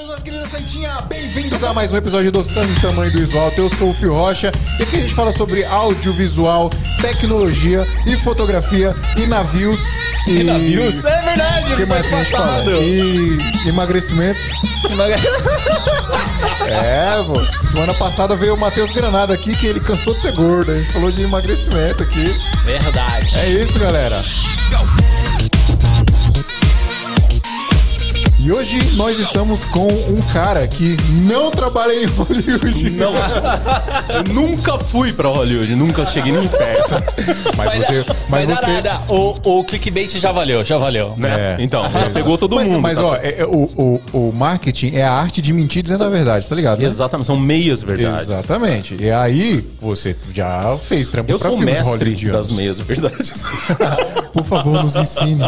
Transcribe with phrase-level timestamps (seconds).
[0.00, 1.00] Saudações, querida Santinha!
[1.08, 3.60] Bem-vindos a mais um episódio do Santo Tamanho do Isolto.
[3.60, 6.70] Eu sou o Fio Rocha e aqui a gente fala sobre audiovisual,
[7.02, 9.80] tecnologia e fotografia e navios.
[10.26, 11.04] E, E navios?
[11.04, 12.72] É verdade, O que mais passado.
[12.76, 14.40] E emagrecimento.
[16.66, 17.66] É, pô.
[17.66, 20.72] Semana passada veio o Matheus Granada aqui que ele cansou de ser gordo.
[20.72, 22.34] A gente falou de emagrecimento aqui.
[22.64, 23.38] Verdade.
[23.38, 24.22] É isso, galera.
[28.42, 30.96] E hoje nós estamos com um cara que
[31.26, 32.90] não trabalha em Hollywood.
[32.92, 36.94] Não, eu nunca fui pra Hollywood, nunca cheguei nem perto.
[37.54, 38.04] Mas você.
[38.30, 38.66] Mas dar você.
[38.72, 38.98] nada.
[39.08, 41.14] O, o clickbait já valeu, já valeu.
[41.22, 41.56] É.
[41.58, 42.80] Então, já pegou todo Mas, mundo.
[42.80, 46.04] mas tá ó, é- é- o, o, o marketing é a arte de mentir dizendo
[46.04, 46.80] a verdade, tá ligado?
[46.80, 46.86] né?
[46.86, 48.22] Exatamente, são meias verdades.
[48.22, 48.96] Exatamente.
[48.98, 53.44] E aí, você já fez trampo Eu pra sou mestre das meias verdades.
[54.32, 55.42] Por favor, nos ensine.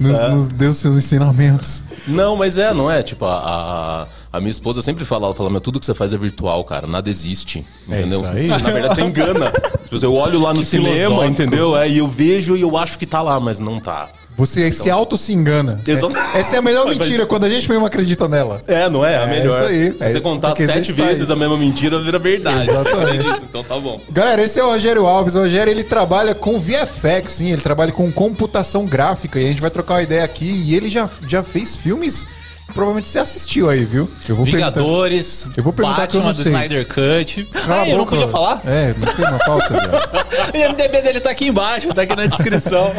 [0.00, 0.28] Nos, É.
[0.28, 1.82] nos os seus ensinamentos.
[2.06, 3.02] Não, mas é, não é?
[3.02, 4.06] Tipo, a, a,
[4.36, 6.86] a minha esposa sempre fala, ela fala, meu, tudo que você faz é virtual, cara,
[6.86, 7.64] nada existe.
[7.88, 8.20] É Entendeu?
[8.20, 8.48] isso aí.
[8.48, 9.52] Na verdade, você engana.
[9.88, 11.24] Tipo, eu olho lá no cinema, filosófico.
[11.32, 11.74] entendeu?
[11.76, 14.10] É, e eu vejo e eu acho que tá lá, mas não tá.
[14.38, 15.80] Você se auto se engana.
[15.86, 16.16] Exato.
[16.16, 18.62] É- Essa é a melhor mentira, quando a gente mesmo acredita nela.
[18.68, 19.18] É, não é?
[19.18, 19.54] A É melhor.
[19.54, 19.98] isso aí.
[19.98, 21.32] Se É, você contar sete vezes isso.
[21.32, 22.70] a mesma mentira, vira verdade.
[22.70, 23.28] Exatamente.
[23.50, 24.00] Então tá bom.
[24.10, 25.34] Galera, esse é o Rogério Alves.
[25.34, 27.52] O Rogério, ele trabalha com VFX, sim.
[27.52, 29.40] Ele trabalha com computação gráfica.
[29.40, 30.46] E a gente vai trocar uma ideia aqui.
[30.66, 32.24] E ele já, já fez filmes...
[32.74, 34.08] Provavelmente você assistiu aí, viu?
[34.28, 36.48] Eu vou perguntar- Vingadores, Eu vou perguntar que eu Batman não do.
[36.56, 37.44] Snyder Cut.
[37.66, 38.60] Cala Ah, eu não podia falar?
[38.66, 39.74] É, não tem uma pauta.
[40.54, 42.90] O IMDB dele tá aqui embaixo, tá aqui na descrição.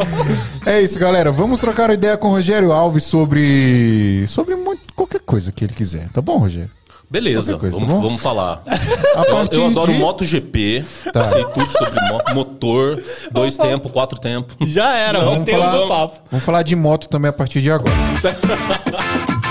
[0.66, 1.32] É isso, galera.
[1.32, 4.24] Vamos trocar ideia com o Rogério Alves sobre.
[4.28, 6.08] sobre muito, qualquer coisa que ele quiser.
[6.10, 6.70] Tá bom, Rogério?
[7.10, 8.62] Beleza, coisa, vamos, tá vamos falar.
[8.68, 11.24] A Eu, eu adoro de- MotoGP, Tá.
[11.24, 14.54] sei tudo sobre mo- motor, dois tempos, quatro tempos.
[14.70, 16.16] Já era, Vamos vamos ter falar, um papo.
[16.30, 17.90] vamos falar de moto também a partir de agora.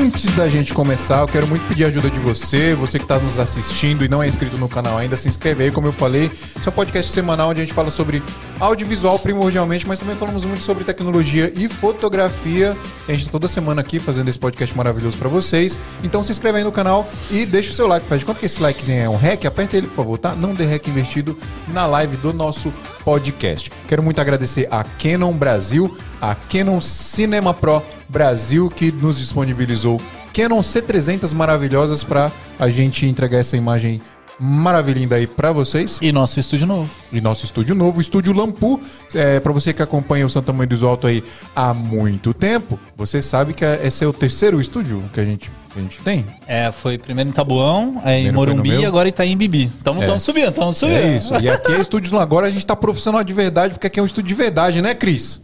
[0.00, 3.18] Antes da gente começar, eu quero muito pedir a ajuda de você, você que está
[3.18, 6.30] nos assistindo e não é inscrito no canal ainda, se inscreve aí, como eu falei.
[6.58, 8.22] Esse é um podcast semanal onde a gente fala sobre
[8.58, 12.74] audiovisual primordialmente, mas também falamos muito sobre tecnologia e fotografia.
[13.06, 15.78] A gente tá toda semana aqui fazendo esse podcast maravilhoso para vocês.
[16.02, 18.06] Então se inscreve aí no canal e deixa o seu like.
[18.06, 20.34] Faz de conta que esse likezinho é um hack, aperta ele, por favor, tá?
[20.34, 21.36] Não dê hack investido
[21.68, 22.72] na live do nosso
[23.04, 23.70] podcast.
[23.86, 30.00] Quero muito agradecer a Canon Brasil, a Canon Cinema Pro Brasil, que nos disponibilizou
[30.34, 34.00] Canon C300 maravilhosas para a gente entregar essa imagem
[34.42, 35.98] maravilhinda aí para vocês.
[36.00, 36.90] E nosso estúdio novo.
[37.12, 38.80] E nosso estúdio novo, o Estúdio Lampu.
[39.14, 41.22] É, para você que acompanha o Santa Mãe do Alto aí
[41.54, 45.78] há muito tempo, você sabe que esse é o terceiro estúdio que a gente, que
[45.78, 46.24] a gente tem.
[46.46, 49.70] É, foi primeiro em Tabuão, aí em Primeiro no Morumbi e agora em Itaim Bibi.
[49.84, 50.18] Tamo, É.
[50.18, 50.96] subindo, tamo subindo.
[50.96, 51.34] É isso.
[51.34, 52.22] E aqui é Estúdios Lampu.
[52.22, 54.94] Agora a gente tá profissional de verdade, porque aqui é um estúdio de verdade, né,
[54.94, 55.42] Cris?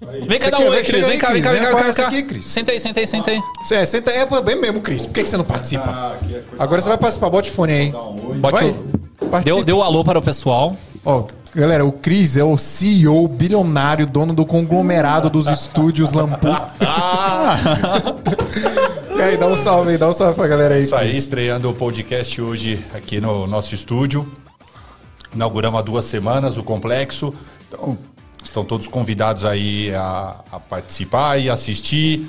[0.00, 1.04] Vem cá Você dar quer um oi, Cris.
[1.04, 2.06] Vem aí, cá, vem cá, vem Vem cá, vem cá.
[2.06, 2.46] aqui, Cris.
[2.46, 3.42] Senta aí, senta aí, senta aí.
[3.70, 5.04] É, senta, é bem mesmo, Cris.
[5.06, 6.16] Por que, que você não participa?
[6.58, 7.28] Agora você vai participar.
[7.28, 7.92] Bote o fone aí.
[7.92, 8.70] Bote Vai.
[8.70, 9.40] o-.
[9.44, 10.74] Deu, deu um alô para o pessoal.
[11.04, 11.24] Ó,
[11.54, 16.48] galera, o Cris é o CEO bilionário, dono do conglomerado dos estúdios Lampu.
[19.16, 20.82] e aí, dá um salve aí, dá um salve pra galera aí.
[20.82, 21.24] Isso aí, Cris.
[21.24, 24.26] estreando o podcast hoje aqui no nosso estúdio.
[25.34, 27.34] Inauguramos há duas semanas o complexo.
[27.68, 27.98] Então,
[28.42, 32.26] estão todos convidados aí a, a participar e assistir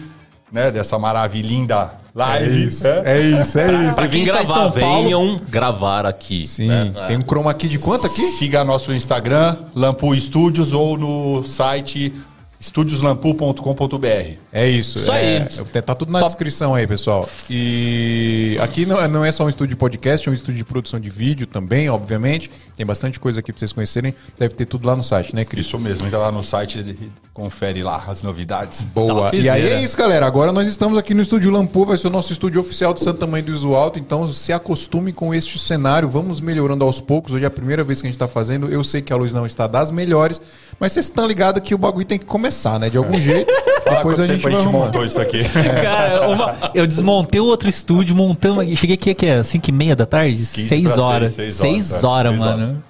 [0.51, 2.65] né, dessa maravilhinda É live.
[2.65, 3.01] isso, né?
[3.05, 3.95] é isso, é isso.
[3.95, 6.45] Pra quem gravar, São Paulo- venham gravar aqui.
[6.45, 6.91] Sim, né?
[7.07, 8.21] tem um chroma aqui de quanto aqui?
[8.21, 12.13] Siga nosso Instagram, Lampu Studios, ou no site
[12.61, 14.37] estudioslampu.com.br.
[14.53, 14.99] É isso.
[14.99, 15.81] Isso é, aí.
[15.81, 16.29] Tá tudo na Top.
[16.29, 17.27] descrição aí, pessoal.
[17.49, 20.63] E aqui não, é- não é só um estúdio de podcast, é um estúdio de
[20.65, 22.51] produção de vídeo também, obviamente.
[22.77, 24.13] Tem bastante coisa aqui pra vocês conhecerem.
[24.37, 25.65] Deve ter tudo lá no site, né, Cris?
[25.65, 28.81] Isso mesmo, entra lá no site e confere lá as novidades.
[28.81, 29.31] Boa.
[29.31, 30.25] Tá E aí é isso, galera.
[30.27, 33.25] Agora nós estamos aqui no Estúdio Lampu, vai ser o nosso estúdio oficial do Santa
[33.25, 33.97] Mãe do Iso Alto.
[33.97, 36.07] Então se acostume com este cenário.
[36.07, 37.33] Vamos melhorando aos poucos.
[37.33, 38.67] Hoje é a primeira vez que a gente está fazendo.
[38.69, 40.39] Eu sei que a luz não está das melhores,
[40.81, 42.89] mas vocês estão ligados que o bagulho tem que começar, né?
[42.89, 43.49] De algum jeito.
[43.89, 45.43] Depois a gente a gente montou isso aqui.
[45.81, 48.75] Cara, uma- eu desmontei o outro estúdio, montamos aqui.
[48.75, 50.31] Cheguei aqui, que é 5 e meia da tarde?
[50.35, 51.31] 15 6 pra horas.
[51.33, 52.83] seis, 6 seis horas, horas, seis mano.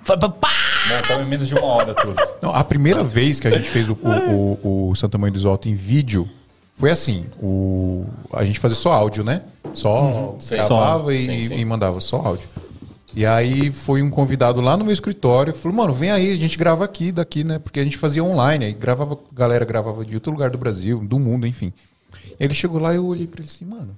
[0.90, 2.16] Montamos em menos de uma hora tudo.
[2.42, 5.38] Não, a primeira vez que a gente fez o, o, o, o Santa Mãe do
[5.38, 6.28] Iso Alto em vídeo
[6.78, 9.42] foi assim: o, a gente fazia só áudio, né?
[9.74, 10.56] Só Sim.
[10.56, 11.12] gravava Só.
[11.12, 11.56] e, Sim, sim.
[11.60, 12.48] e mandava só áudio.
[13.14, 16.58] E aí foi um convidado lá no meu escritório, falou, mano, vem aí, a gente
[16.58, 17.60] grava aqui, daqui, né?
[17.60, 21.20] Porque a gente fazia online, aí gravava, galera gravava de outro lugar do Brasil, do
[21.20, 21.74] mundo, enfim.
[22.40, 23.98] Ele chegou lá e eu olhei pra ele assim, mano,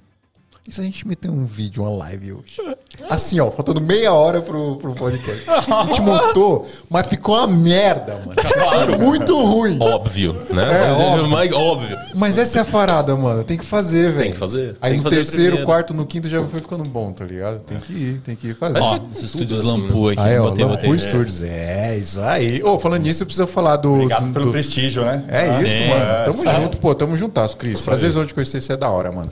[0.66, 2.76] E se a gente meter um vídeo, uma live hoje?
[3.10, 5.44] Assim, ó, faltando meia hora pro, pro podcast.
[5.50, 8.34] A gente montou, mas ficou uma merda, mano.
[8.40, 9.76] Ficou muito ruim.
[9.78, 10.62] Óbvio, né?
[10.84, 11.28] É, Mas óbvio.
[11.28, 11.98] mais óbvio.
[12.14, 13.44] Mas essa é a parada, mano.
[13.44, 14.22] Tem que fazer, velho.
[14.22, 14.74] Tem que fazer.
[14.80, 15.66] Aí Tem no que fazer terceiro, primeiro.
[15.66, 17.60] quarto, no quinto já foi ficando bom, tá ligado?
[17.60, 18.80] Tem que ir, tem que ir fazer.
[18.80, 20.20] Ó, os estúdios assim, Lampu aqui.
[20.20, 20.88] Aí, ó, botei, botei.
[20.88, 21.42] Lampu Studios.
[21.42, 22.62] É, isso aí.
[22.62, 23.92] Ô, falando nisso, eu preciso falar do.
[23.92, 25.24] Obrigado do- pelo do- prestígio, né?
[25.28, 25.88] É Ah, isso, sim.
[25.88, 26.04] mano.
[26.04, 26.62] É, Tamo sabe?
[26.62, 27.82] junto, pô, tamo juntasso, Cris.
[27.82, 29.30] Prazerzão de conhecer você é da hora, mano.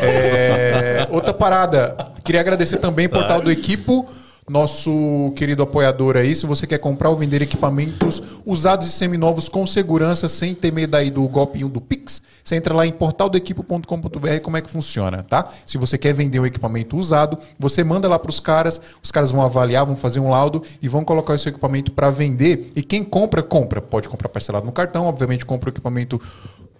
[0.00, 0.69] É,
[1.10, 2.12] outra parada.
[2.24, 4.08] Queria agradecer também o Portal do Equipo,
[4.50, 6.34] nosso querido apoiador aí.
[6.34, 10.96] Se você quer comprar ou vender equipamentos usados e seminovos com segurança, sem ter medo
[10.96, 15.46] aí do golpinho do Pix, você entra lá em portaldoequipo.com.br como é que funciona, tá?
[15.64, 19.42] Se você quer vender um equipamento usado, você manda lá pros caras, os caras vão
[19.42, 22.72] avaliar, vão fazer um laudo e vão colocar seu equipamento para vender.
[22.74, 23.80] E quem compra, compra.
[23.80, 26.20] Pode comprar parcelado no cartão, obviamente compra o equipamento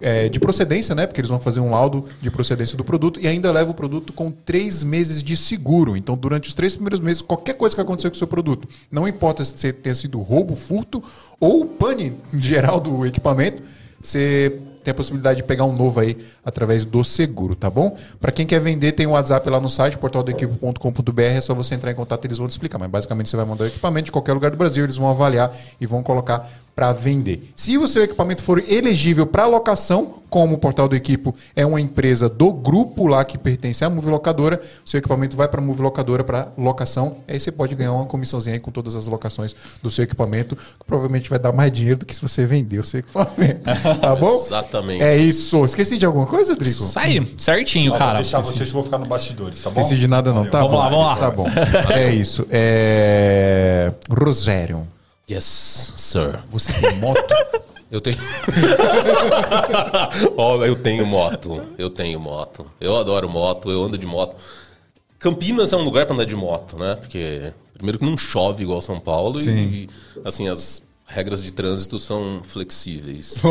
[0.01, 1.05] é, de procedência, né?
[1.05, 4.11] Porque eles vão fazer um laudo de procedência do produto e ainda leva o produto
[4.11, 5.95] com três meses de seguro.
[5.95, 9.07] Então, durante os três primeiros meses, qualquer coisa que acontecer com o seu produto, não
[9.07, 11.01] importa se tenha sido roubo, furto
[11.39, 13.63] ou pane geral do equipamento,
[14.01, 17.95] você tem a possibilidade de pegar um novo aí através do seguro, tá bom?
[18.19, 21.91] Para quem quer vender, tem o WhatsApp lá no site, portaldoequipo.com.br, é só você entrar
[21.91, 22.79] em contato, eles vão te explicar.
[22.79, 25.55] Mas basicamente você vai mandar o equipamento de qualquer lugar do Brasil, eles vão avaliar
[25.79, 27.51] e vão colocar para vender.
[27.55, 31.81] Se o seu equipamento for elegível para locação, como o Portal do Equipo é uma
[31.81, 35.63] empresa do grupo lá que pertence à Move Locadora, o seu equipamento vai para a
[35.63, 39.53] Move Locadora para locação, aí você pode ganhar uma comissãozinha aí com todas as locações
[39.83, 42.83] do seu equipamento, que provavelmente vai dar mais dinheiro do que se você vender o
[42.83, 43.69] seu equipamento.
[44.01, 44.33] Tá bom?
[44.35, 45.03] Exatamente.
[45.03, 45.65] É isso.
[45.65, 46.83] Esqueci de alguma coisa, Drico?
[46.83, 48.13] Isso aí, certinho, cara.
[48.13, 49.81] Vou deixar vocês que vou ficar no bastidores, tá bom?
[49.81, 50.45] Esqueci de nada não.
[50.45, 50.77] Tá Vamos bom.
[50.77, 51.15] lá, vamos lá.
[51.17, 51.45] Tá bom.
[51.91, 52.47] É isso.
[52.49, 53.91] É...
[54.09, 54.87] Rosério,
[55.29, 56.43] Yes, sir.
[56.49, 57.21] você tem moto?
[57.91, 58.15] Eu tenho.
[60.37, 61.61] Ó, eu tenho moto.
[61.77, 62.65] Eu tenho moto.
[62.79, 64.33] Eu adoro moto, eu ando de moto.
[65.19, 66.95] Campinas é um lugar para andar de moto, né?
[66.95, 69.57] Porque, primeiro, que não chove igual São Paulo Sim.
[69.57, 69.89] e,
[70.23, 70.81] assim, as
[71.13, 73.41] regras de trânsito são flexíveis.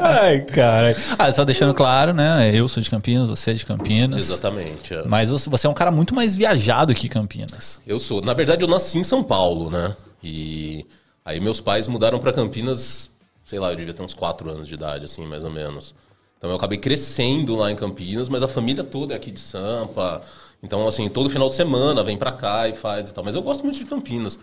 [0.00, 0.96] Ai, cara.
[1.18, 2.50] Ah, só deixando claro, né?
[2.54, 4.30] Eu sou de Campinas, você é de Campinas.
[4.30, 4.94] Exatamente.
[4.94, 5.02] é.
[5.06, 7.80] Mas você é um cara muito mais viajado que Campinas.
[7.86, 8.20] Eu sou.
[8.20, 9.96] Na verdade, eu nasci em São Paulo, né?
[10.22, 10.86] E
[11.24, 13.10] aí meus pais mudaram para Campinas,
[13.44, 15.94] sei lá, eu devia ter uns 4 anos de idade, assim, mais ou menos.
[16.38, 20.20] Então eu acabei crescendo lá em Campinas, mas a família toda é aqui de Sampa.
[20.64, 23.22] Então, assim, todo final de semana vem pra cá e faz e tal.
[23.22, 24.38] Mas eu gosto muito de Campinas.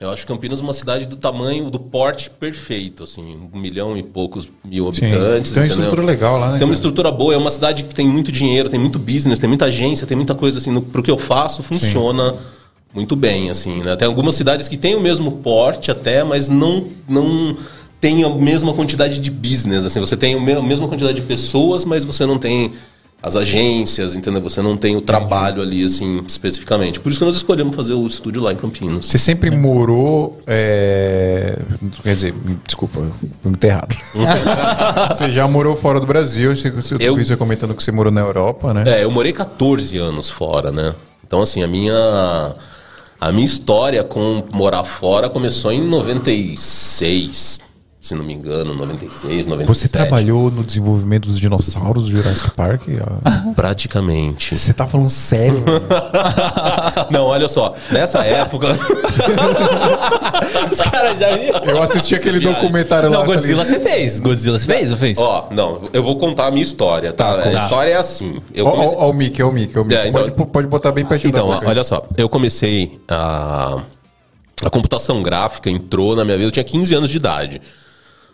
[0.00, 4.50] Eu acho Campinas uma cidade do tamanho, do porte perfeito, assim, um milhão e poucos
[4.64, 5.04] mil Sim.
[5.04, 5.52] habitantes.
[5.52, 5.84] Tem uma entendeu?
[5.84, 6.72] estrutura legal lá, né, Tem uma cara?
[6.72, 10.06] estrutura boa, é uma cidade que tem muito dinheiro, tem muito business, tem muita agência,
[10.06, 10.70] tem muita coisa assim.
[10.70, 12.34] No, pro que eu faço, funciona
[12.94, 13.94] muito bem, assim, né?
[13.96, 17.54] Tem algumas cidades que têm o mesmo porte até, mas não, não
[18.00, 20.00] tem a mesma quantidade de business, assim.
[20.00, 22.72] Você tem a mesma quantidade de pessoas, mas você não tem
[23.26, 24.40] as agências, entendeu?
[24.40, 27.00] Você não tem o trabalho ali, assim, especificamente.
[27.00, 29.06] Por isso que nós escolhemos fazer o estúdio lá em Campinas.
[29.06, 30.40] Você sempre morou.
[30.46, 31.58] é,
[32.04, 32.34] Quer dizer,
[32.64, 33.96] desculpa, fui muito errado.
[35.12, 38.20] você já morou fora do Brasil, você, você, Eu- você comentando que você morou na
[38.20, 38.84] Europa, né?
[38.86, 40.94] É, eu morei 14 anos fora, né?
[41.26, 42.54] Então, assim, a minha,
[43.20, 47.58] a minha história com morar fora começou em 96,
[48.00, 49.66] se não me engano, 96, 97.
[49.66, 52.82] Você trabalhou no desenvolvimento dos dinossauros do Jurassic Park?
[53.00, 53.52] ó?
[53.56, 54.54] Praticamente.
[54.56, 55.64] Você tá falando sério?
[57.10, 58.68] Não, olha só, nessa época...
[60.70, 61.64] Os caras já viram?
[61.64, 62.60] Eu assisti aquele viagem.
[62.60, 63.16] documentário lá.
[63.18, 63.80] Não, tá Godzilla ligado?
[63.82, 64.20] você fez.
[64.20, 65.18] Godzilla você fez ou fez?
[65.18, 67.36] Ó, não, eu vou contar a minha história, tá?
[67.38, 68.40] Tá, a história é assim.
[68.54, 68.96] Eu Ó, comecei...
[68.96, 69.78] ó, ó o Mickey, ó o Mickey.
[69.78, 69.96] ó o Mickey.
[70.00, 71.68] É, então- pode, pode botar bem pertinho Então, da boca.
[71.68, 73.78] olha só, eu comecei a.
[74.64, 77.60] A computação gráfica entrou na minha vida, eu tinha 15 anos de idade,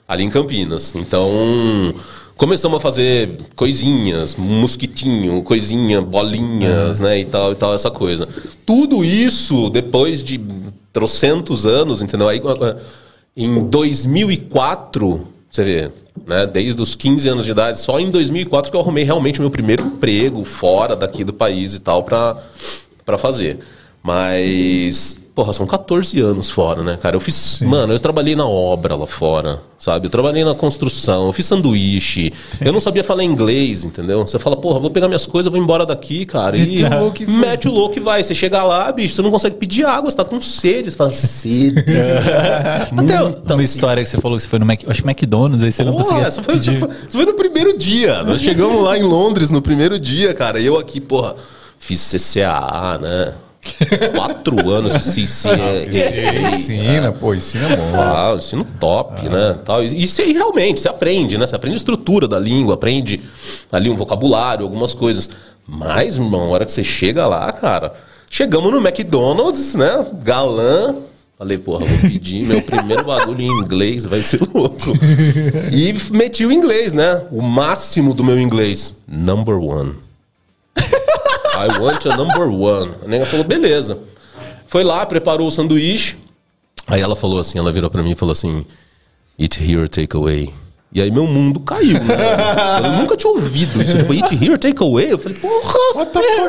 [0.06, 0.94] ali em Campinas.
[0.94, 1.94] Então,
[2.36, 8.28] começamos a fazer coisinhas, mosquitinho, coisinha, bolinhas, né, e tal, e tal, essa coisa.
[8.66, 10.40] Tudo isso depois de
[10.92, 12.28] trocentos anos, entendeu?
[12.28, 12.76] Aí, eh,
[13.36, 15.90] em 2004, você vê,
[16.26, 19.42] né, desde os 15 anos de idade, só em 2004 que eu arrumei realmente o
[19.42, 22.36] meu primeiro emprego fora daqui do país e tal pra
[23.18, 23.58] fazer.
[24.02, 27.16] Mas, porra, são 14 anos fora, né, cara?
[27.16, 30.06] Eu fiz, mano, eu trabalhei na obra lá fora, sabe?
[30.06, 32.30] Eu trabalhei na construção, eu fiz sanduíche.
[32.60, 34.26] Eu não sabia falar inglês, entendeu?
[34.26, 36.56] Você fala, porra, vou pegar minhas coisas, vou embora daqui, cara.
[36.58, 37.34] E Mete o louco e foi.
[37.34, 38.22] mete o louco e vai.
[38.22, 40.90] Você chega lá, bicho, você não consegue pedir água, você tá com sede.
[40.90, 41.82] Você fala, sede.
[42.92, 45.08] Não tem Muito uma história que você falou que você foi no Mac, acho que
[45.08, 46.70] McDonald's, aí você não Porra, conseguia essa foi, pedir.
[46.76, 48.22] essa foi- essa foi no primeiro dia.
[48.22, 50.60] Nós chegamos lá em Londres no primeiro dia, cara.
[50.60, 51.34] E eu aqui, porra,
[51.78, 53.32] fiz CCAA, né?
[54.14, 58.00] Quatro anos é- é- Ensina, pô, ensina bom.
[58.00, 59.56] Ah, ensino top, né?
[59.64, 59.84] Tal.
[59.84, 61.46] E, e realmente, você aprende, né?
[61.46, 63.20] Você aprende a estrutura da língua, aprende
[63.70, 65.30] ali um vocabulário, algumas coisas.
[65.66, 67.94] Mas, irmão, a hora que você chega lá, cara,
[68.28, 70.06] chegamos no McDonald's, né?
[70.24, 70.96] Galã.
[71.38, 74.92] Falei, porra, vou pedir meu primeiro bagulho em inglês, vai ser louco.
[75.72, 77.22] E meti o inglês, né?
[77.32, 78.94] O máximo do meu inglês.
[79.08, 79.94] Number one.
[81.54, 82.94] I want a number one.
[83.04, 83.98] A nega falou, beleza.
[84.66, 86.16] Foi lá, preparou o sanduíche.
[86.86, 88.64] Aí ela falou assim, ela virou pra mim e falou assim,
[89.38, 90.52] eat here, take away.
[90.94, 92.16] E aí meu mundo caiu, né?
[92.84, 93.96] Eu nunca tinha ouvido isso.
[93.96, 95.12] Tipo, eat here, take away.
[95.12, 96.06] Eu falei, porra.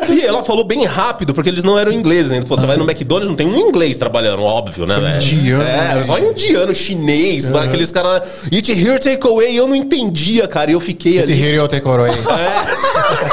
[0.09, 2.45] E ela falou bem rápido, porque eles não eram ingleses ainda.
[2.45, 5.33] Pô, você vai no McDonald's, não tem um inglês trabalhando, óbvio, né, velho?
[5.33, 6.03] indiano, É, né?
[6.03, 8.43] só indiano, chinês, aqueles caras...
[8.51, 9.57] Eat here, take away.
[9.57, 10.71] Eu não entendia, cara.
[10.71, 11.33] E eu fiquei ali...
[11.33, 12.17] Terreiro tem coroa aí.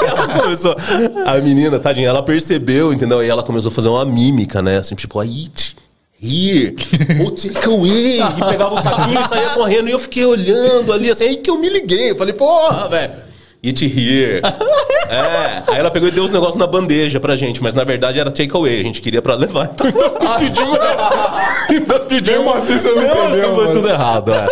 [0.06, 0.76] ela começou.
[1.26, 3.22] A menina, tadinha, ela percebeu, entendeu?
[3.22, 4.78] E ela começou a fazer uma mímica, né?
[4.78, 5.74] Assim, tipo, eat.
[6.22, 6.76] Here,
[7.24, 8.20] ou take away.
[8.20, 9.88] E pegava o saquinho e saía correndo.
[9.88, 12.10] E eu fiquei olhando ali, assim, aí que eu me liguei.
[12.10, 13.12] Eu falei, porra, velho.
[13.62, 14.40] Eat here.
[15.10, 15.64] É.
[15.66, 18.30] Aí ela pegou e deu os negócios na bandeja pra gente, mas na verdade era
[18.30, 18.78] take away.
[18.78, 19.68] A gente queria pra levar.
[19.74, 20.78] Então ainda pedimos.
[21.68, 22.44] Ainda pedimos.
[22.44, 24.46] Mesmo assim você não Nossa, entendeu, Foi tudo errado, é.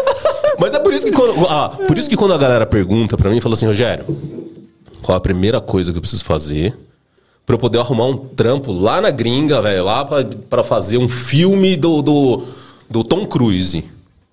[0.58, 3.30] Mas é por isso que quando, ah, por isso que quando a galera pergunta pra
[3.30, 4.04] mim, fala assim, Rogério,
[5.00, 6.74] qual a primeira coisa que eu preciso fazer
[7.48, 11.08] pra eu poder arrumar um trampo lá na gringa, velho, lá pra, pra fazer um
[11.08, 12.42] filme do, do,
[12.90, 13.82] do Tom Cruise?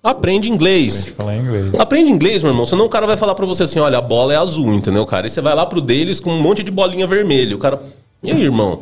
[0.02, 1.06] Aprende inglês.
[1.16, 1.74] Falar inglês.
[1.78, 4.34] Aprende inglês, meu irmão, senão o cara vai falar pra você assim, olha, a bola
[4.34, 5.26] é azul, entendeu, cara?
[5.26, 7.56] E você vai lá pro deles com um monte de bolinha vermelha.
[7.56, 7.80] O cara,
[8.26, 8.80] e aí, irmão?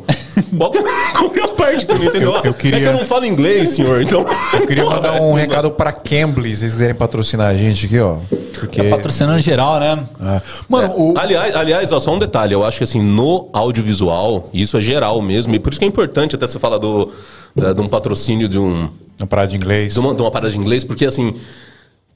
[0.57, 0.83] Qual que é,
[1.13, 2.31] qual que é a parte que você não entendeu?
[2.35, 4.25] Eu- eu queria- É que eu não falo inglês, senhor, então...
[4.53, 8.17] Eu queria mandar um recado pra Cambly, se vocês quiserem patrocinar a gente aqui, ó.
[8.59, 8.83] Porque.
[8.83, 9.99] Patrocinando em geral, né?
[10.21, 10.41] Ah.
[10.69, 11.13] Mano, o.
[11.17, 12.53] Aliás, aliás, ó, só um detalhe.
[12.53, 15.87] Eu acho que assim, no audiovisual, isso é geral mesmo, e por isso que é
[15.87, 17.11] importante até você falar do,
[17.55, 19.93] da- de um patrocínio de, um, Uma parada de inglês.
[19.93, 21.33] de, uma, de uma parada de inglês, porque assim.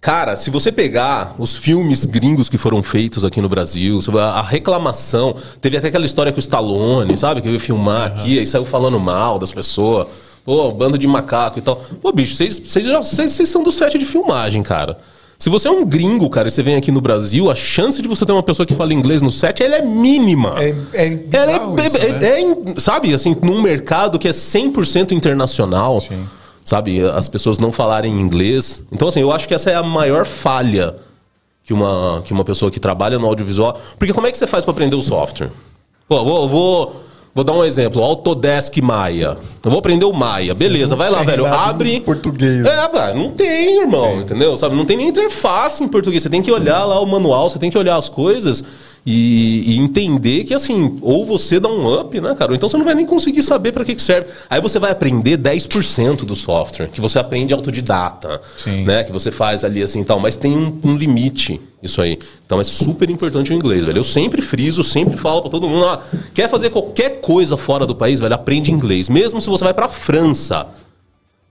[0.02, 5.36] Cara, se você pegar os filmes gringos que foram feitos aqui no Brasil, a, reclamação,
[5.60, 7.42] teve até aquela história com o Stallone, sabe?
[7.42, 10.08] Que veio filmar aqui, aí saiu falando mal das pessoas.
[10.46, 11.76] Pô, bando de macaco e tal.
[12.02, 14.98] Pô, bicho, vocês, são do set de filmagem, cara.
[15.38, 18.08] Se você é um gringo, cara, e você vem aqui no Brasil, a chance de
[18.08, 20.56] você ter uma pessoa que fala inglês no set, ela é mínima.
[20.58, 22.42] É, é Ela é, isso, é- né?
[22.76, 26.26] é sabe, assim, num mercado que é 100% internacional, Sim.
[26.70, 28.84] Sabe, as pessoas não falarem inglês.
[28.92, 30.96] Então, assim, eu acho que essa é a maior falha
[31.64, 33.80] que uma, que uma pessoa que trabalha no audiovisual.
[33.98, 35.50] Porque como é que você faz para aprender o software?
[36.08, 39.36] Pô, vou, vou, vou dar um exemplo: Autodesk Maia.
[39.66, 42.02] Eu vou aprender o Maia, beleza, vai lá, velho, abre.
[42.02, 42.64] português.
[42.64, 44.56] É, pá, não tem, irmão, entendeu?
[44.56, 46.22] Sabe, não tem nem interface em português.
[46.22, 48.64] Você tem que olhar lá o manual, você tem que olhar as coisas
[49.12, 52.52] e, e entender que, assim, ou você dá um up, né, cara?
[52.52, 54.30] Ou então você não vai nem conseguir saber para que, que serve.
[54.48, 58.84] Aí você vai aprender 10% do software, que você aprende autodidata, Sim.
[58.84, 59.04] né?
[59.04, 60.20] Que você faz ali assim e tal.
[60.20, 62.20] Mas tem um, um limite isso aí.
[62.46, 63.98] Então é super importante o inglês, velho.
[63.98, 65.98] Eu sempre friso, sempre falo para todo mundo, ó,
[66.32, 69.10] quer fazer qualquer coisa fora do país, velho, aprende inglês.
[69.10, 70.68] Mesmo se você vai pra França,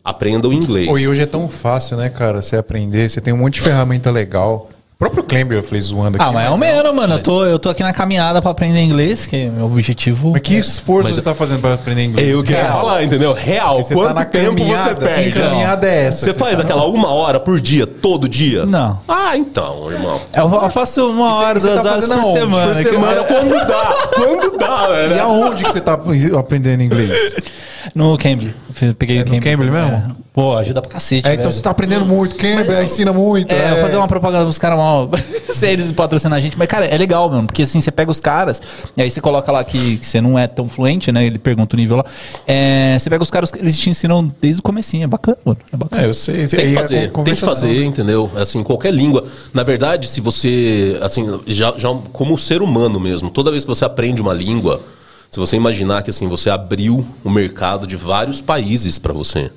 [0.04, 0.86] aprenda o inglês.
[0.86, 2.40] Pô, e hoje é tão fácil, né, cara?
[2.40, 4.70] Você aprender, você tem um monte de ferramenta legal.
[5.00, 6.26] O próprio Clember eu falei zoando aqui.
[6.26, 7.14] Ah, mas é o menos, mano.
[7.14, 10.32] Eu tô, eu tô aqui na caminhada pra aprender inglês, que é meu objetivo.
[10.32, 12.28] Mas que esforço Mas- você tá fazendo pra aprender inglês?
[12.28, 12.72] É eu quero Real.
[12.80, 13.32] falar, entendeu?
[13.32, 13.80] Real.
[13.80, 14.88] Você Quanto tá na tempo caminhada.
[14.88, 15.30] você perde?
[15.30, 16.24] Que caminhada é essa?
[16.24, 16.64] Você faz tá?
[16.64, 18.66] aquela uma hora por dia, todo dia?
[18.66, 18.98] Não.
[19.06, 20.20] Ah, então, irmão.
[20.34, 22.38] Eu, eu faço uma hora, você duas tá horas fazendo por aonde?
[22.40, 22.74] semana.
[22.74, 23.94] Por que semana, quando dá.
[24.16, 25.14] Quando dá, velho.
[25.14, 25.96] E aonde que você tá
[26.36, 27.36] aprendendo inglês?
[27.94, 28.54] No Cambly.
[28.82, 29.50] Eu Peguei É o no Cambly.
[29.50, 29.90] Cambly mesmo?
[29.92, 30.28] É.
[30.38, 32.36] Pô, ajuda pra cacete, É, então você tá aprendendo muito.
[32.36, 33.52] Cambridge ensina muito.
[33.52, 35.10] É, eu vou fazer uma propaganda pros caras mal.
[35.50, 36.56] se eles patrocinar a gente.
[36.56, 37.46] Mas, cara, é legal, mesmo.
[37.46, 38.62] Porque assim, você pega os caras,
[38.96, 41.26] e aí você coloca lá que, que você não é tão fluente, né?
[41.26, 42.04] Ele pergunta o nível lá.
[42.46, 45.02] É, você pega os caras, eles te ensinam desde o comecinho.
[45.02, 45.58] É bacana, mano.
[45.72, 46.02] É bacana.
[46.02, 46.46] É, eu sei.
[46.46, 48.30] Tem que a fazer, tem que fazer, entendeu?
[48.36, 49.24] Assim, qualquer língua.
[49.52, 53.84] Na verdade, se você, assim, já, já como ser humano mesmo, toda vez que você
[53.84, 54.80] aprende uma língua,
[55.30, 59.50] se você imaginar que assim, você abriu o mercado de vários países pra você.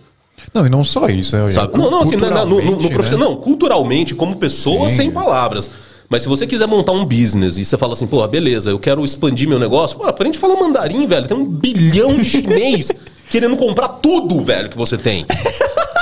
[0.53, 1.35] Não, e não só isso.
[1.35, 1.51] né?
[1.51, 1.77] Sabe?
[1.77, 3.17] Não, não, assim, na- na- no, no, no né?
[3.17, 4.95] não, culturalmente, como pessoa, Sim.
[4.95, 5.69] sem palavras.
[6.09, 9.03] Mas se você quiser montar um business e você fala assim, pô, beleza, eu quero
[9.05, 11.25] expandir meu negócio, pô, aprende a falar mandarim, velho.
[11.27, 12.91] Tem um bilhão de chinês
[13.31, 15.25] querendo comprar tudo, velho, que você tem.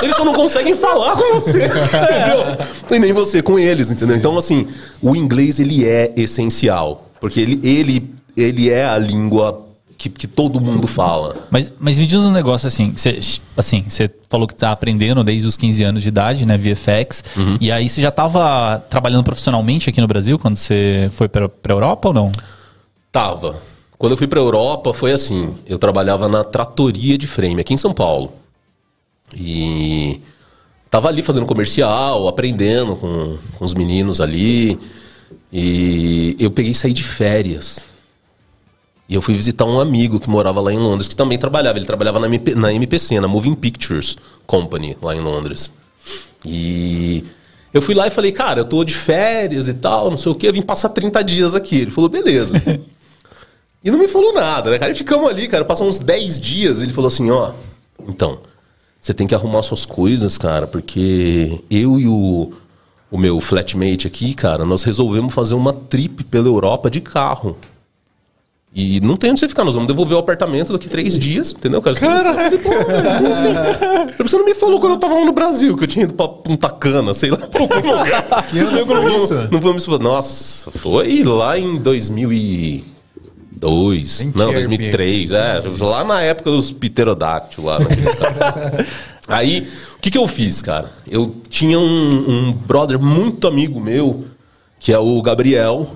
[0.02, 2.66] Eles só não conseguem falar com você, entendeu?
[2.90, 4.16] E nem você com eles, entendeu?
[4.16, 4.66] Então, assim,
[5.02, 7.06] o inglês, ele é essencial.
[7.22, 8.10] Porque ele, ele,
[8.42, 9.66] ele é a língua
[9.98, 11.36] que, que todo mundo fala.
[11.52, 13.20] Mas, mas me diz um negócio assim, você,
[13.58, 17.58] assim, você falou que tá aprendendo desde os 15 anos de idade, né, VFX, Uhum.
[17.60, 21.74] e aí você já tava trabalhando profissionalmente aqui no Brasil quando você foi pra, pra
[21.74, 22.32] Europa ou não?
[23.12, 23.62] Tava.
[23.98, 25.54] Quando eu fui pra Europa, foi assim.
[25.68, 28.32] Eu trabalhava na tratoria de frame, aqui em São Paulo.
[29.36, 30.22] E
[30.90, 34.80] tava ali fazendo comercial, aprendendo com, com os meninos ali.
[35.52, 37.84] E eu peguei e saí de férias.
[39.10, 41.80] E eu fui visitar um amigo que morava lá em Londres, que também trabalhava.
[41.80, 45.72] Ele trabalhava na, MP, na MPC, na Moving Pictures Company, lá em Londres.
[46.46, 47.24] E
[47.74, 50.36] eu fui lá e falei, cara, eu tô de férias e tal, não sei o
[50.36, 51.78] quê, eu vim passar 30 dias aqui.
[51.78, 52.62] Ele falou, beleza.
[53.84, 54.92] e não me falou nada, né, cara?
[54.92, 56.80] E ficamos ali, cara, passou uns 10 dias.
[56.80, 57.52] Ele falou assim, ó,
[58.08, 58.38] então,
[59.02, 62.54] você tem que arrumar suas coisas, cara, porque eu e o,
[63.10, 67.58] o meu flatmate aqui, cara, nós resolvemos fazer uma trip pela Europa de carro.
[68.74, 71.82] E não tem onde você ficar, nós vamos devolver o apartamento daqui três dias, entendeu,
[71.82, 71.96] cara?
[71.96, 72.60] Caralho!
[74.20, 76.28] Você não me falou quando eu tava lá no Brasil, que eu tinha ido pra
[76.28, 78.46] Punta Cana, sei lá, pra algum lugar.
[78.48, 79.34] Que ano foi isso?
[79.52, 84.20] Não vamos Nossa, foi lá em 2002.
[84.20, 85.32] Nem não, tinha 2003.
[85.32, 87.80] É, lá na época dos pterodáctilos lá.
[87.80, 88.86] caras.
[89.28, 90.92] Aí, o que, que eu fiz, cara?
[91.10, 94.26] Eu tinha um, um brother muito amigo meu,
[94.80, 95.88] que é o Gabriel,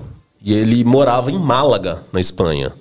[0.44, 2.72] e ele morava em Málaga, na Espanha.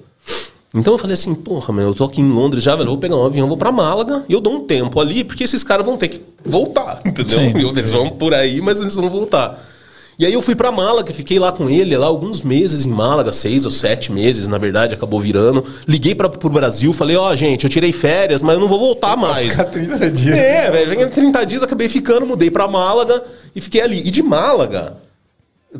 [0.76, 2.98] Então eu falei assim, porra, meu, eu tô aqui em Londres já, velho, eu vou
[2.98, 5.86] pegar um avião, vou pra Málaga, e eu dou um tempo ali, porque esses caras
[5.86, 7.40] vão ter que voltar, entendeu?
[7.40, 7.70] Sim.
[7.70, 9.64] Eles vão por aí, mas eles vão voltar.
[10.18, 13.32] E aí eu fui pra Málaga, fiquei lá com ele, lá alguns meses em Málaga,
[13.32, 15.64] seis ou sete meses, na verdade, acabou virando.
[15.88, 19.16] Liguei pra, pro Brasil, falei, ó, gente, eu tirei férias, mas eu não vou voltar
[19.16, 19.52] mais.
[19.52, 20.38] Ficar 30 dias.
[20.38, 23.24] É, velho, venho 30 dias, acabei ficando, mudei pra Málaga
[23.56, 24.00] e fiquei ali.
[24.06, 24.98] E de Málaga,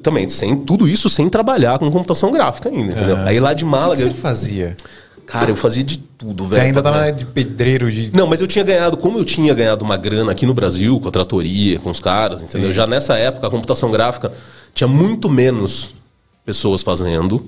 [0.02, 3.18] também, sem tudo isso sem trabalhar com computação gráfica ainda, entendeu?
[3.18, 4.76] Aí lá de O que Málaga, que você fazia?
[5.26, 6.62] cara, eu fazia de tudo, velho.
[6.62, 8.12] Você ainda tava de pedreiro de.
[8.16, 11.08] Não, mas eu tinha ganhado, como eu tinha ganhado uma grana aqui no Brasil, com
[11.08, 12.72] a tratoria, com os caras, entendeu?
[12.74, 14.32] Já nessa época, a computação gráfica
[14.74, 15.94] tinha muito menos
[16.46, 17.46] pessoas fazendo.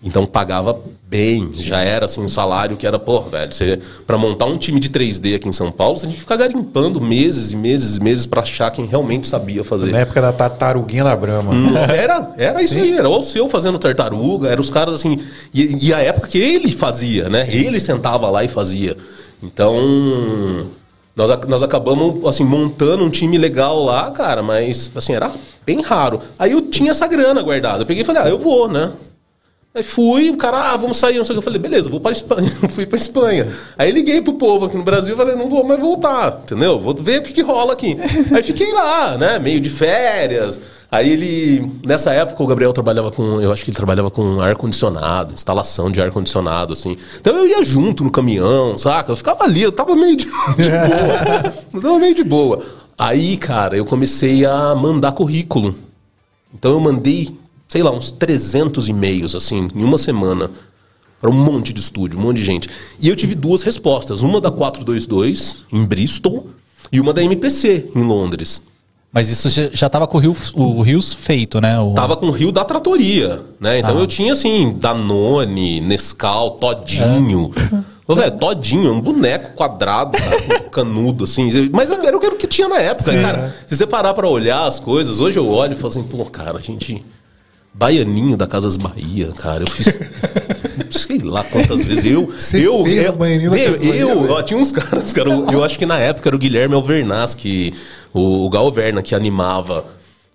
[0.00, 4.44] Então pagava bem, já era assim um salário que era, pô, velho, você para montar
[4.46, 7.56] um time de 3D aqui em São Paulo, você tinha que ficar garimpando meses e
[7.56, 9.90] meses e meses pra achar quem realmente sabia fazer.
[9.90, 11.52] Na época da tartaruguinha da Brahma.
[11.52, 15.18] Hum, Era, era isso aí, era o seu fazendo tartaruga, era os caras assim.
[15.52, 17.48] E, e a época que ele fazia, né?
[17.50, 18.96] Ele sentava lá e fazia.
[19.42, 19.76] Então,
[21.16, 25.32] nós, nós acabamos assim, montando um time legal lá, cara, mas assim, era
[25.66, 26.20] bem raro.
[26.38, 27.82] Aí eu tinha essa grana guardada.
[27.82, 28.92] Eu peguei e falei, ah, eu vou, né?
[29.78, 31.38] Aí fui, o cara, ah, vamos sair, não sei o que.
[31.38, 32.50] Eu falei, beleza, vou para Espanha.
[32.70, 33.46] fui para Espanha.
[33.78, 36.80] Aí liguei pro povo aqui no Brasil e falei, não vou mais voltar, entendeu?
[36.80, 37.96] Vou ver o que, que rola aqui.
[38.34, 40.58] Aí fiquei lá, né, meio de férias.
[40.90, 45.32] Aí ele, nessa época, o Gabriel trabalhava com, eu acho que ele trabalhava com ar-condicionado,
[45.32, 46.96] instalação de ar-condicionado, assim.
[47.20, 49.12] Então eu ia junto no caminhão, saca?
[49.12, 51.54] Eu ficava ali, eu tava meio de, de boa.
[51.72, 52.64] Eu tava meio de boa.
[52.98, 55.72] Aí, cara, eu comecei a mandar currículo.
[56.52, 57.30] Então eu mandei,
[57.68, 60.50] sei lá, uns 300 e-mails, assim, em uma semana.
[61.20, 62.68] Para um monte de estúdio, um monte de gente.
[63.00, 64.22] E eu tive duas respostas.
[64.22, 66.46] Uma da 422, em Bristol,
[66.92, 68.62] e uma da MPC, em Londres.
[69.12, 71.78] Mas isso já- já tava com o Rios, o Rios feito, né?
[71.80, 71.92] O...
[71.94, 73.78] Tava com o Rio da Tratoria, né?
[73.80, 77.50] Então eu tinha, assim, Danone, Nescau, Todinho.
[78.06, 81.48] Ô, velho, Todinho, um boneco quadrado, cara, canudo, assim.
[81.72, 83.56] Mas era o que- era o que tinha na época, cara.
[83.66, 86.56] Se você parar pra olhar as coisas, hoje eu olho e falo assim, pô, cara,
[86.56, 87.02] a gente...
[87.72, 89.98] Baianinho da Casas Bahia, cara, eu fiz...
[90.90, 92.10] Sei lá quantas vezes.
[92.10, 95.12] Eu, Você eu, fez eu, o Baianinho da eu, Casas Bahia, eu, tinha uns caras,
[95.12, 97.74] cara, eu, eu acho que na época era o Guilherme Alvernaz, que,
[98.12, 99.84] o, o Galverna, que animava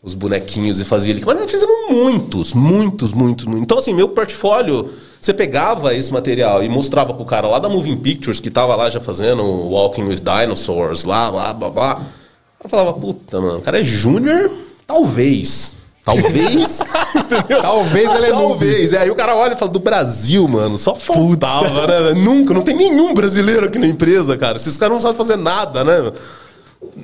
[0.04, 1.24] os bonequinhos e fazia ele.
[1.26, 3.64] Mas nós fizemos muitos, muitos, muitos, muitos.
[3.64, 7.96] Então, assim, meu portfólio, você pegava esse material e mostrava pro cara lá da Moving
[7.96, 12.02] Pictures, que tava lá já fazendo Walking with Dinosaurs, lá, lá, blá, blá.
[12.62, 14.52] Eu falava, puta, mano, o cara é júnior?
[14.86, 15.76] Talvez.
[16.04, 16.80] Talvez.
[17.62, 18.60] Talvez ele é noob.
[18.60, 18.94] Talvez.
[18.94, 22.14] É, aí o cara olha e fala, do Brasil, mano, só faltava, né?
[22.20, 24.58] Nunca, não tem nenhum brasileiro aqui na empresa, cara.
[24.58, 26.12] Esses caras não sabem fazer nada, né?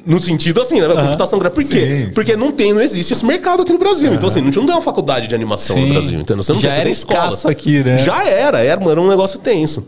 [0.06, 0.88] No sentido assim, né?
[0.90, 1.62] Computação gráfica.
[1.62, 1.80] Por quê?
[1.80, 2.14] Sim, sim.
[2.14, 4.14] Porque não tem, não existe esse mercado aqui no Brasil.
[4.14, 5.86] Então, assim, a gente não tem uma faculdade de animação Sim.
[5.86, 6.44] no Brasil, entendeu?
[6.44, 7.38] Você não Já tem, era escola.
[7.46, 7.98] aqui, né?
[7.98, 9.88] Já era, era, era um negócio tenso.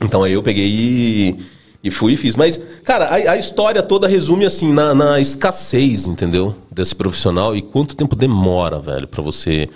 [0.00, 1.36] Então aí eu peguei e,
[1.82, 2.36] e fui e fiz.
[2.36, 6.54] Mas, cara, a, a história toda resume assim, na, na escassez, entendeu?
[6.70, 9.68] Desse profissional e quanto tempo demora, velho, pra você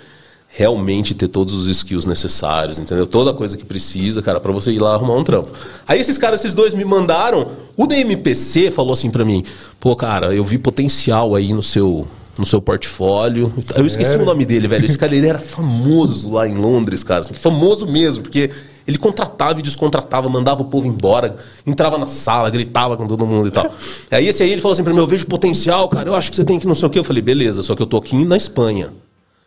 [0.57, 3.05] realmente ter todos os skills necessários, entendeu?
[3.05, 5.51] Toda coisa que precisa, cara, pra você ir lá arrumar um trampo.
[5.87, 7.47] Aí esses caras, esses dois me mandaram.
[7.75, 9.43] O DMPC falou assim pra mim:
[9.79, 12.07] pô, cara, eu vi potencial aí no seu.
[12.39, 13.51] No seu portfólio.
[13.75, 14.85] Eu esqueci o nome dele, velho.
[14.85, 17.23] Esse cara ele era famoso lá em Londres, cara.
[17.23, 18.51] Famoso mesmo, porque
[18.87, 23.49] ele contratava e descontratava, mandava o povo embora, entrava na sala, gritava com todo mundo
[23.49, 23.69] e tal.
[24.09, 26.09] Aí esse aí ele falou assim pra mim: Eu vejo potencial, cara.
[26.09, 26.99] Eu acho que você tem que não sei o quê.
[26.99, 28.91] Eu falei: Beleza, só que eu tô aqui na Espanha.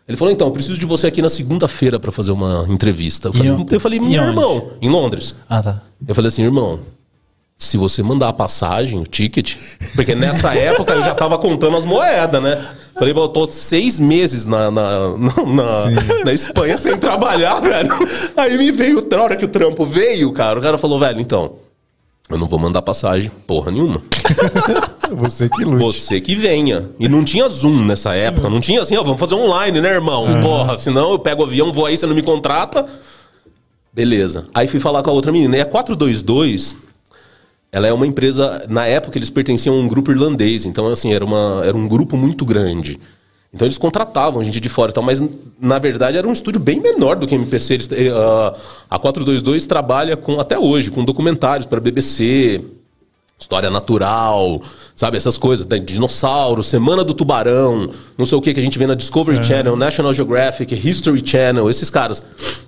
[0.07, 3.29] Ele falou, então, eu preciso de você aqui na segunda-feira pra fazer uma entrevista.
[3.29, 5.37] Eu falei, eu falei meu irmão, em Londres.
[5.49, 5.81] Ah, tá.
[6.05, 6.81] Eu falei assim, irmão,
[7.63, 9.55] se você mandar a passagem, o ticket,
[9.95, 12.67] porque nessa época eu já tava contando as moedas, né?
[12.99, 17.91] Falei, eu tô seis meses na, na, na, na- na Espanha sem trabalhar, velho.
[18.35, 21.53] Aí me veio, na hora que o trampo veio, cara, o cara falou, velho, então,
[22.31, 24.01] eu não vou mandar passagem, porra nenhuma.
[25.19, 25.85] Você que lute.
[25.85, 26.89] Você que venha.
[26.99, 28.49] E não tinha Zoom nessa época.
[28.49, 30.41] Não tinha assim, ó, vamos fazer online, né, irmão?
[30.41, 32.87] Porra, senão eu pego o avião, vou aí, você não me contrata.
[33.93, 34.47] Beleza.
[34.55, 35.57] Aí fui falar com a outra menina.
[35.57, 36.77] E a 422,
[37.73, 38.65] ela é uma empresa.
[38.69, 40.65] Na época, eles pertenciam a um grupo irlandês.
[40.65, 42.99] Então, assim, era, uma, era um grupo muito grande.
[43.53, 45.03] Então, eles contratavam gente de fora e tal.
[45.03, 45.23] Mas,
[45.61, 47.75] na verdade, era um estúdio bem menor do que a MPC.
[47.75, 48.55] Eles, eh, a-
[48.91, 52.61] a 422 trabalha com, até hoje, com documentários para BBC,
[53.41, 54.61] História natural,
[54.95, 55.17] sabe?
[55.17, 55.79] Essas coisas, né?
[55.79, 59.75] Dinossauro, Semana do Tubarão, não sei o que que a gente vê na Discovery Channel,
[59.77, 62.23] National Geographic, History Channel, esses caras.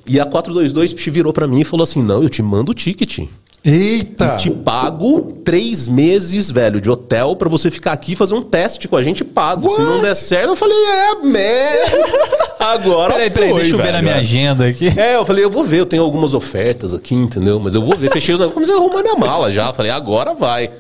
[0.07, 3.29] E a 422 virou pra mim e falou assim: não, eu te mando o ticket.
[3.65, 4.35] Eita!
[4.35, 8.43] E te pago três meses, velho, de hotel pra você ficar aqui e fazer um
[8.43, 9.69] teste com a gente pago.
[9.71, 12.49] Se não der certo, eu falei, é, man.
[12.63, 13.97] Agora Peraí, peraí, foi, deixa eu ver velho.
[13.97, 14.89] na minha agenda aqui.
[14.99, 17.59] É, eu falei, eu vou ver, eu tenho algumas ofertas aqui, entendeu?
[17.59, 18.11] Mas eu vou ver.
[18.11, 19.73] Fechei os negócios, comecei a arrumar minha mala já.
[19.73, 20.71] Falei, agora vai.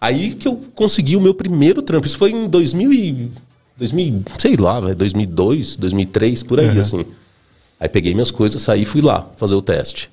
[0.00, 2.06] Aí que eu consegui o meu primeiro trampo.
[2.06, 3.30] Isso foi em 2000 e...
[3.78, 7.04] 2000, sei lá, velho, 2002, 2003, por aí, assim.
[7.78, 10.10] Aí peguei minhas coisas, saí e fui lá fazer o teste.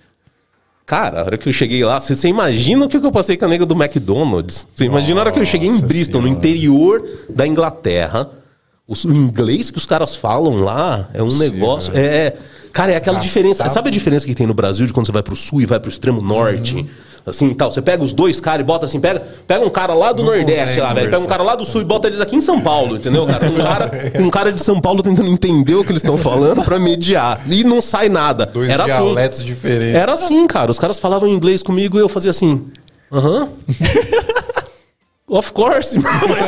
[0.86, 3.46] Cara, a hora que eu cheguei lá, você, você imagina o que eu passei com
[3.46, 4.68] a nega do McDonald's?
[4.76, 6.46] Você imagina a hora que eu cheguei em Bristol, no Senhora.
[6.48, 8.30] interior da Inglaterra.
[8.88, 11.92] O, o inglês que os caras falam lá é um negócio.
[11.96, 12.34] É.
[12.72, 13.68] Cara, é aquela diferença.
[13.68, 15.80] Sabe a diferença que tem no Brasil de quando você vai pro sul e vai
[15.80, 16.86] pro extremo norte?
[17.26, 17.72] Assim e tal.
[17.72, 20.32] Você pega os dois caras e bota assim, pega, pega um cara lá do Não
[20.32, 21.10] Nordeste, lá, velho.
[21.10, 23.50] Pega um cara lá do sul e bota eles aqui em São Paulo, entendeu, cara?
[23.50, 26.78] Um cara, um cara de São Paulo tentando entender o que eles estão falando pra
[26.78, 27.42] mediar.
[27.50, 28.46] E não sai nada.
[28.46, 29.04] Dois Era assim.
[29.04, 29.96] dialetos diferentes.
[29.96, 30.70] Era assim, cara.
[30.70, 32.68] Os caras falavam inglês comigo e eu fazia assim.
[33.12, 33.50] Aham.
[35.28, 36.04] Of course, my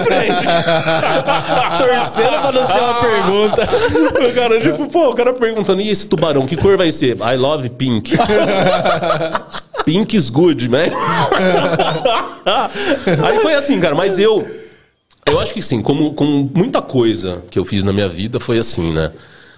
[0.06, 0.36] friend.
[1.80, 3.68] Torcendo pra não ser uma pergunta.
[4.30, 7.18] o cara, tipo, pô, o cara perguntando, e esse tubarão, que cor vai ser?
[7.18, 8.16] I love pink.
[9.84, 10.90] pink is good, man.
[13.26, 14.48] Aí foi assim, cara, mas eu.
[15.26, 18.60] Eu acho que sim, como, como muita coisa que eu fiz na minha vida foi
[18.60, 19.12] assim, né?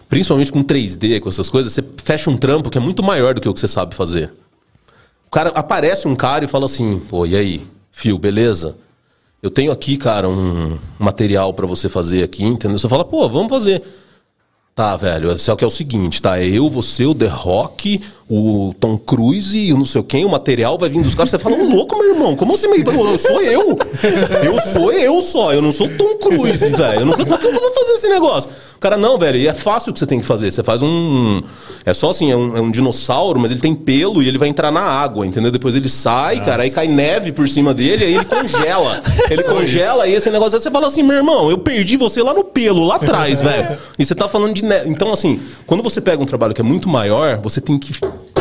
[0.07, 3.41] Principalmente com 3D, com essas coisas, você fecha um trampo que é muito maior do
[3.41, 4.31] que o que você sabe fazer.
[5.27, 8.75] O cara aparece um cara e fala assim: pô, e aí, fio, beleza?
[9.41, 12.77] Eu tenho aqui, cara, um material pra você fazer aqui, entendeu?
[12.77, 13.81] Você fala, pô, vamos fazer.
[14.75, 16.39] Tá, velho, só que é o seguinte, tá?
[16.39, 20.29] É eu, você, o The Rock, o Tom Cruise e o não sei quem, o
[20.29, 21.31] material vai vir dos caras.
[21.31, 22.67] Você fala, louco, meu irmão, como assim?
[22.67, 23.77] Eu sou eu.
[24.43, 27.01] Eu sou eu só, eu não sou Tom Cruise, velho.
[27.01, 28.49] Eu como que eu vou fazer esse negócio?
[28.75, 30.53] O cara, não, velho, e é fácil o que você tem que fazer.
[30.53, 31.41] Você faz um.
[31.83, 34.47] É só assim, é um, é um dinossauro, mas ele tem pelo e ele vai
[34.47, 35.51] entrar na água, entendeu?
[35.51, 39.01] Depois ele sai, cara, aí cai neve por cima dele, aí ele congela.
[39.29, 40.55] Ele congela e esse negócio.
[40.55, 43.77] Aí você fala assim, meu irmão, eu perdi você lá no pelo, lá atrás, velho.
[43.97, 44.89] E você tá falando de neve.
[44.89, 47.93] Então, assim, quando você pega um trabalho que é muito maior, você tem que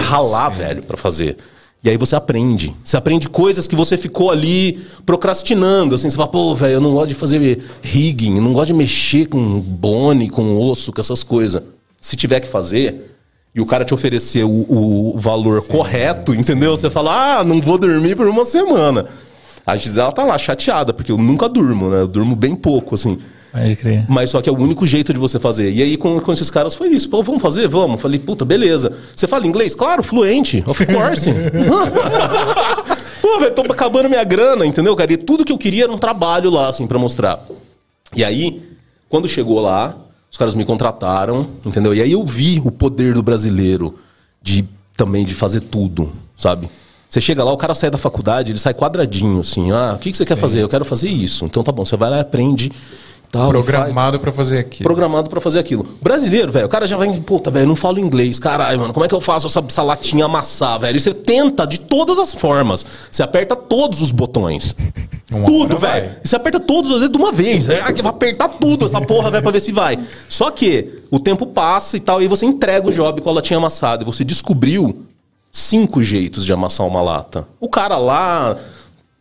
[0.08, 1.36] ralar, velho, pra fazer.
[1.82, 2.74] E aí você aprende.
[2.82, 5.94] Você aprende coisas que você ficou ali procrastinando.
[5.94, 8.74] Assim, você fala, pô, velho, eu não gosto de fazer rigging, eu não gosto de
[8.74, 11.62] mexer com bone, com osso, com essas coisas.
[12.00, 13.14] Se tiver que fazer,
[13.54, 16.76] e o cara te oferecer o, o valor correto, entendeu?
[16.76, 19.06] Você fala, ah, não vou dormir por uma semana.
[19.66, 22.00] A Gisela tá lá chateada, porque eu nunca durmo, né?
[22.00, 23.18] Eu durmo bem pouco, assim.
[23.60, 24.04] Pode crer.
[24.08, 25.72] Mas só que é o único jeito de você fazer.
[25.72, 27.08] E aí com, com esses caras foi isso.
[27.08, 27.68] Pô, vamos fazer?
[27.68, 28.00] Vamos.
[28.00, 28.92] Falei, puta, beleza.
[29.14, 29.74] Você fala inglês?
[29.74, 30.62] Claro, fluente.
[30.66, 31.30] Of course.
[33.20, 35.12] Pô, velho, tô acabando minha grana, entendeu, cara?
[35.12, 37.44] E tudo que eu queria era um trabalho lá, assim, pra mostrar.
[38.14, 38.62] E aí,
[39.08, 39.96] quando chegou lá,
[40.30, 41.94] os caras me contrataram, entendeu?
[41.94, 43.98] E aí eu vi o poder do brasileiro
[44.42, 44.64] de
[44.96, 46.70] também de fazer tudo, sabe?
[47.08, 49.72] Você chega lá, o cara sai da faculdade, ele sai quadradinho, assim.
[49.72, 50.62] Ah, o que, que você quer fazer?
[50.62, 51.46] Eu quero fazer isso.
[51.46, 52.70] Então tá bom, você vai lá e aprende.
[53.30, 54.82] Tal, Programado pra fazer aqui.
[54.82, 55.86] programado pra fazer aquilo.
[56.00, 58.38] Brasileiro, velho, o cara já vai, puta, velho, não falo inglês.
[58.38, 60.96] Caralho, mano, como é que eu faço essa, essa latinha amassar, velho?
[60.96, 62.86] E você tenta de todas as formas.
[63.10, 64.74] Você aperta todos os botões.
[65.30, 66.10] Uma tudo, velho.
[66.24, 67.68] E você aperta todos, às vezes, de uma vez.
[67.68, 69.98] É, que vai apertar tudo essa porra, velho, pra ver se vai.
[70.26, 73.58] Só que o tempo passa e tal, e você entrega o job com a latinha
[73.58, 74.02] amassada.
[74.02, 75.04] E você descobriu
[75.52, 77.46] cinco jeitos de amassar uma lata.
[77.60, 78.56] O cara lá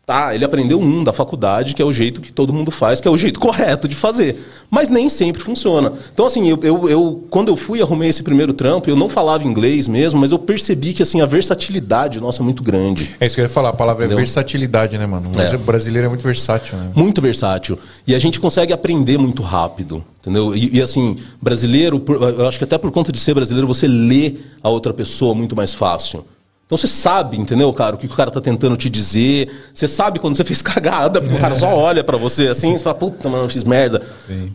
[0.08, 3.10] Tá, ele aprendeu um da faculdade, que é o jeito que todo mundo faz, que
[3.10, 4.42] é o jeito correto de fazer.
[4.72, 5.92] Mas nem sempre funciona.
[6.14, 9.44] Então, assim, eu, eu, eu quando eu fui arrumei esse primeiro trampo, eu não falava
[9.44, 13.18] inglês mesmo, mas eu percebi que assim, a versatilidade nossa é muito grande.
[13.20, 14.20] É isso que eu ia falar, a palavra Entendeu?
[14.20, 15.30] é versatilidade, né, mano?
[15.38, 15.54] É.
[15.54, 16.90] o brasileiro é muito versátil, né?
[16.96, 17.78] Muito versátil.
[18.08, 20.02] E a gente consegue aprender muito rápido.
[20.22, 20.56] Entendeu?
[20.56, 23.88] E, e, assim, brasileiro, por- eu acho que até por conta de ser brasileiro, você
[23.90, 26.26] lê a outra pessoa muito mais fácil.
[26.68, 29.50] Então você sabe, entendeu, cara, o que o cara tá tentando te dizer.
[29.74, 32.84] Você sabe quando você fez cagada, porque o cara só olha pra você assim, você
[32.84, 34.06] fala, puta, mano, eu fiz merda.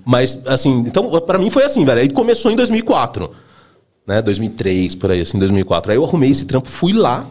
[0.04, 2.00] Mas, assim, então, pra mim foi assim, velho.
[2.02, 3.30] Aí começou em 2004,
[4.06, 4.20] né?
[4.20, 5.90] 2003, por aí, assim, 2004.
[5.90, 7.26] Aí eu arrumei esse trampo, fui lá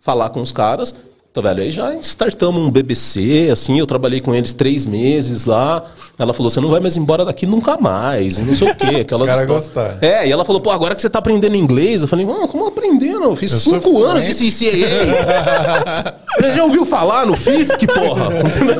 [0.00, 0.94] falar com os caras.
[1.32, 5.82] Tá, velho, aí já startamos um BBC, assim, eu trabalhei com eles três meses lá.
[6.18, 8.96] Ela falou, você não vai mais embora daqui nunca mais, e não sei o quê.
[9.00, 9.64] Aquelas caras histórias.
[9.64, 9.98] gostaram.
[10.02, 12.66] É, e ela falou, pô, agora que você tá aprendendo inglês, eu falei, mano, como
[12.66, 13.24] aprendendo?
[13.24, 14.34] Eu fiz Eu cinco anos de.
[14.34, 16.20] CCAA.
[16.38, 18.28] Você já ouviu falar no FISC, porra?
[18.44, 18.76] Entendeu?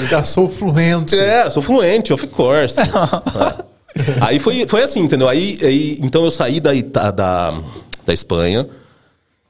[0.00, 1.18] Eu já sou fluente.
[1.18, 2.80] É, sou fluente, of course.
[2.80, 2.86] É.
[4.20, 5.26] Aí foi, foi assim, entendeu?
[5.28, 6.72] Aí, aí, então eu saí da,
[7.10, 7.60] da,
[8.04, 8.68] da Espanha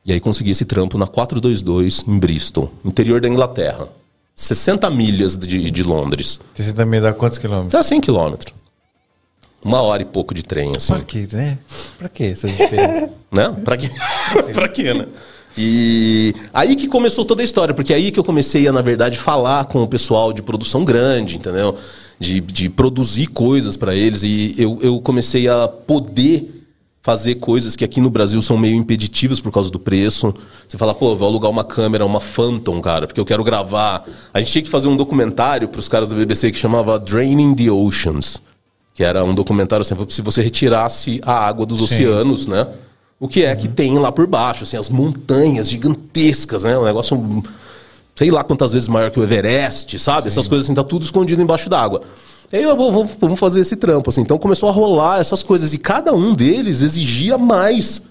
[0.06, 3.88] e aí consegui esse trampo na 422 em Bristol, interior da Inglaterra.
[4.36, 6.38] 60 milhas de, de Londres.
[6.54, 7.72] Você também dá quantos quilômetros?
[7.72, 8.54] Dá 100 quilômetros.
[9.64, 10.94] Uma hora e pouco de trem, assim.
[10.94, 11.58] Pra quê, né?
[11.98, 13.10] Pra quê essa diferença?
[13.32, 13.54] Né?
[13.64, 13.90] Pra quê?
[14.54, 15.08] pra quê, né?
[15.58, 19.18] E aí que começou toda a história, porque aí que eu comecei a, na verdade,
[19.18, 21.76] falar com o pessoal de produção grande, entendeu?
[22.18, 24.22] De, de produzir coisas pra eles.
[24.22, 26.55] E eu, eu comecei a poder
[27.06, 30.34] fazer coisas que aqui no Brasil são meio impeditivas por causa do preço.
[30.66, 34.04] Você fala, pô, vou alugar uma câmera, uma Phantom, cara, porque eu quero gravar.
[34.34, 37.70] A gente tinha que fazer um documentário pros caras da BBC que chamava Draining the
[37.70, 38.42] Oceans
[38.92, 42.66] que era um documentário assim, se você retirasse a água dos oceanos, né?
[43.20, 46.78] O que é que tem lá por baixo, assim, as montanhas gigantescas, né?
[46.78, 47.42] Um negócio,
[48.14, 50.28] sei lá quantas vezes maior que o Everest, sabe?
[50.28, 52.00] Essas coisas assim, tá tudo escondido embaixo d'água.
[52.52, 54.20] E aí vamos fazer esse trampo, assim.
[54.20, 58.02] Então começou a rolar essas coisas e cada um deles exigia mais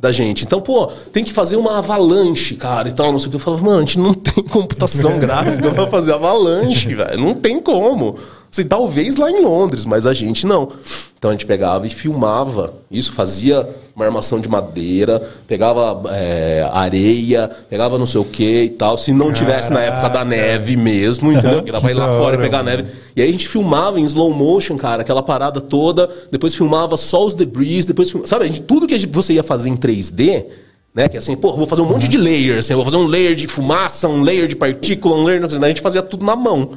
[0.00, 0.44] da gente.
[0.44, 3.36] Então, pô, tem que fazer uma avalanche, cara, e tal, não sei o que.
[3.36, 7.20] Eu falava, mano, a gente não tem computação gráfica pra fazer avalanche, velho.
[7.20, 8.16] Não tem como.
[8.52, 10.68] Assim, talvez lá em Londres, mas a gente não.
[11.16, 17.48] Então a gente pegava e filmava isso, fazia uma armação de madeira, pegava é, areia,
[17.68, 18.96] pegava não sei o que e tal.
[18.98, 21.58] Se não tivesse na época da neve mesmo, entendeu?
[21.58, 22.78] Porque dava pra ir lá fora e pegar mano.
[22.78, 22.88] neve.
[23.14, 26.08] E aí a gente filmava em slow motion, cara, aquela parada toda.
[26.32, 29.42] Depois filmava só os debris, depois filmava, sabe, a gente- tudo que gente- você ia
[29.44, 30.46] fazer em 3D,
[30.94, 31.08] né?
[31.08, 33.36] Que é assim, pô, vou fazer um monte de layers, assim, vou fazer um layer
[33.36, 36.70] de fumaça, um layer de partícula, um layer, a gente fazia tudo na mão.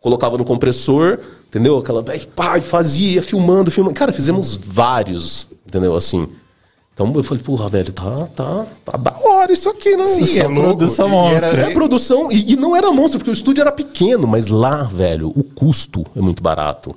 [0.00, 1.78] Colocava no compressor, entendeu?
[1.78, 2.02] Aquela,
[2.34, 3.94] pá, fazia, filmando, filmando.
[3.94, 5.96] Cara, fizemos vários, entendeu?
[5.96, 6.28] Assim.
[6.94, 10.06] Então eu falei, porra, velho, tá, tá, tá da hora isso aqui, né?
[10.06, 10.62] Sim, Isso é louco.
[10.76, 11.46] produção monstra.
[11.48, 14.84] era- é produção, e, e não era monstro, porque o estúdio era pequeno, mas lá,
[14.84, 16.96] velho, o custo é muito barato.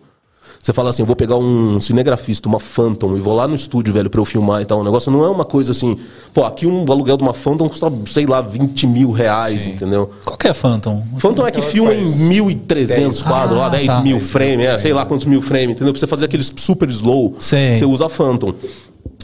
[0.62, 3.94] Você fala assim, eu vou pegar um cinegrafista, uma Phantom, e vou lá no estúdio,
[3.94, 4.80] velho, pra eu filmar e tal.
[4.82, 5.98] O negócio não é uma coisa assim,
[6.34, 10.12] pô, aqui um aluguel de uma Phantom custa, sei lá, 20 mil reais, entendeu?
[10.26, 11.02] Qual que é Phantom?
[11.18, 14.02] Phantom é que filma em 1.300 quadros, lá, Ah, 10 tá.
[14.02, 15.94] mil frame, é, sei lá quantos mil frame, entendeu?
[15.94, 17.76] Pra você fazer aqueles super slow, Sei.
[17.78, 18.54] você usa a Phantom.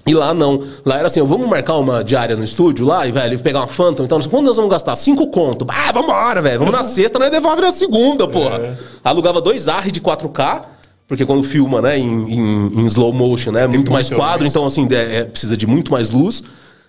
[0.08, 0.62] E lá não.
[0.86, 3.68] Lá era assim, ó, vamos marcar uma diária no estúdio lá e, velho, pegar uma
[3.68, 4.04] Phantom.
[4.04, 4.96] Então, quando nós vamos gastar?
[4.96, 5.66] Cinco conto.
[5.68, 6.60] Ah, vambora, velho.
[6.60, 8.78] Vamos na sexta, nós devolve na segunda, porra.
[9.04, 10.62] Alugava dois AR de 4K,
[11.08, 14.52] porque quando filma, né, em, em- em slow motion, né, muito, mais muito quadro, mais.
[14.52, 16.44] então, assim, é- é- precisa de muito mais luz.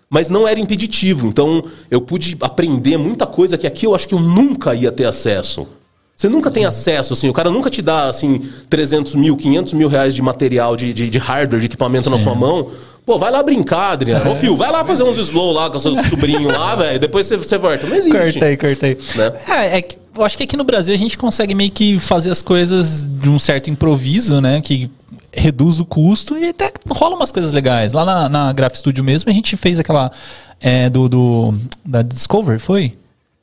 [0.08, 1.26] Mas não era impeditivo.
[1.26, 5.04] Então, eu pude aprender muita coisa que aqui eu acho que eu nunca ia ter
[5.04, 5.66] acesso.
[6.14, 9.88] Você nunca tem acesso, assim, o cara nunca te dá, assim, 300 mil, 500 mil
[9.88, 12.70] reais de material, de, de, de hardware, de equipamento na sua mão.
[13.06, 14.32] Pô, vai lá brincar, Adriano.
[14.32, 16.98] Ô, Fio, vai lá fazer uns slow lá com seu sobrinho lá, velho.
[16.98, 17.86] Depois você, você volta.
[17.86, 18.18] Não existe.
[18.18, 18.98] Cortei, cortei.
[19.14, 19.32] Né?
[19.48, 22.32] É, é que eu acho que aqui no Brasil a gente consegue meio que fazer
[22.32, 24.60] as coisas de um certo improviso, né?
[24.60, 24.90] Que
[25.32, 27.92] reduz o custo e até rola umas coisas legais.
[27.92, 30.10] Lá na, na Graph Studio mesmo, a gente fez aquela
[30.60, 32.92] é, do, do da Discovery, foi?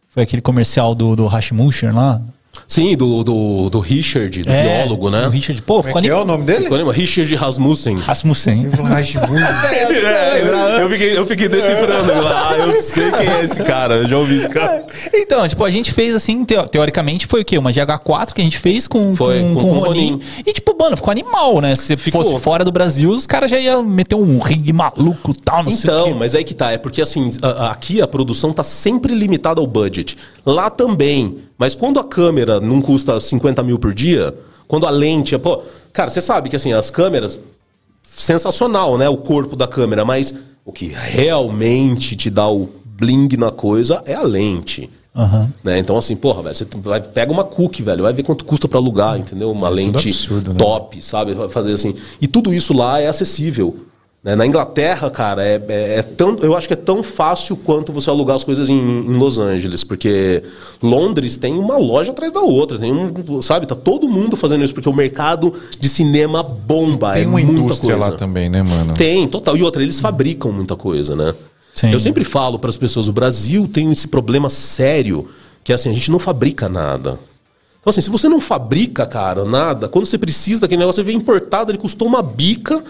[0.10, 2.21] Foi aquele comercial do, do Hashmusher lá.
[2.67, 5.27] Sim, do, do, do Richard, do É, biólogo, né?
[5.27, 6.63] O Richard, pô, Como ficou é que é o nome dele?
[6.63, 6.95] Ficou animado.
[6.95, 7.95] Richard Rasmussen.
[7.97, 8.69] Rasmussen.
[9.73, 12.11] É, eu, fiquei, eu fiquei decifrando.
[12.33, 13.95] Ah, eu sei quem é esse cara.
[13.95, 14.85] Eu já ouvi esse cara.
[15.13, 17.57] Então, tipo, a gente fez assim, teo- teoricamente foi o quê?
[17.57, 20.11] Uma GH4 que a gente fez com, Foi, com, com- com com o Ronin.
[20.11, 20.21] Ronin.
[20.45, 21.75] E, tipo, mano, ficou animal, né?
[21.75, 22.23] Se Ficou.
[22.23, 25.71] fosse fora do Brasil, os caras já iam meter um ringue maluco e tal, não
[25.71, 26.13] sei o Então, quê.
[26.19, 26.71] mas aí que tá.
[26.71, 30.17] É porque assim, a- a- aqui a produção tá sempre limitada ao budget.
[30.45, 31.37] Lá também.
[31.63, 35.38] Mas quando a câmera não custa 50 mil por dia, quando a lente é.
[35.38, 35.62] Pô,
[35.93, 37.39] cara, você sabe que assim, as câmeras.
[38.04, 39.08] Sensacional, né?
[39.08, 44.13] O corpo da câmera, mas o que realmente te dá o bling na coisa é
[44.13, 44.89] a lente.
[45.15, 45.54] Aham.
[45.63, 45.80] Né?
[45.80, 48.78] Então, assim, porra, velho, você vai, pega uma cookie, velho, vai ver quanto custa pra
[48.78, 49.49] alugar, entendeu?
[49.49, 50.60] Uma lente absurdo, né?
[50.60, 51.34] top, sabe?
[51.34, 51.95] Vai fazer assim.
[52.19, 53.86] E tudo isso lá é acessível.
[54.23, 54.36] Né?
[54.36, 58.09] Na Inglaterra, cara, é, é, é tão, eu acho que é tão fácil quanto você
[58.09, 60.41] alugar as coisas em, em Los Angeles, porque
[60.81, 63.65] Londres tem uma loja atrás da outra, tem um, sabe?
[63.65, 67.13] Tá todo mundo fazendo isso, porque o mercado de cinema bomba.
[67.13, 68.12] Tem é uma muita indústria coisa.
[68.12, 68.93] lá também, né, mano?
[68.93, 69.57] Tem, total.
[69.57, 71.36] E outra, eles fabricam muita coisa, né?
[71.75, 71.91] Sim.
[71.91, 75.27] Eu sempre falo para as pessoas, o Brasil tem esse problema sério,
[75.63, 77.19] que é assim, a gente não fabrica nada.
[77.81, 81.12] Então assim, se você não fabrica, cara, nada, quando você precisa daquele negócio, você vê
[81.12, 82.81] importado, ele custou uma bica,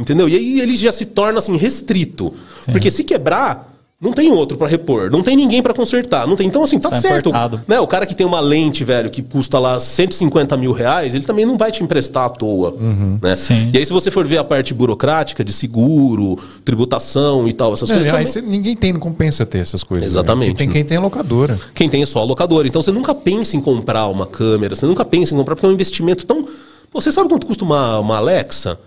[0.00, 0.28] entendeu?
[0.28, 2.32] E aí ele já se torna assim restrito.
[2.70, 3.68] Porque se quebrar,
[4.00, 6.46] não tem outro para repor, não tem ninguém para consertar, não tem.
[6.46, 7.28] Então assim, tá Só certo.
[7.28, 7.60] importado.
[7.68, 7.78] Né?
[7.80, 11.44] O cara que tem uma lente, velho, que custa lá 150 mil reais, ele também
[11.44, 12.74] não vai te emprestar à toa.
[13.20, 13.36] Né?
[13.36, 13.70] Sim.
[13.74, 17.90] E aí, se você for ver a parte burocrática de seguro, tributação e tal, essas
[17.90, 18.06] É, coisas.
[18.06, 20.06] aí também- você- ninguém tem, não compensa ter essas coisas.
[20.06, 20.10] né?
[20.20, 20.56] Exatamente.
[20.56, 21.58] Tem quem tem locadora.
[21.74, 22.66] Quem tem é só a locadora.
[22.66, 25.68] Então você nunca pensa em comprar uma câmera, você nunca pensa em comprar, porque é
[25.68, 26.46] um investimento tão.
[26.90, 28.78] Pô, Você sabe quanto custa uma, uma Alexa?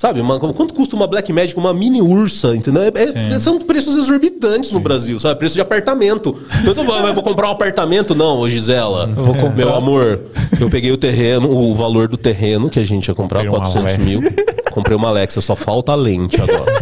[0.00, 0.18] Sabe?
[0.18, 2.82] Uma- quanto custa uma Black Magic, uma mini Ursa, entendeu?
[2.84, 5.38] É- é- são preços exorbitantes no Brasil, sabe?
[5.38, 6.34] Preço de apartamento.
[6.58, 8.14] Então você vai, vou comprar um apartamento?
[8.14, 9.06] Não, ô Gisela.
[9.54, 10.20] Meu amor,
[10.58, 13.66] eu peguei o terreno, o valor do terreno que a gente ia comprar, Comprei uma
[13.66, 14.20] 400 Alexa.
[14.22, 14.32] mil.
[14.72, 16.72] Comprei uma Alexa, só falta a lente agora.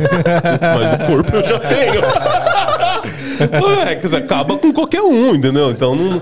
[0.79, 2.01] Mas o corpo eu já tenho.
[4.01, 5.73] Que você acaba com qualquer um, entendeu?
[5.73, 6.21] Então não,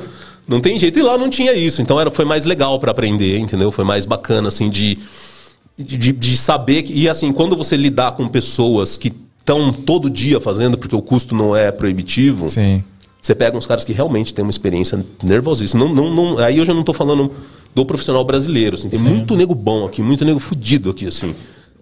[0.48, 0.98] não tem jeito.
[0.98, 1.82] E lá não tinha isso.
[1.82, 3.70] Então era, foi mais legal pra aprender, entendeu?
[3.70, 4.98] Foi mais bacana, assim, de,
[5.76, 6.82] de, de saber.
[6.82, 11.02] Que, e assim, quando você lidar com pessoas que estão todo dia fazendo, porque o
[11.02, 12.48] custo não é proibitivo.
[12.50, 12.82] Sim.
[13.20, 15.84] Você pega uns caras que realmente têm uma experiência nervosíssima.
[15.84, 17.30] Não, não, não, aí eu já não tô falando
[17.74, 18.76] do profissional brasileiro.
[18.76, 21.34] Assim, tem muito nego bom aqui, muito nego fudido aqui, assim.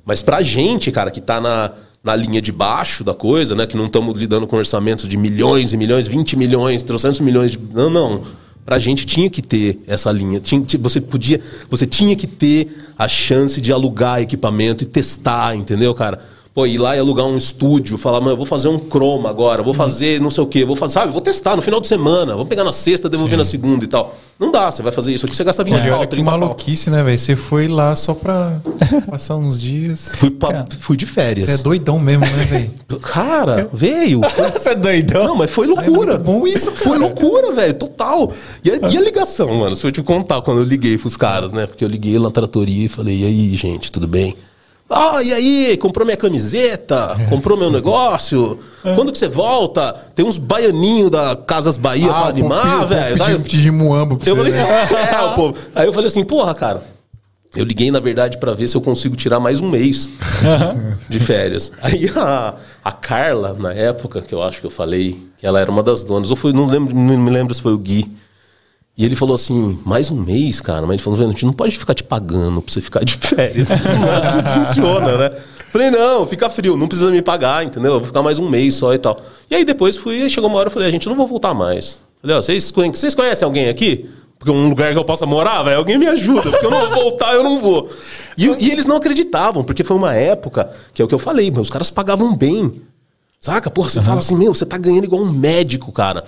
[0.04, 3.66] Mas pra gente, cara, que tá na, na linha de baixo da coisa, né?
[3.66, 7.59] Que não estamos lidando com orçamentos de milhões e milhões, 20 milhões, 300 milhões de.
[7.72, 8.22] Não, não.
[8.64, 10.40] Pra gente tinha que ter essa linha.
[10.40, 11.40] Tinha, ti- você podia.
[11.68, 16.20] Você tinha que ter a chance de alugar equipamento e testar, entendeu, cara?
[16.55, 19.61] Pô, ir lá e alugar um estúdio, falar, mano, eu vou fazer um chroma agora,
[19.61, 22.37] vou fazer não sei o quê, vou fazer, sabe, vou testar no final de semana,
[22.37, 24.14] vou pegar na sexta, devolver na segunda e tal.
[24.38, 26.31] Não dá, você vai fazer isso aqui, você gasta 20 Olha, pau, olha que 30
[26.31, 26.38] pau.
[26.38, 27.19] maluquice, né, velho?
[27.19, 28.61] Você foi lá só pra
[29.11, 30.12] passar uns dias.
[30.14, 31.47] Fui, pra- fui de férias.
[31.47, 32.71] Você é doidão mesmo, né, velho?
[33.03, 34.21] Cara, veio.
[34.31, 34.51] Foi...
[34.55, 35.25] Você é doidão?
[35.25, 36.14] Não, mas foi loucura.
[36.14, 36.85] É bom isso, cara.
[36.85, 38.33] Foi loucura, velho, total.
[38.64, 41.53] E a, e a ligação, mano, se eu te contar quando eu liguei pros caras,
[41.53, 41.67] né?
[41.67, 44.37] Porque eu liguei lá na tratoria e falei, e aí, gente, tudo bem?
[44.88, 48.59] Ah, e aí, comprou minha camiseta, comprou meu negócio.
[48.94, 49.94] Quando que você volta?
[50.14, 53.25] Tem uns baianinhos da Casas Bahia pra animar, velho.
[53.25, 54.51] Pedi, pedi muambo pra eu você.
[54.53, 54.61] falei,
[55.11, 55.55] é, o povo.
[55.75, 56.83] Aí eu falei assim, porra, cara.
[57.57, 60.11] Eu liguei, na verdade, pra ver se eu consigo tirar mais um mês
[61.09, 61.70] de férias.
[61.81, 65.70] Aí a, a Carla, na época, que eu acho que eu falei, que ela era
[65.70, 68.11] uma das donas, ou foi, não, lembro, não me lembro se foi o Gui.
[68.96, 70.83] E ele falou assim, mais um mês, cara.
[70.83, 73.14] Mas ele falou, "Vendo, a gente não pode ficar te pagando pra você ficar de
[73.14, 73.68] férias.
[74.00, 75.30] Não é assim funciona, né?
[75.72, 77.94] Falei, não, fica frio, não precisa me pagar, entendeu?
[77.94, 79.16] Eu vou ficar mais um mês só e tal.
[79.50, 81.52] E aí depois fui, chegou uma hora eu falei, a gente, eu não vou voltar
[81.52, 82.00] mais.
[82.22, 84.09] Falei, ó, vocês, vocês conhecem alguém aqui?
[84.38, 86.90] Porque um lugar que eu possa morar, velho, alguém me ajuda, porque eu não vou
[86.90, 87.90] voltar, eu não vou.
[88.38, 91.50] E, e eles não acreditavam, porque foi uma época, que é o que eu falei,
[91.50, 92.80] meu, os caras pagavam bem.
[93.40, 93.68] Saca?
[93.68, 96.22] Porra, você fala assim, meu, você tá ganhando igual um médico, cara.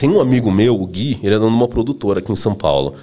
[0.00, 2.54] Tem um amigo meu, o Gui, ele é dono de uma produtora aqui em São
[2.54, 2.94] Paulo.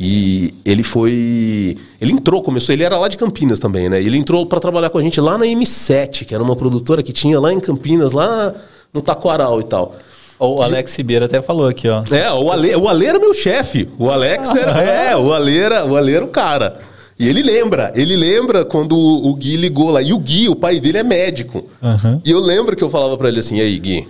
[0.00, 1.76] E ele foi.
[2.00, 2.72] Ele entrou, começou.
[2.72, 4.00] Ele era lá de Campinas também, né?
[4.00, 7.12] Ele entrou pra trabalhar com a gente lá na M7, que era uma produtora que
[7.12, 8.54] tinha lá em Campinas, lá
[8.90, 9.96] no Taquaral e tal.
[10.40, 12.02] O Alex Ribeiro até falou aqui, ó.
[12.10, 13.86] É, o Ale, o Ale era meu chefe.
[13.98, 14.82] O Alex era.
[14.82, 16.80] É, o Ale era, o Ale era o cara.
[17.18, 20.00] E ele lembra, ele lembra quando o, Gui ligou lá.
[20.00, 21.66] E o Gui, o pai dele é médico.
[21.82, 22.20] Aham.
[22.24, 24.08] E eu lembro que eu falava pra ele assim: e aí, Gui,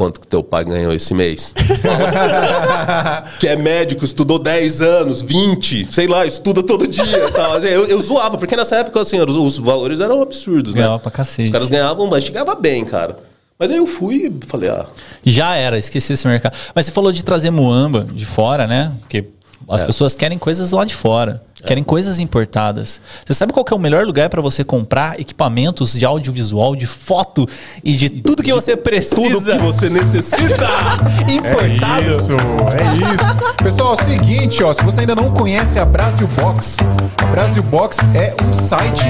[0.00, 1.52] quanto que teu pai ganhou esse mês?
[3.38, 7.30] que é médico, estudou 10 anos, 20, sei lá, estuda todo dia.
[7.30, 7.58] Tal.
[7.58, 10.80] Eu, eu zoava, porque nessa época, assim, os, os valores eram absurdos, né?
[10.80, 11.50] Ganhava pra cacete.
[11.50, 13.18] Os caras ganhavam, mas chegava bem, cara.
[13.58, 14.86] Mas aí eu fui e falei, ah,
[15.22, 16.56] Já era, esqueci esse mercado.
[16.74, 18.94] Mas você falou de trazer muamba de fora, né?
[19.00, 19.26] Porque
[19.68, 19.86] as É.
[19.86, 21.42] pessoas querem coisas lá de fora.
[21.66, 22.98] Querem coisas importadas.
[23.26, 26.86] Você sabe qual que é o melhor lugar para você comprar equipamentos de audiovisual, de
[26.86, 27.46] foto
[27.84, 30.66] e de tudo que você precisa tudo que você necessita.
[31.30, 32.02] importado?
[32.02, 33.54] É isso, é isso.
[33.62, 36.78] Pessoal, é o seguinte, ó, se você ainda não conhece a Brasil Box,
[37.18, 39.04] a Brasil Box é um site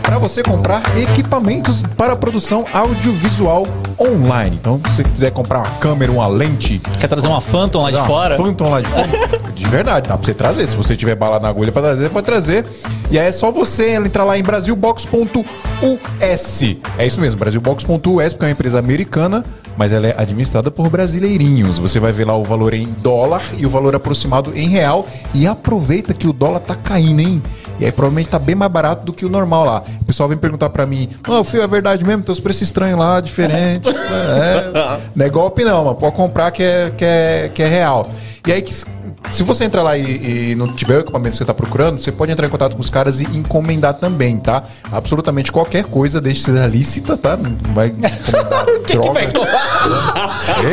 [0.00, 3.66] para você comprar equipamentos para produção audiovisual
[3.98, 4.56] online.
[4.60, 7.96] Então, se você quiser comprar uma câmera, uma lente, Quer trazer uma Phantom lá de
[7.96, 8.36] uma fora?
[8.36, 9.08] Phantom lá de fora,
[9.54, 10.66] de verdade, dá pra você trazer.
[10.66, 12.64] Se você tiver bala na agulha pra trazer, pode trazer.
[13.10, 16.62] E aí é só você entrar lá em brasilbox.us.
[16.98, 19.44] É isso mesmo, brasilbox.us, porque é uma empresa americana.
[19.76, 21.78] Mas ela é administrada por brasileirinhos.
[21.78, 25.06] Você vai ver lá o valor em dólar e o valor aproximado em real.
[25.34, 27.42] E aproveita que o dólar tá caindo, hein?
[27.78, 29.82] E aí provavelmente tá bem mais barato do que o normal lá.
[30.00, 32.22] O pessoal vem perguntar pra mim: Não, Fio, é verdade mesmo?
[32.22, 33.92] Tem os preços estranhos lá, diferentes.
[33.94, 38.06] é, não é golpe não, mas pode comprar que é, que é, que é real.
[38.46, 41.42] E aí, que, se você entrar lá e, e não tiver o equipamento que você
[41.42, 44.62] está procurando, você pode entrar em contato com os caras e encomendar também, tá?
[44.90, 47.36] Absolutamente qualquer coisa, desde que seja lícita, tá?
[47.36, 49.24] Não vai encomendar Quem que vai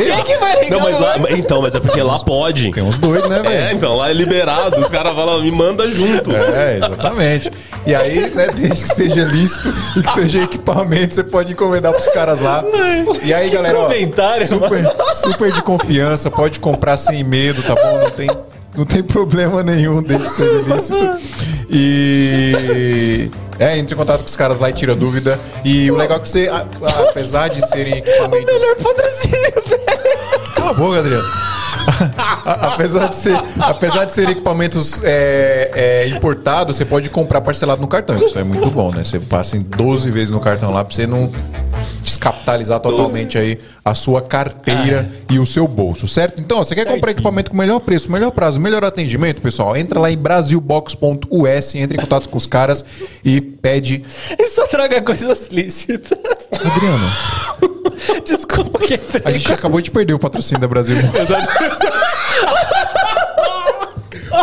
[0.04, 2.70] Quem que vai Não, mas lá, então, mas é porque lá pode.
[2.70, 3.54] Tem uns doidos, né, velho?
[3.54, 4.78] É, então, lá é liberado.
[4.78, 6.34] Os caras falam, me manda junto.
[6.34, 7.50] É, exatamente.
[7.86, 12.08] E aí, né, desde que seja lícito e que seja equipamento, você pode encomendar pros
[12.08, 12.64] caras lá.
[13.22, 17.98] E aí, galera, ó, comentário, super, super de confiança, pode comprar sem medo, tá bom?
[18.00, 18.30] Não tem,
[18.76, 21.18] não tem problema nenhum desde que seja lícito.
[21.70, 25.38] E é, entre em contato com os caras lá e tira dúvida.
[25.64, 29.82] E o legal é que você, a- a- apesar de serem equipamentos Melhor patrocínio, velho.
[30.54, 31.28] Cala a boca, Adriano.
[32.44, 37.80] A- apesar, de ser, apesar de ser equipamentos é, é, importados, você pode comprar parcelado
[37.82, 38.16] no cartão.
[38.16, 39.04] Isso é muito bom, né?
[39.04, 41.30] Você passa em 12 vezes no cartão lá pra você não
[42.02, 46.40] descapitalizar totalmente aí a sua carteira e o seu bolso, certo?
[46.40, 49.76] Então, ó, você quer comprar equipamento com melhor preço, melhor prazo, melhor atendimento, pessoal?
[49.76, 52.82] Entra lá em brasilbox.us, entra em contato com os caras
[53.22, 54.02] e pede.
[54.38, 56.18] E só traga coisas lícitas.
[56.64, 57.12] Adriano,
[58.24, 60.96] Desculpa que a gente acabou de perder o patrocínio da Brasil.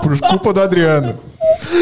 [0.01, 1.30] Por culpa do Adriano.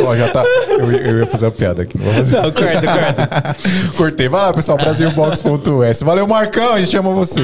[0.04, 0.44] Ó, já tá.
[0.70, 2.38] Eu, ia- eu ia fazer a piada aqui, não vou fazer.
[2.42, 3.56] Não, corta, corta.
[3.98, 4.30] Cortei.
[4.30, 6.02] Vai lá, pessoal, brasilbox.us.
[6.04, 7.42] Valeu, Marcão, a gente ama você.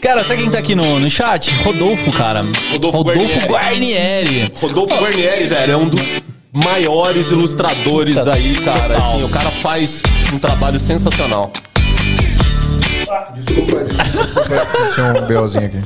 [0.00, 1.52] Cara, sabe quem tá aqui no, no chat?
[1.62, 2.44] Rodolfo, cara.
[2.70, 3.46] Rodolfo Guarnieri.
[3.46, 4.52] Guarnieri.
[4.60, 6.22] Rodolfo Guarnieri, velho, é um dos
[6.52, 8.96] maiores ilustradores aí, cara.
[8.96, 10.02] Assim, o cara faz
[10.32, 11.52] um trabalho sensacional.
[13.34, 14.62] Desculpa, desculpa.
[14.62, 15.82] Aconteceu um BOzinho aqui.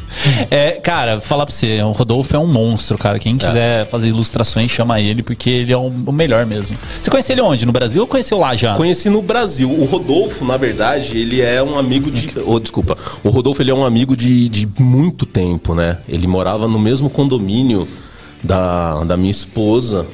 [0.51, 3.19] É, cara, falar pra você, o Rodolfo é um monstro, cara.
[3.19, 6.77] Quem quiser fazer ilustrações, chama ele, porque ele é o, melhor mesmo.
[7.01, 7.65] Você conhece ele onde?
[7.67, 8.75] No Brasil ou conheceu lá já?
[8.75, 9.71] Conheci no Brasil.
[9.71, 12.33] O Rodolfo, na verdade, ele é um amigo de.
[12.45, 12.97] Oh, desculpa.
[13.23, 15.99] O Rodolfo ele é um amigo de, de muito tempo, né?
[16.09, 17.87] Ele morava no mesmo condomínio
[18.43, 20.07] da, da minha esposa.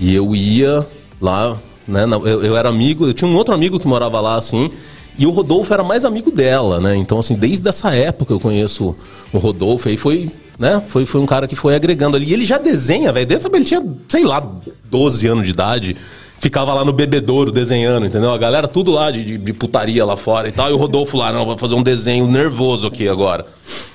[0.00, 0.86] E eu ia
[1.20, 1.56] lá,
[1.86, 2.04] né?
[2.04, 4.70] Eu, eu era amigo, eu tinha um outro amigo que morava lá, assim.
[5.18, 6.94] E o Rodolfo era mais amigo dela, né?
[6.94, 8.94] Então, assim, desde essa época eu conheço
[9.32, 9.88] o Rodolfo.
[9.88, 10.80] Aí foi, né?
[10.86, 12.26] Foi, foi um cara que foi agregando ali.
[12.30, 13.26] E ele já desenha, velho.
[13.26, 14.40] Desde ele tinha, sei lá,
[14.84, 15.96] 12 anos de idade.
[16.38, 18.32] Ficava lá no bebedouro desenhando, entendeu?
[18.32, 20.70] A galera tudo lá de, de, de putaria lá fora e tal.
[20.70, 23.44] E o Rodolfo lá, não, vou fazer um desenho nervoso aqui agora.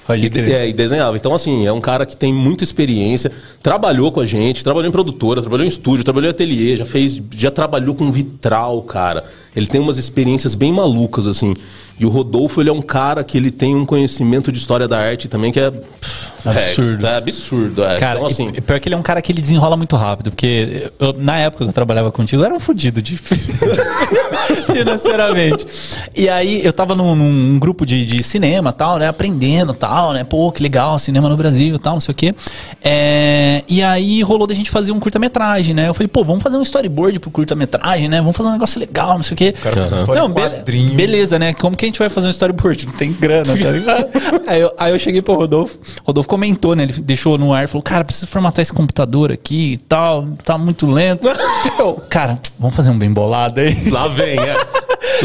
[0.05, 1.15] Pode E, é, e desenhava.
[1.15, 3.31] Então, assim, é um cara que tem muita experiência,
[3.61, 7.21] trabalhou com a gente, trabalhou em produtora, trabalhou em estúdio, trabalhou em ateliê, já fez,
[7.35, 9.23] já trabalhou com vitral, cara.
[9.55, 11.53] Ele tem umas experiências bem malucas, assim.
[11.99, 14.99] E o Rodolfo, ele é um cara que ele tem um conhecimento de história da
[14.99, 15.69] arte também que é...
[15.71, 17.05] pff, Absurdo.
[17.07, 17.99] É, é absurdo, é.
[17.99, 18.49] Cara, então, assim...
[18.53, 21.37] e- pior que ele é um cara que ele desenrola muito rápido, porque eu- na
[21.39, 23.15] época que eu trabalhava contigo, eu era um fudido de
[24.67, 25.65] financeiramente.
[26.15, 29.07] E aí eu tava num, num grupo de, de cinema tal, né?
[29.07, 30.23] Aprendendo tal, né?
[30.23, 32.33] Pô, que legal, cinema no Brasil tal, não sei o quê.
[32.83, 35.87] É, e aí rolou da gente fazer um curta-metragem, né?
[35.87, 38.19] Eu falei, pô, vamos fazer um storyboard pro curta-metragem, né?
[38.19, 39.51] Vamos fazer um negócio legal, não sei o quê.
[39.53, 40.93] Cara, em Não, be- quadrinho.
[40.95, 41.53] beleza, né?
[41.53, 42.85] Como que a gente vai fazer um storyboard?
[42.87, 44.07] Não tem grana, tá ligado?
[44.47, 45.77] aí, eu, aí eu cheguei pro Rodolfo.
[46.05, 46.83] Rodolfo comentou, né?
[46.83, 50.89] Ele deixou no ar, falou: Cara, preciso formatar esse computador aqui e tal, tá muito
[50.89, 51.27] lento.
[51.79, 53.89] eu, cara, vamos fazer um bem bolado aí.
[53.89, 54.55] Lá vem, é.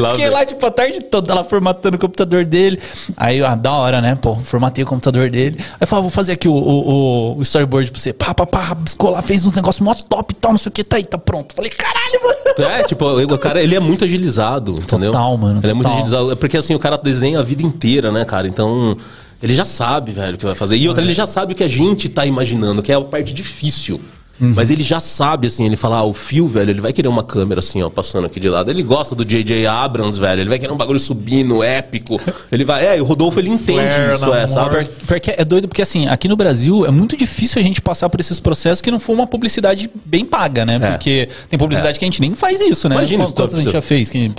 [0.00, 2.78] Lá Fiquei lá, tipo, a tarde toda lá formatando o computador dele.
[3.16, 4.14] Aí, ah, da hora, né?
[4.14, 5.56] Pô, formatei o computador dele.
[5.58, 8.12] Aí eu falei, vou fazer aqui o, o, o storyboard pra você.
[8.12, 10.72] Pá, pá, pá, biscou lá, fez uns negócios mó top e tal, não sei o
[10.72, 11.54] que, tá aí, tá pronto.
[11.54, 12.38] Falei, caralho, mano.
[12.70, 15.12] É, tipo, o cara, ele é muito agilizado, entendeu?
[15.12, 15.98] Total, mano, Ele é muito total.
[16.02, 16.32] agilizado.
[16.32, 18.48] É porque assim, o cara desenha a vida inteira, né, cara?
[18.48, 18.96] Então,
[19.42, 20.76] ele já sabe, velho, o que vai fazer.
[20.76, 23.32] E outra, ele já sabe o que a gente tá imaginando, que é a parte
[23.32, 24.00] difícil.
[24.40, 24.52] Uhum.
[24.54, 27.22] Mas ele já sabe, assim, ele fala, ah, o Phil, velho, ele vai querer uma
[27.22, 28.70] câmera assim, ó, passando aqui de lado.
[28.70, 29.66] Ele gosta do J.J.
[29.66, 32.20] Abrams, velho, ele vai querer um bagulho subindo, épico.
[32.50, 34.88] Ele vai, é, e o Rodolfo, ele entende Flare isso, é, sabe?
[35.06, 38.20] Porque é doido, porque assim, aqui no Brasil é muito difícil a gente passar por
[38.20, 40.78] esses processos que não for uma publicidade bem paga, né?
[40.80, 40.90] É.
[40.92, 42.94] Porque tem publicidade que a gente nem faz isso, né?
[42.96, 44.08] Imagina Quantas isso, a gente já fez?
[44.08, 44.30] Que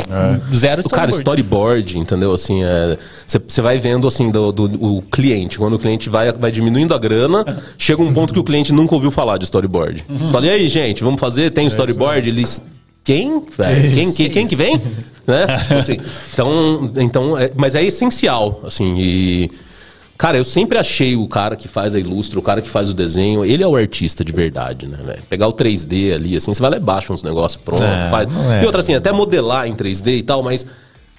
[0.53, 2.33] Zero O cara, storyboard, entendeu?
[2.33, 2.61] Assim,
[3.47, 5.57] você vai vendo assim do, do- o cliente.
[5.57, 7.45] Quando o cliente vai, vai diminuindo a grana,
[7.77, 9.88] chega um ponto que o cliente nunca ouviu falar de storyboard.
[10.31, 11.49] Fala, e aí, gente, vamos fazer?
[11.51, 12.27] Tem storyboard?
[12.29, 12.63] Eles.
[13.03, 13.41] Quem?
[13.93, 14.79] Quem, quem, quem que vem?
[15.25, 15.45] né?
[15.63, 15.97] Tipo assim,
[16.33, 19.51] então, então é- mas é essencial, assim, e
[20.17, 22.93] Cara, eu sempre achei o cara que faz a ilustra, o cara que faz o
[22.93, 25.23] desenho, ele é o artista de verdade, né, velho?
[25.29, 28.27] Pegar o 3D ali, assim, você vai lá e baixa uns negócios pronto, É, faz.
[28.51, 28.61] é.
[28.61, 30.65] E outra assim, até modelar em 3D e tal, mas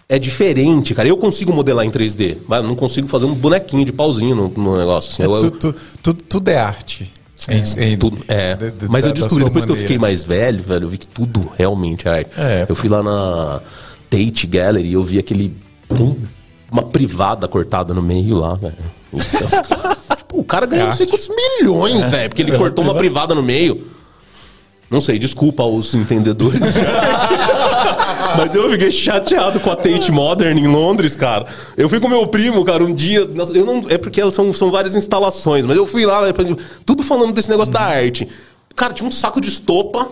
[0.06, 1.08] é diferente, cara.
[1.08, 4.76] Eu consigo modelar em 3D, mas não consigo fazer um bonequinho de pauzinho no, no
[4.76, 5.10] negócio.
[5.12, 5.22] Assim.
[5.22, 7.10] Eu- eu- Tu- tu- tu- tudo é arte.
[7.48, 8.54] Em- em- tudo, é.
[8.54, 9.88] de- de- Mas eu descobri, depois que eu maneira.
[9.88, 12.30] fiquei mais velho, velho, eu vi que tudo realmente é arte.
[12.36, 13.60] É, eu fui lá na
[14.10, 15.56] Tate Gallery e eu vi aquele.
[15.88, 16.16] Tem
[16.70, 18.74] uma privada cortada no meio lá, velho.
[19.12, 19.16] É-
[20.16, 23.42] tipo, o cara ganhou não sei quantos milhões, velho, porque ele cortou uma privada no
[23.42, 23.86] meio.
[24.90, 26.60] Não sei, desculpa aos entendedores.
[28.36, 31.46] Mas eu fiquei chateado com a Tate Modern em Londres, cara.
[31.76, 33.26] Eu fui com meu primo, cara, um dia.
[33.34, 36.58] nossa, eu não, é porque elas são, são várias instalações, mas eu fui lá, velho,
[36.84, 38.28] tudo falando desse negócio da arte.
[38.74, 40.10] Cara, tinha um saco de estopa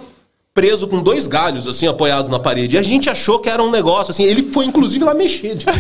[0.53, 2.75] preso com dois galhos, assim, apoiados na parede.
[2.75, 4.25] E a gente achou que era um negócio, assim.
[4.25, 5.57] Ele foi, inclusive, lá mexer.
[5.57, 5.71] Tipo.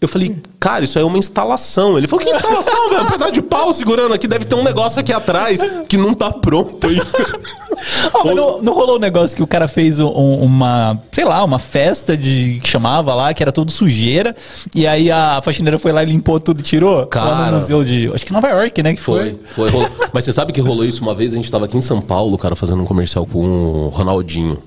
[0.00, 1.98] Eu falei, cara, isso aí é uma instalação.
[1.98, 3.02] Ele falou, que instalação, velho?
[3.02, 4.26] Um pedaço de pau segurando aqui.
[4.26, 7.04] Deve ter um negócio aqui atrás que não tá pronto ainda.
[8.14, 11.42] Ah, mas não, não rolou um negócio que o cara fez um- uma, sei lá,
[11.44, 14.34] uma festa de que chamava lá, que era tudo sujeira,
[14.74, 16.96] e aí a faxineira foi lá e limpou tudo e tirou?
[17.00, 17.46] Lá Cara.
[17.46, 18.10] no museu de.
[18.14, 18.94] Acho que Nova York, né?
[18.94, 19.38] Que foi.
[19.54, 19.86] Foi, foi.
[20.12, 21.32] Mas você sabe que rolou isso uma vez?
[21.32, 24.58] A gente tava aqui em São Paulo, cara, fazendo um comercial com o Ronaldinho.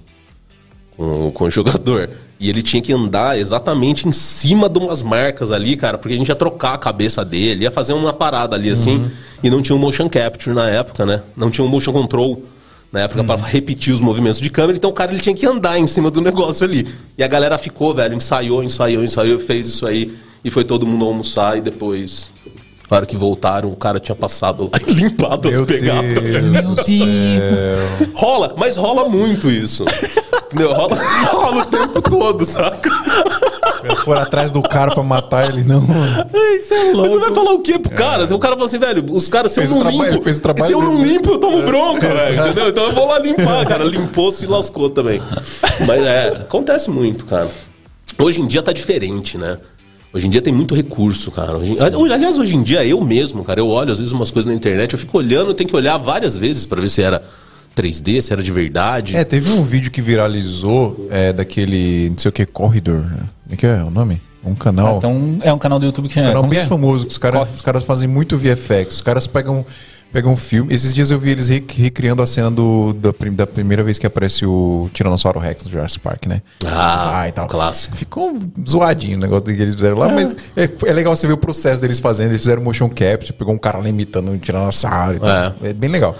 [0.95, 2.09] Com, com o jogador.
[2.39, 6.17] E ele tinha que andar exatamente em cima de umas marcas ali, cara, porque a
[6.17, 9.09] gente ia trocar a cabeça dele, ia fazer uma parada ali assim.
[9.41, 11.21] E não tinha um motion capture na época, né?
[11.37, 12.43] Não tinha um motion control
[12.93, 14.77] na época pra repetir os movimentos de câmera.
[14.77, 16.87] Então o cara ele tinha que andar em cima do negócio ali.
[17.17, 20.13] E a galera ficou, velho, ensaiou, ensaiou, ensaiou, fez isso aí.
[20.45, 22.31] E foi todo mundo almoçar e depois.
[22.91, 26.13] Na hora que voltaram, o cara tinha passado lá e limpado as Meu pegadas.
[26.13, 28.09] Deus céu.
[28.13, 29.83] Rola, mas rola muito isso.
[30.53, 30.73] Entendeu?
[30.73, 30.95] Rola,
[31.31, 32.89] rola o tempo todo, saca?
[34.05, 35.81] For atrás do cara pra matar ele, não.
[36.55, 37.11] Isso é Mas louco.
[37.13, 38.25] você vai falar o quê pro cara?
[38.27, 40.21] Se o cara fala assim, velho, os caras, se Fez eu não limpo.
[40.21, 42.41] fez o trabalho se eu não limpo, eu tomo bronca, É, velho.
[42.45, 42.67] Entendeu?
[42.69, 43.83] Então eu vou lá limpar, cara.
[43.83, 45.21] Limpou, se lascou também.
[45.87, 47.49] Mas é, acontece muito, cara.
[48.19, 49.57] Hoje em dia tá diferente, né?
[50.13, 51.57] Hoje em dia tem muito recurso, cara.
[51.57, 54.55] Hoje, aliás, hoje em dia eu mesmo, cara, eu olho às vezes umas coisas na
[54.55, 57.23] internet, eu fico olhando, eu tenho que olhar várias vezes pra ver se era
[57.75, 59.15] 3D, se era de verdade.
[59.15, 63.01] É, teve um vídeo que viralizou é, daquele, não sei o que, Corridor.
[63.01, 63.29] né?
[63.43, 64.21] Como é que é o nome?
[64.45, 64.97] Um canal.
[64.97, 66.23] Então é um canal do YouTube que é.
[66.23, 66.65] canal como bem é?
[66.65, 68.95] famoso, que os caras, os caras fazem muito VFX.
[68.95, 69.65] Os caras pegam,
[70.13, 70.73] pegam um filme.
[70.73, 73.97] Esses dias eu vi eles re- recriando a cena do, da, prim- da primeira vez
[73.97, 76.41] que aparece o Tiranossauro Rex do Jurassic Park, né?
[76.65, 77.47] Ah, e tal.
[77.47, 77.97] clássico.
[77.97, 78.37] Ficou
[78.69, 81.81] zoadinho o negócio que eles fizeram lá, mas é, é legal você ver o processo
[81.81, 82.29] deles fazendo.
[82.29, 85.55] Eles fizeram motion capture, pegou um cara lá imitando um tiranossauro e tal.
[85.63, 86.15] É, bem legal.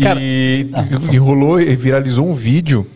[0.00, 0.70] Cara- e,
[1.12, 2.86] e rolou e viralizou um vídeo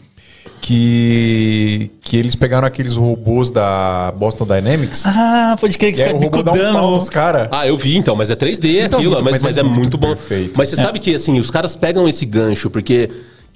[0.69, 5.07] que, que eles pegaram aqueles robôs da Boston Dynamics.
[5.07, 7.49] Ah, pode crer que e aí fica o robô dá um pau nos caras.
[7.51, 9.79] Ah, eu vi então, mas é 3D Então, aquilo, mas, mas mas é é, muito,
[9.79, 10.09] muito bom.
[10.09, 10.53] perfeito.
[10.59, 13.09] Mas você sabe que assim, os caras pegam esse gancho, porque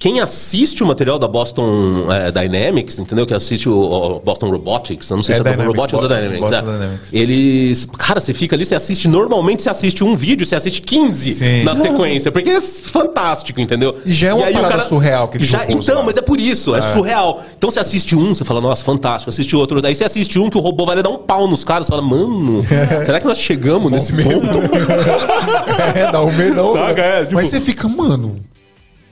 [0.03, 3.25] quem assiste o material da Boston é, Dynamics, entendeu?
[3.25, 5.93] Que assiste o, o Boston Robotics, eu não sei É se é Boston Dynamics, Robotics
[6.03, 6.39] ou Bo- Dynamics.
[6.41, 6.73] Boston é.
[6.77, 7.13] Dynamics.
[7.13, 7.85] Eles.
[7.97, 9.07] Cara, você fica ali, você assiste.
[9.07, 11.63] Normalmente você assiste um vídeo, você assiste 15 Sim.
[11.63, 13.95] na sequência, porque é fantástico, entendeu?
[14.05, 16.81] E já é uma parada surreal que eles já, Então, mas é por isso, é.
[16.81, 17.41] surreal.
[17.57, 19.29] Então você assiste um, você fala, nossa, fantástico.
[19.29, 21.85] Assiste outro, daí você assiste um que o robô vai dar um pau nos caras,
[21.85, 22.61] você fala, mano,
[23.05, 24.59] será que nós chegamos nesse ponto?
[25.95, 26.73] É, dá um medão.
[26.73, 28.35] Saca, é, tipo- Mas você fica, mano.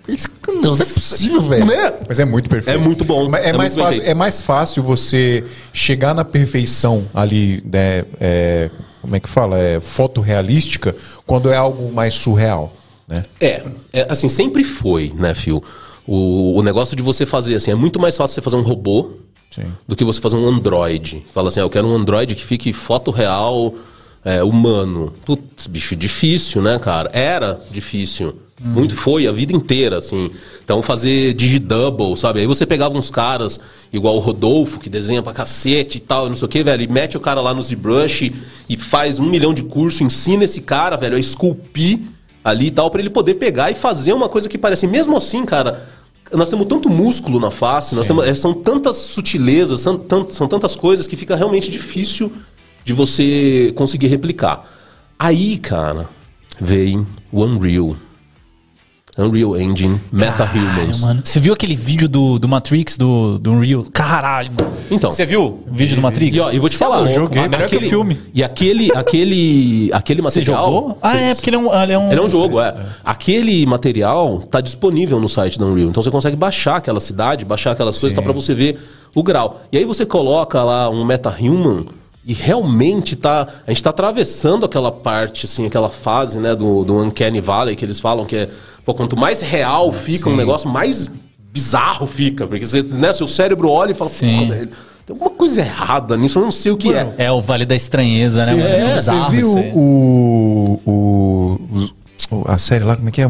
[0.08, 0.28] Isso,
[0.62, 1.66] não, é possível, velho.
[1.66, 1.94] Né?
[2.08, 2.76] Mas é muito perfeito.
[2.76, 3.34] É muito bom.
[3.36, 8.06] É, É mais fácil, é mais fácil você chegar na perfeição ali, né?
[8.20, 8.70] é,
[9.02, 9.60] como é que fala?
[9.60, 10.96] É, fotorrealística,
[11.26, 12.74] quando é algo mais surreal.
[13.08, 13.24] Né?
[13.40, 15.64] É, é, assim, sempre foi, né, Phil?
[16.08, 19.12] O, o negócio de você fazer, assim, é muito mais fácil você fazer um robô
[19.50, 19.66] Sim.
[19.88, 21.26] do que você fazer um Android.
[21.34, 23.74] Fala assim, ah, eu quero um Android que fique foto real,
[24.24, 25.14] é, humano.
[25.26, 27.10] Putz, bicho, difícil, né, cara?
[27.14, 28.36] Era difícil.
[28.64, 30.30] Muito foi, a vida inteira, assim.
[30.64, 32.42] Então, fazer digidouble, sabe?
[32.42, 33.60] Aí você pegava uns caras,
[33.92, 36.88] igual o Rodolfo, que desenha pra cacete e tal, não sei o que, velho, e
[36.88, 38.32] mete o cara lá no ZBrush
[38.70, 42.02] e faz um milhão de curso, ensina esse cara, velho, a esculpir
[42.44, 44.86] ali e tal, pra ele poder pegar e fazer uma coisa que parece.
[44.86, 45.84] Mesmo assim, cara,
[46.32, 50.48] nós temos tanto músculo na face, nós temos, é, são tantas sutilezas, são, tant- são
[50.48, 52.32] tantas coisas que fica realmente difícil
[52.84, 54.66] de você conseguir replicar.
[55.18, 56.08] Aí, cara,
[56.60, 57.96] vem o Unreal.
[59.18, 61.02] Unreal Engine, Caralho, MetaHumans.
[61.06, 61.22] mano.
[61.22, 63.86] Você viu aquele vídeo do, do Matrix, do, do Unreal?
[63.92, 64.72] Caralho, mano.
[64.90, 65.12] Então.
[65.12, 66.38] Você viu o vídeo do Matrix?
[66.38, 67.52] E, ó, e vou te é falar, louco, joguei, mano.
[67.52, 68.18] melhor que o filme.
[68.34, 70.66] E aquele, aquele, aquele Você material.
[70.66, 70.98] jogou?
[71.02, 71.82] Ah, é, porque ele é um.
[71.84, 72.74] Ele é um, Ele é um jogo, é.
[73.04, 75.90] Aquele material tá disponível no site da Unreal.
[75.90, 78.80] Então você consegue baixar aquela cidade, baixar aquelas coisas, tá pra você ver
[79.14, 79.62] o grau.
[79.74, 81.86] E aí você coloca lá um MetaHuman,
[82.26, 86.98] E realmente tá, a gente tá atravessando aquela parte, assim, aquela fase, né, do, do
[87.02, 88.50] Uncanny Valley, que eles falam que é,
[88.86, 91.10] pô, quanto mais real fica um negócio, mais
[91.52, 92.46] bizarro fica.
[92.46, 94.40] Porque você, né, seu cérebro olha e fala, Sim.
[94.48, 94.68] pô, velho,
[95.04, 97.12] tem alguma coisa errada nisso, eu não sei o que é.
[97.18, 98.54] É o Vale da Estranheza, né?
[98.54, 98.78] Você mano?
[98.78, 101.60] viu, você Bizarro viu o, o,
[102.32, 103.28] o- a série lá, como é que é?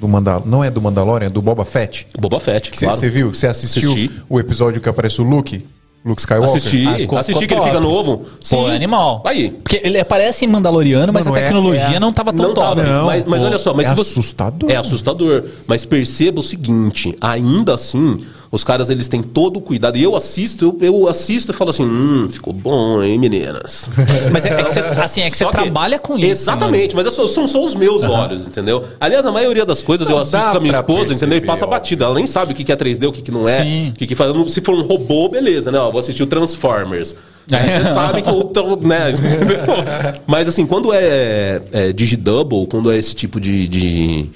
[0.00, 2.06] Do Mandal não é do Mandalorian, é do Boba Fett.
[2.18, 3.10] Boba Fett, Você claro.
[3.10, 3.34] viu?
[3.34, 4.22] Você assistiu Assisti.
[4.30, 5.66] o episódio que aparece o Luke?
[6.04, 6.56] Luke Skywalker?
[6.56, 7.70] Assisti, Ah, ficou- assisti ficou que ele top.
[7.70, 8.22] fica novo.
[8.48, 9.22] Pô, é animal.
[9.26, 9.50] Aí.
[9.50, 12.54] Porque ele aparece em Mandaloriano, mas Mano, a é- tecnologia é- não tava tão Não
[12.54, 12.76] top.
[12.76, 12.82] tava.
[12.82, 14.70] Não, mas mas pô, olha só, mas é se você- assustador.
[14.70, 15.44] É assustador.
[15.66, 18.18] Mas perceba o seguinte: ainda assim,
[18.52, 19.96] os caras eles têm todo o cuidado.
[19.96, 23.88] E eu assisto, eu, eu assisto e falo assim: hum, ficou bom, hein, meninas?
[24.32, 26.26] Mas é, é que você, assim, é que você Só trabalha com isso.
[26.26, 28.84] Exatamente, mas é só- são só os meus olhos, entendeu?
[29.00, 31.38] Aliás, a maioria das coisas eu Não assisto dá com a minha pra esposa, entendeu?
[31.38, 31.78] E perceber, passa óbvio.
[31.78, 32.04] batida.
[32.06, 33.62] Ela nem sabe o que que é 3D, o que, que não é.
[33.62, 33.88] Sim.
[33.90, 34.30] O que, que faz.
[34.52, 35.78] Se for um robô, beleza, né?
[35.78, 37.14] Ó, vou assistir o Transformers.
[37.52, 38.44] Aí Você sabe que o.
[38.44, 39.12] tro- Né?
[40.26, 43.66] Mas assim, quando é, é digidouble, quando é esse tipo de.
[43.68, 44.26] de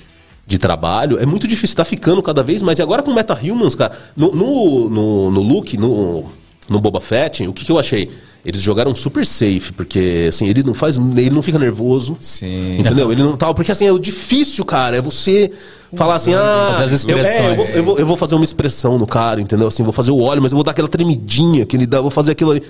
[0.46, 2.78] de trabalho, é muito difícil, tá ficando cada vez mais.
[2.78, 6.24] E agora com Meta Humans, cara, no, no, no, no look, no,
[6.68, 8.10] no Boba Fett, o que, que eu achei?
[8.44, 10.96] Eles jogaram super safe, porque assim, ele não faz.
[10.98, 12.14] Ele não fica nervoso.
[12.20, 12.76] Sim.
[12.78, 13.10] Entendeu?
[13.10, 13.54] Ele não tal.
[13.54, 14.98] Porque assim, é o difícil, cara.
[14.98, 15.50] É você
[15.96, 16.66] falar assim, ah.
[16.76, 17.56] Fazer as eu- é, Eu, expressões.
[17.56, 19.66] vou, eu, vou, eu vou fazer uma expressão no cara, entendeu?
[19.68, 22.10] Assim, vou fazer o óleo, mas eu vou dar aquela tremidinha que ele dá, vou
[22.10, 22.62] fazer aquilo ali.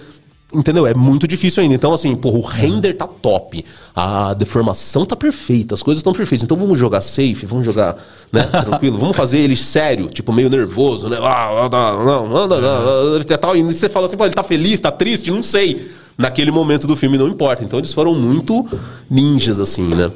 [0.54, 0.86] Entendeu?
[0.86, 1.74] É muito difícil ainda.
[1.74, 3.64] Então, assim, porra, o render tá top.
[3.94, 6.44] A deformação tá perfeita, as coisas estão perfeitas.
[6.44, 7.96] Então vamos jogar safe, vamos jogar,
[8.32, 8.44] né?
[8.64, 8.98] Tranquilo.
[8.98, 11.18] Vamos fazer ele sério, tipo, meio nervoso, né?
[11.20, 13.56] Ah, não, não, não, não, não, e tal.
[13.56, 15.30] E você fala assim, pô, ele tá feliz, tá triste?
[15.30, 15.90] Não sei.
[16.16, 17.64] Naquele momento do filme não importa.
[17.64, 18.66] Então eles foram muito
[19.10, 20.10] ninjas, assim, né?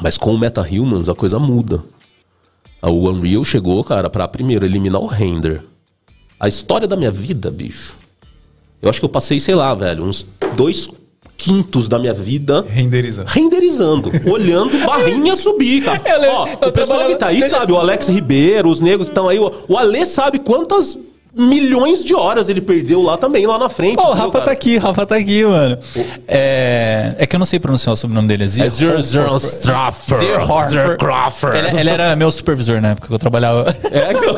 [0.00, 1.82] Mas com o Meta Humans a coisa muda.
[2.82, 5.62] O Unreal chegou, cara, pra primeiro eliminar o render.
[6.38, 7.96] A história da minha vida, bicho.
[8.82, 10.88] Eu acho que eu passei, sei lá, velho, uns dois
[11.36, 13.28] quintos da minha vida Renderizando.
[13.30, 16.00] renderizando, olhando barrinha subir, cara.
[16.24, 19.10] Eu Ó, eu o pessoal que tá aí sabe, o Alex Ribeiro, os negros que
[19.10, 20.96] estão aí, o, o Ale sabe quantas
[21.36, 23.96] milhões de horas ele perdeu lá também, lá na frente.
[23.96, 24.44] Pô, o Rafa cara?
[24.44, 25.76] tá aqui, o Rafa tá aqui, mano.
[26.28, 28.44] É, é que eu não sei pronunciar o sobrenome dele.
[28.44, 30.18] É Zir- É Zero Zero Straffer.
[30.18, 31.56] Zir- Zir Craffer.
[31.56, 33.74] Ele, ele era meu supervisor na época que eu trabalhava.
[33.90, 34.34] É, então.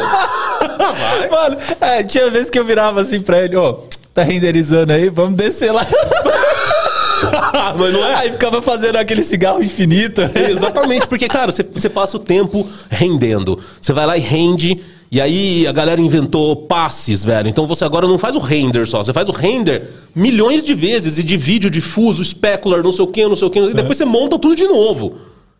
[1.30, 3.76] Mano, é, tinha vezes que eu virava assim pra ele, ó,
[4.16, 5.86] tá renderizando aí, vamos descer lá.
[7.78, 8.14] Mas não é?
[8.14, 10.20] Aí ficava fazendo aquele cigarro infinito.
[10.34, 13.58] Exatamente, porque, cara, você, você passa o tempo rendendo.
[13.80, 14.76] Você vai lá e rende.
[15.10, 17.48] E aí a galera inventou passes, velho.
[17.48, 21.16] Então você agora não faz o render só, você faz o render milhões de vezes
[21.16, 23.60] e de vídeo difuso, specular, não sei o que, não sei o que.
[23.60, 25.16] E depois você monta tudo de novo.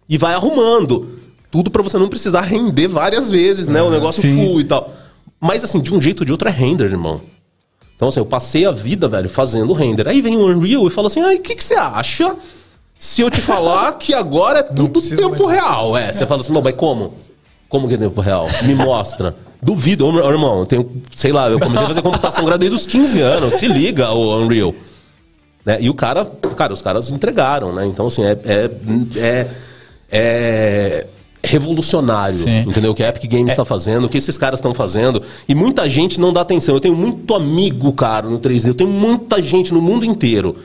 [0.09, 1.11] E vai arrumando.
[1.51, 3.81] Tudo pra você não precisar render várias vezes, né?
[3.83, 4.35] O negócio sim.
[4.35, 4.93] full e tal.
[5.41, 7.21] Mas assim, de um jeito ou de outro é render, irmão.
[7.97, 10.07] Então, assim, eu passei a vida, velho, fazendo render.
[10.07, 12.37] Aí vem o Unreal e fala assim: ai, o que, que você acha
[12.99, 15.59] se eu te falar que agora é tudo tempo mais.
[15.59, 15.97] real?
[15.97, 17.15] É, você fala assim, não, mas como?
[17.69, 18.47] Como que é tempo real?
[18.65, 19.35] Me mostra.
[19.61, 22.87] Duvido, ô, irmão, eu tenho, sei lá, eu comecei a fazer computação gráfica desde os
[22.87, 23.55] 15 anos.
[23.55, 24.75] Se liga, o Unreal.
[25.65, 25.79] Né?
[25.81, 26.25] E o cara,
[26.57, 27.87] cara, os caras entregaram, né?
[27.87, 28.71] Então, assim, é, é,
[29.17, 29.47] é,
[30.11, 31.07] é
[31.47, 32.61] revolucionário, Sim.
[32.61, 32.93] entendeu?
[32.93, 35.23] O que a Epic Games está fazendo, o que esses caras estão fazendo.
[35.49, 36.75] E muita gente não dá atenção.
[36.75, 38.69] Eu tenho muito amigo, cara, no 3D.
[38.69, 40.57] Eu tenho muita gente no mundo inteiro.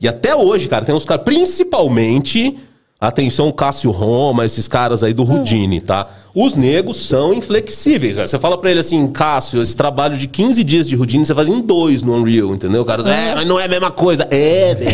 [0.00, 2.58] E até hoje, cara, tem uns caras, principalmente,
[3.00, 6.06] atenção, Cássio Roma, esses caras aí do Rudine, tá?
[6.34, 8.16] Os negros são inflexíveis.
[8.16, 8.26] velho.
[8.26, 11.48] Você fala pra ele assim, Cássio, esse trabalho de 15 dias de Rudine você faz
[11.48, 12.84] em dois no Unreal, entendeu?
[12.84, 14.26] Cara, é, mas não é a mesma coisa.
[14.30, 14.90] É, velho.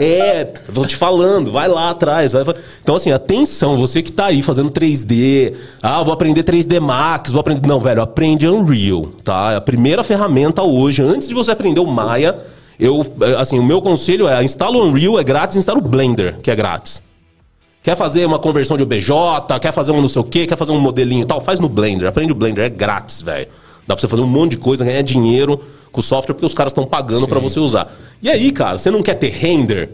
[0.00, 2.32] é, tô te falando, vai lá atrás.
[2.32, 2.44] Vai...
[2.82, 7.40] Então, assim, atenção, você que tá aí fazendo 3D, ah, vou aprender 3D Max, vou
[7.40, 7.66] aprender.
[7.66, 9.52] Não, velho, aprende Unreal, tá?
[9.52, 12.36] É a primeira ferramenta hoje, antes de você aprender o Maya.
[12.78, 13.04] Eu,
[13.38, 16.56] assim, o meu conselho é instala o Unreal, é grátis, instala o Blender, que é
[16.56, 17.02] grátis.
[17.82, 19.10] Quer fazer uma conversão de OBJ,
[19.60, 21.68] quer fazer um não sei o quê, quer fazer um modelinho e tal, faz no
[21.68, 22.08] Blender.
[22.08, 23.48] Aprende o Blender, é grátis, velho.
[23.86, 25.60] Dá pra você fazer um monte de coisa, ganhar dinheiro
[25.90, 27.90] com o software porque os caras estão pagando pra você usar.
[28.22, 29.90] E aí, cara, você não quer ter render?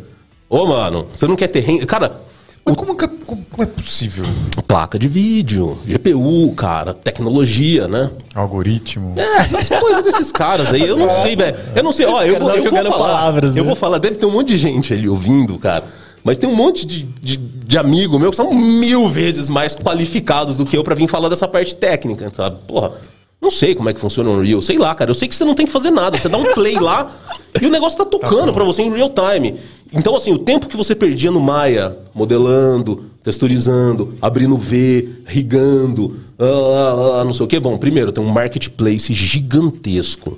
[0.50, 1.86] Ô, mano, você não quer ter render?
[1.86, 2.20] Cara,
[2.62, 4.26] Mas como, que é- como- como é possível?
[4.66, 8.10] placa de vídeo, GPU, cara, tecnologia, né?
[8.34, 9.14] Algoritmo.
[9.16, 11.56] É, essas coisas desses caras aí, eu não sei, velho.
[11.74, 12.90] Eu não sei, ó, eu vou, eu vou falar.
[12.98, 13.66] palavras, eu né?
[13.66, 15.84] vou falar, deve ter um monte de gente ali ouvindo, cara.
[16.28, 20.58] Mas tem um monte de, de, de amigo meu que são mil vezes mais qualificados
[20.58, 22.58] do que eu pra vir falar dessa parte técnica, sabe?
[22.66, 22.92] Porra,
[23.40, 25.10] não sei como é que funciona o Unreal, sei lá, cara.
[25.10, 27.10] Eu sei que você não tem que fazer nada, você dá um play lá
[27.58, 29.58] e o negócio tá tocando pra você em real time.
[29.90, 36.44] Então, assim, o tempo que você perdia no Maya, modelando, texturizando, abrindo V, rigando, ah,
[36.44, 37.58] ah, ah, não sei o que.
[37.58, 40.36] Bom, primeiro, tem um marketplace gigantesco.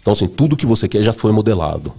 [0.00, 1.94] Então, assim, tudo que você quer já foi modelado.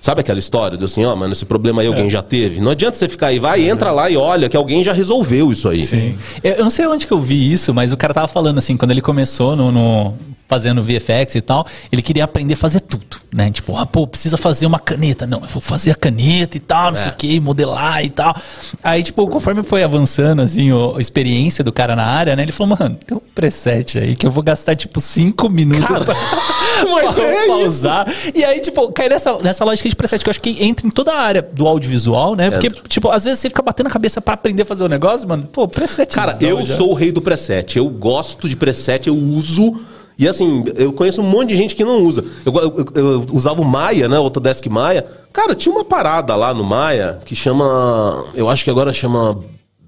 [0.00, 2.60] Sabe aquela história do assim, ó, mano, esse problema aí alguém já teve?
[2.60, 5.68] Não adianta você ficar aí, vai, entra lá e olha que alguém já resolveu isso
[5.68, 5.84] aí.
[5.86, 6.16] Sim.
[6.42, 8.76] Eu, eu não sei onde que eu vi isso, mas o cara tava falando assim,
[8.76, 10.14] quando ele começou no, no-
[10.50, 13.52] fazendo VFX e tal, ele queria aprender a fazer tudo, né?
[13.52, 15.24] Tipo, ah, pô, precisa fazer uma caneta.
[15.28, 18.34] Não, eu vou fazer a caneta e tal, não sei o que, modelar e tal.
[18.82, 22.42] Aí, tipo, conforme foi avançando, assim, o- a experiência do cara na área, né?
[22.42, 26.04] Ele falou, mano, tem um preset aí que eu vou gastar, tipo, cinco minutos Cara,
[26.04, 26.14] pra,
[26.90, 27.66] mas pra- é pra isso.
[27.66, 28.12] usar.
[28.34, 30.90] E aí, tipo, cai nessa, nessa lógica de preset que eu acho que entra em
[30.90, 32.50] toda a área do audiovisual, né?
[32.50, 35.28] Porque, tipo, às vezes você fica batendo a cabeça pra aprender a fazer o negócio,
[35.28, 35.48] mano.
[35.52, 36.12] Pô, preset.
[36.12, 37.76] Cara, eu sou o rei do preset.
[37.78, 39.78] Eu gosto de preset, eu uso.
[40.20, 42.22] E assim, eu conheço um monte de gente que não usa.
[42.44, 44.18] Eu, eu- eu usava o Maia, né?
[44.18, 45.06] O Autodesk Maia.
[45.32, 48.26] Cara, tinha uma parada lá no Maia que chama.
[48.34, 49.38] Eu acho que agora chama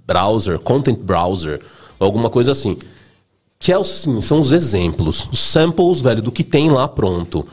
[0.07, 1.61] browser, content browser,
[2.01, 2.79] ou alguma coisa assim.
[3.59, 7.47] Que é assim, são os exemplos, os samples, velho, do que tem lá pronto.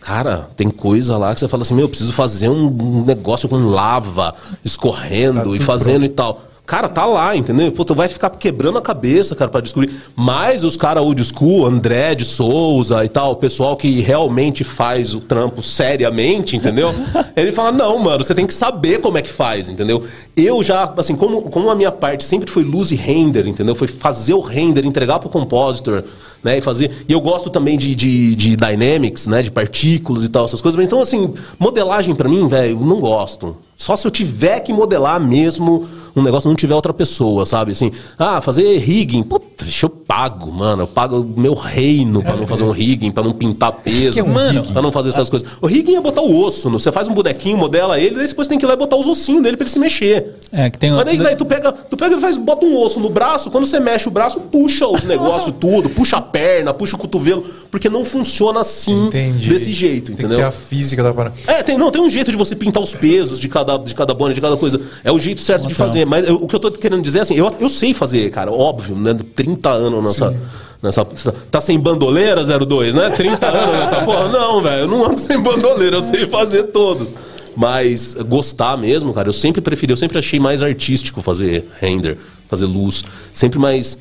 [0.00, 3.48] Cara, tem coisa lá que você fala assim, meu, eu preciso fazer um um negócio
[3.48, 6.42] com lava escorrendo e fazendo e tal.
[6.70, 7.72] Cara, tá lá, entendeu?
[7.72, 9.90] Pô, tu vai ficar quebrando a cabeça, cara, pra descobrir.
[10.14, 15.12] Mas os caras old school, André de Souza e tal, o pessoal que realmente faz
[15.12, 16.94] o trampo seriamente, entendeu?
[17.34, 20.04] Ele fala, não, mano, você tem que saber como é que faz, entendeu?
[20.36, 23.74] Eu já, assim, como, como a minha parte sempre foi luz e render, entendeu?
[23.74, 26.04] Foi fazer o render, entregar pro compositor,
[26.40, 26.58] né?
[26.58, 27.04] E fazer.
[27.08, 29.42] E eu gosto também de, de, de dynamics, né?
[29.42, 30.76] De partículas e tal, essas coisas.
[30.76, 33.56] Mas então, assim, modelagem pra mim, velho, não gosto.
[33.80, 37.72] Só se eu tiver que modelar mesmo um negócio, não tiver outra pessoa, sabe?
[37.72, 39.22] Assim, ah, fazer rigging.
[39.22, 40.82] Puta, deixa eu pago, mano.
[40.82, 44.12] Eu pago o meu reino pra não fazer um rigging, pra não pintar peso.
[44.12, 44.72] que é um mano, rigging?
[44.74, 45.48] pra não fazer essas coisas.
[45.62, 46.68] O rigging é botar o osso.
[46.68, 49.06] Você faz um bonequinho, modela ele, daí depois tem que ir lá e botar os
[49.06, 50.36] ossinhos dele pra ele se mexer.
[50.52, 53.00] É, que tem Mas daí, velho, tu pega, tu pega e faz, bota um osso
[53.00, 56.96] no braço, quando você mexe o braço, puxa os negócios tudo, puxa a perna, puxa
[56.96, 59.48] o cotovelo, porque não funciona assim, Entendi.
[59.48, 60.38] desse jeito, Tem que entendeu?
[60.38, 61.36] ter a física da parada.
[61.46, 64.12] É, tem, não, tem um jeito de você pintar os pesos de cada, de cada
[64.14, 64.80] bone, de cada coisa.
[65.04, 65.86] É o jeito certo de Então.
[65.86, 66.04] fazer.
[66.04, 68.50] Mas eu- o que eu tô querendo dizer é assim, eu, eu sei fazer, cara,
[68.52, 69.14] óbvio, né?
[69.34, 70.36] 30 anos nessa.
[70.82, 71.04] Nessa,
[71.50, 73.10] tá sem bandoleira 02, né?
[73.10, 74.28] 30 anos nessa porra?
[74.30, 77.08] Não, velho, eu não ando sem bandoleira, eu sei fazer todos.
[77.54, 82.16] Mas gostar mesmo, cara, eu sempre preferi, eu sempre achei mais artístico fazer render,
[82.48, 83.04] fazer luz.
[83.34, 83.98] Sempre mais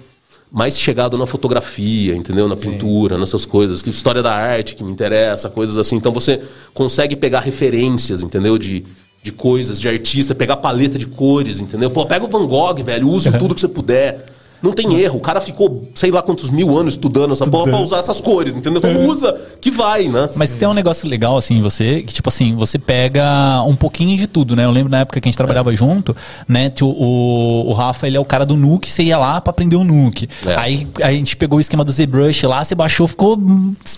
[0.51, 2.47] mais chegado na fotografia, entendeu?
[2.47, 5.95] Na pintura, nessas coisas, que história da arte que me interessa, coisas assim.
[5.95, 6.41] Então você
[6.73, 8.57] consegue pegar referências, entendeu?
[8.57, 8.83] De,
[9.21, 11.89] de coisas, de artista, pegar paleta de cores, entendeu?
[11.89, 14.25] Pô, pega o Van Gogh, velho, use tudo que você puder.
[14.61, 15.17] Não tem erro.
[15.17, 18.53] O cara ficou, sei lá quantos mil anos estudando essa porra pra usar essas cores,
[18.53, 18.81] entendeu?
[18.83, 20.29] Então usa, que vai, né?
[20.35, 24.17] Mas tem um negócio legal, assim, em você, que, tipo assim, você pega um pouquinho
[24.17, 24.65] de tudo, né?
[24.65, 26.15] Eu lembro na época que a gente trabalhava junto,
[26.47, 26.71] né?
[26.81, 29.75] O, o, o Rafa, ele é o cara do Nuke, você ia lá pra aprender
[29.75, 30.29] o Nuke.
[30.45, 30.55] É.
[30.55, 33.37] Aí a gente pegou o esquema do ZBrush lá, você baixou, ficou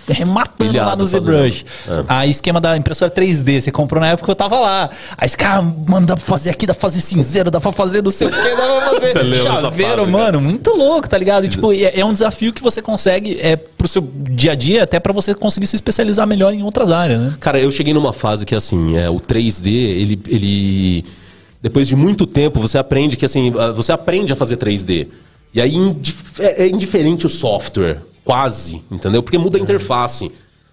[0.08, 1.06] rematando Pilhado lá no.
[1.08, 1.66] ZBrush.
[1.88, 2.04] É.
[2.08, 4.90] Aí esquema da impressora 3D, você comprou na época que eu tava lá.
[5.18, 8.04] Aí esse cara, mano, dá pra fazer aqui, dá pra fazer cinzeiro, dá pra fazer
[8.04, 10.51] não sei o que, dá pra fazer chaveiro, fase, mano.
[10.52, 11.46] Muito louco, tá ligado?
[11.46, 14.84] E, tipo, é, é um desafio que você consegue é, pro seu dia a dia,
[14.84, 17.38] até pra você conseguir se especializar melhor em outras áreas, né?
[17.40, 21.06] Cara, eu cheguei numa fase que, assim, é, o 3D, ele, ele.
[21.62, 25.08] Depois de muito tempo, você aprende que, assim, você aprende a fazer 3D.
[25.54, 25.76] E aí
[26.40, 29.22] é, é indiferente o software, quase, entendeu?
[29.22, 30.32] Porque muda a interface.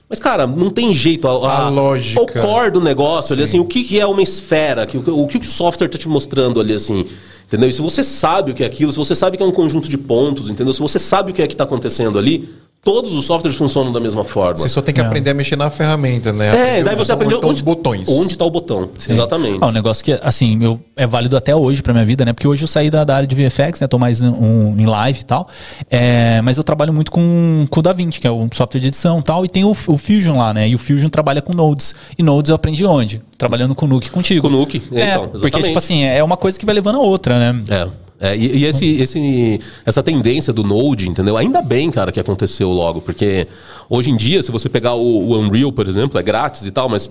[0.09, 1.29] Mas, cara, não tem jeito.
[1.29, 1.31] A,
[1.67, 2.21] A lógica.
[2.23, 4.87] O core do negócio ali, assim, o que, que é uma esfera?
[4.87, 7.05] que- O, que, o que o software tá te mostrando ali, assim?
[7.47, 7.69] Entendeu?
[7.69, 9.89] E se você sabe o que é aquilo, se você sabe que é um conjunto
[9.89, 10.73] de pontos, entendeu?
[10.73, 12.49] Se você sabe o que é que tá acontecendo ali,
[12.83, 14.57] todos os softwares funcionam da mesma forma.
[14.57, 15.05] Você só tem que É.
[15.05, 16.79] aprender a mexer na ferramenta, né?
[16.79, 18.09] É, daí você aprendeu onde estão os botões.
[18.09, 18.89] Onde está o botão?
[19.09, 19.59] Exatamente.
[19.61, 22.33] Ah, um negócio que, assim, eu, é válido até hoje pra minha vida, né?
[22.33, 23.87] Porque hoje eu saí da, da área de VFX, né?
[23.87, 25.49] Tô mais em- um, em live e tal.
[25.91, 29.19] É, mas eu trabalho muito com, com o DaVinci, que é um software de edição
[29.19, 29.45] e tal.
[29.45, 30.69] E tem o, o Fusion lá, né?
[30.69, 31.95] E o Fusion trabalha com Nodes.
[32.19, 33.21] E Nodes eu aprendi onde?
[33.37, 34.43] Trabalhando com o Nuke contigo.
[34.49, 35.67] Com o Nuke, É, então, porque, exatamente.
[35.67, 37.63] tipo assim, é uma coisa que vai levando a outra, né?
[37.69, 37.89] É.
[38.21, 41.37] É, e e esse, esse, essa tendência do Node, entendeu?
[41.37, 43.47] Ainda bem, cara, que aconteceu logo, porque
[43.89, 46.89] hoje em dia, se você pegar o, o Unreal, por exemplo, é grátis e tal,
[46.89, 47.09] mas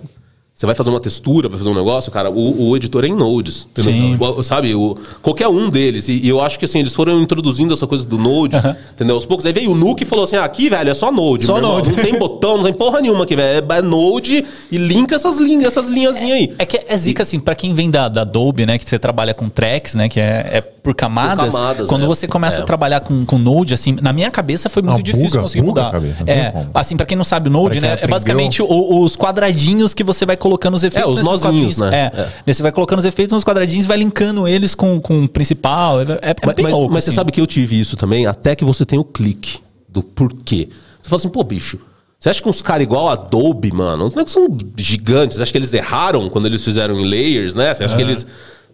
[0.54, 3.14] você vai fazer uma textura, vai fazer um negócio, cara, o, o editor é em
[3.16, 3.68] Nodes.
[3.72, 3.94] entendeu?
[3.94, 4.18] Sim.
[4.20, 6.08] O- sabe, o, qualquer um deles.
[6.10, 8.58] E, e eu acho que assim, eles foram introduzindo essa coisa do Node,
[8.92, 9.14] entendeu?
[9.16, 9.46] Aos poucos.
[9.46, 11.46] Aí veio o Nuke e falou assim: ah, aqui, velho, é só Node.
[11.46, 11.74] Só irmão.
[11.74, 11.92] Node.
[11.92, 13.64] Não tem botão, não tem porra nenhuma aqui, velho.
[13.72, 16.56] É, é Node e linka essas linhas, essas linhazinhas aí.
[16.58, 18.80] É que é zica, assim, pra quem vem da, da Adobe, né?
[18.80, 20.10] Que você trabalha com tracks, né?
[20.10, 21.46] Que é, é por camadas.
[21.48, 22.08] Por camadas, quando é.
[22.08, 22.64] você começa É.
[22.64, 25.62] a trabalhar com, com Node, assim, na minha cabeça foi muito Ah, difícil buga- conseguir
[25.66, 25.92] buga mudar.
[25.92, 27.90] cabeça, É, assim, pra quem não sabe, o Node, né?
[27.90, 31.16] É aprendeu- basicamente o- os quadradinhos que você vai colocando os efeitos.
[31.16, 32.12] os nesses nozinhos, né?
[32.14, 32.30] É.
[32.46, 35.30] Daí Você vai colocando os efeitos nos quadradinhos e vai linkando eles com, com o
[35.30, 36.00] principal.
[36.02, 37.16] É, é, é Mas, bem mas- louco, mas você assim.
[37.16, 39.60] sabe que eu tive isso também, até que você tem o clique
[39.90, 40.70] do porquê.
[41.02, 41.80] Você fala assim, pô, bicho,
[42.20, 45.38] Você acha que uns caras igual a Adobe, mano, os negócios são gigantes.
[45.38, 47.72] Você acha que eles erraram quando eles fizeram em layers, né?
[47.76, 48.26] Você acha que eles.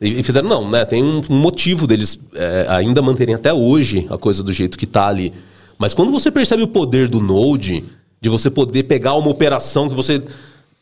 [0.02, 0.84] E fizeram, não, né?
[0.86, 4.86] Tem um, um motivo deles é, ainda manterem até hoje a coisa do jeito que
[4.86, 5.34] tá ali.
[5.78, 7.86] Mas quando você percebe o poder do Node,
[8.22, 10.24] de você poder pegar uma operação que você.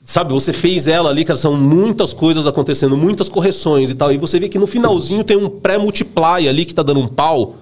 [0.03, 4.11] Sabe, você fez ela ali, cara, são muitas coisas acontecendo, muitas correções e tal.
[4.11, 7.57] E você vê que no finalzinho tem um pré-multiply ali que tá dando um pau.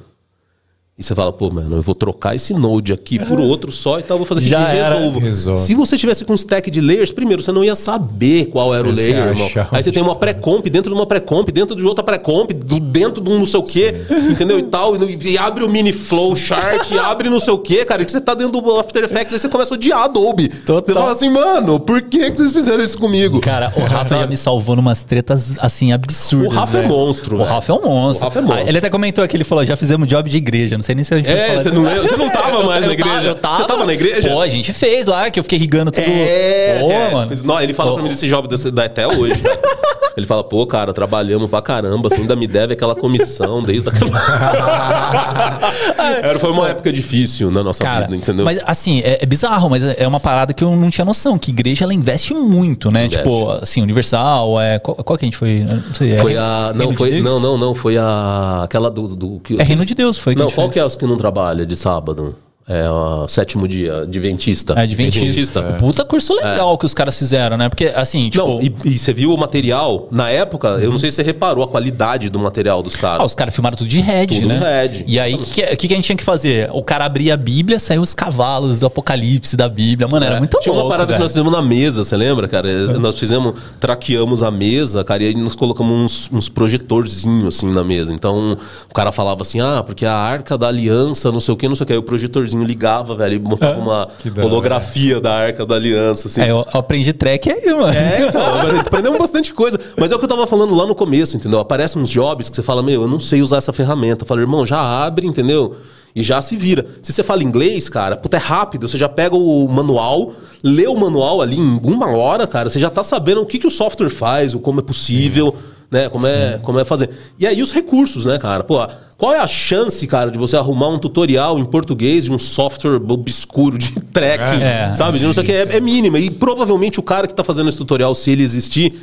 [1.00, 4.04] E você fala, pô, mano, eu vou trocar esse node aqui por outro só e
[4.04, 4.96] tal, vou fazer aqui Já e era.
[4.96, 5.20] resolvo.
[5.20, 5.62] Resolve.
[5.62, 8.86] Se você tivesse com um stack de layers, primeiro, você não ia saber qual era
[8.86, 9.50] o Você layer, irmão.
[9.72, 13.24] Aí você tem uma pré-comp dentro de uma pré-comp, dentro de outra pré-comp, do- dentro
[13.24, 13.96] de um não sei o quê,
[14.30, 14.60] entendeu?
[14.60, 17.86] E tal, e, e abre o mini flow chart, e abre não sei o quê,
[17.86, 20.50] cara, que você tá dentro do After Effects, aí você começa a odiar Adobe.
[20.50, 20.84] Total.
[20.86, 23.40] Você fala assim, mano, por que, que vocês fizeram isso comigo?
[23.40, 26.52] Cara, o Rafa já me salvou numas tretas assim absurdas.
[26.52, 26.94] O Rafa é velho.
[26.94, 27.50] monstro, O velho.
[27.50, 28.26] Rafa é um monstro.
[28.26, 28.66] O Rafa é monstro.
[28.66, 30.76] Ah, ele até comentou aqui, ele falou: já fizemos job de igreja.
[30.76, 32.02] Não sei nem se a gente É, você não lembra?
[32.08, 33.28] Você não tava mais na igreja.
[33.28, 33.58] eu tava.
[33.58, 34.30] Você tava na igreja?
[34.30, 36.06] Pô, a gente fez lá, que eu fiquei rigando tudo.
[36.08, 37.12] É, Pô, é.
[37.12, 37.32] mano.
[37.44, 37.96] Não, ele fala Pô.
[37.96, 39.40] pra mim desse job desse, da- até hoje.
[39.42, 39.60] cara.
[40.20, 44.12] Ele fala, pô, cara, trabalhamos pra caramba, você ainda me deve aquela comissão desde aquela.
[46.22, 48.46] Era, foi uma época difícil na nossa Cara, vida, entendeu?
[48.46, 51.52] mas assim, é, é bizarro, mas é uma parada que eu não tinha noção, que
[51.52, 53.06] igreja ela investe muito, né?
[53.06, 53.24] Investe.
[53.24, 55.66] Tipo, assim, Universal, é, qual, qual que a gente foi?
[55.70, 56.14] Não sei.
[56.14, 56.72] é Foi a.
[56.74, 57.12] Não, Reino de foi.
[57.12, 57.24] Deus?
[57.24, 57.76] Não, não, não.
[57.76, 58.62] Foi a.
[58.64, 59.16] Aquela do.
[59.16, 60.74] do que, É Reino de Deus, foi que Não, qual fez.
[60.74, 62.36] que é os que não trabalha de sábado?
[62.72, 64.74] É o sétimo dia, Adventista.
[64.74, 65.62] É, Adventista.
[65.80, 67.68] Puta curso legal que os caras fizeram, né?
[67.68, 68.46] Porque, assim, tipo...
[68.46, 71.64] Não, e, e você viu o material, na época, eu não sei se você reparou
[71.64, 73.22] a qualidade do material dos caras.
[73.22, 74.60] Ah, os caras filmaram tudo de Red, Tudo né?
[74.84, 75.04] Red.
[75.08, 76.70] E aí, o que, que, que a gente tinha que fazer?
[76.72, 80.08] O cara abria a Bíblia, saiu os cavalos do Apocalipse da Bíblia.
[80.08, 81.24] Mano, era É, muito Tinha louco, uma parada que velho.
[81.24, 82.70] nós fizemos na mesa, você lembra, cara?
[83.00, 87.84] Nós fizemos, traqueamos a mesa, cara, e aí nós colocamos uns, uns projetorzinhos assim na
[87.84, 88.14] mesa.
[88.14, 88.56] Então
[88.90, 91.76] o cara falava assim: ah, porque a arca da aliança, não sei o que, não
[91.76, 91.94] sei o que.
[91.94, 94.46] Aí o projetorzinho ligava, velho, e botava uma da hora.
[94.46, 96.42] holografia da arca da aliança, assim.
[96.42, 97.94] É, eu aprendi track aí, mano.
[97.94, 99.80] É, então, aprendemos bastante coisa.
[99.98, 101.60] Mas é o que eu tava falando lá no começo, entendeu?
[101.60, 104.24] Aparecem uns jobs que você fala, meu, eu não sei usar essa ferramenta.
[104.24, 105.76] Eu falo, irmão, já abre, entendeu?
[106.16, 106.86] E já se vira.
[107.02, 108.88] Se você fala inglês, cara, puta, é rápido.
[108.88, 110.34] Você já pega o manual,
[110.64, 113.68] lê o manual ali em uma hora, cara, você já tá sabendo o que, que
[113.68, 115.54] o software faz, o como é possível,
[115.92, 116.10] né?
[116.10, 117.10] Como é, como é fazer.
[117.38, 118.64] E aí os recursos, né, cara?
[118.64, 118.86] Pô,
[119.18, 123.02] qual é a chance, cara, de você arrumar um tutorial em português de um software
[123.08, 124.94] obscuro de tracking, É.
[124.94, 125.20] sabe?
[125.20, 126.20] De não sei o que, é, é mínima.
[126.20, 128.94] E provavelmente o cara que tá fazendo esse tutorial, se ele existir,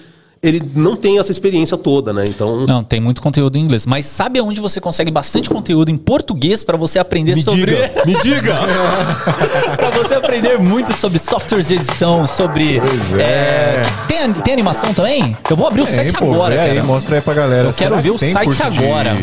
[0.43, 2.25] ele não tem essa experiência toda, né?
[2.29, 2.67] Então.
[2.67, 3.87] Não, tem muito conteúdo em inglês.
[3.87, 7.65] Mas sabe aonde você consegue bastante conteúdo em português pra você aprender Me sobre.
[7.67, 8.55] diga, me diga!
[9.77, 12.81] pra você aprender muito sobre softwares de edição, sobre.
[13.19, 15.35] é, Tem, tem animação também?
[15.49, 16.85] Eu vou abrir o Tem, site pô, agora, vê aí, cara.
[16.85, 17.69] mostra aí pra galera.
[17.69, 19.17] Eu quero ver que o site curso de- agora.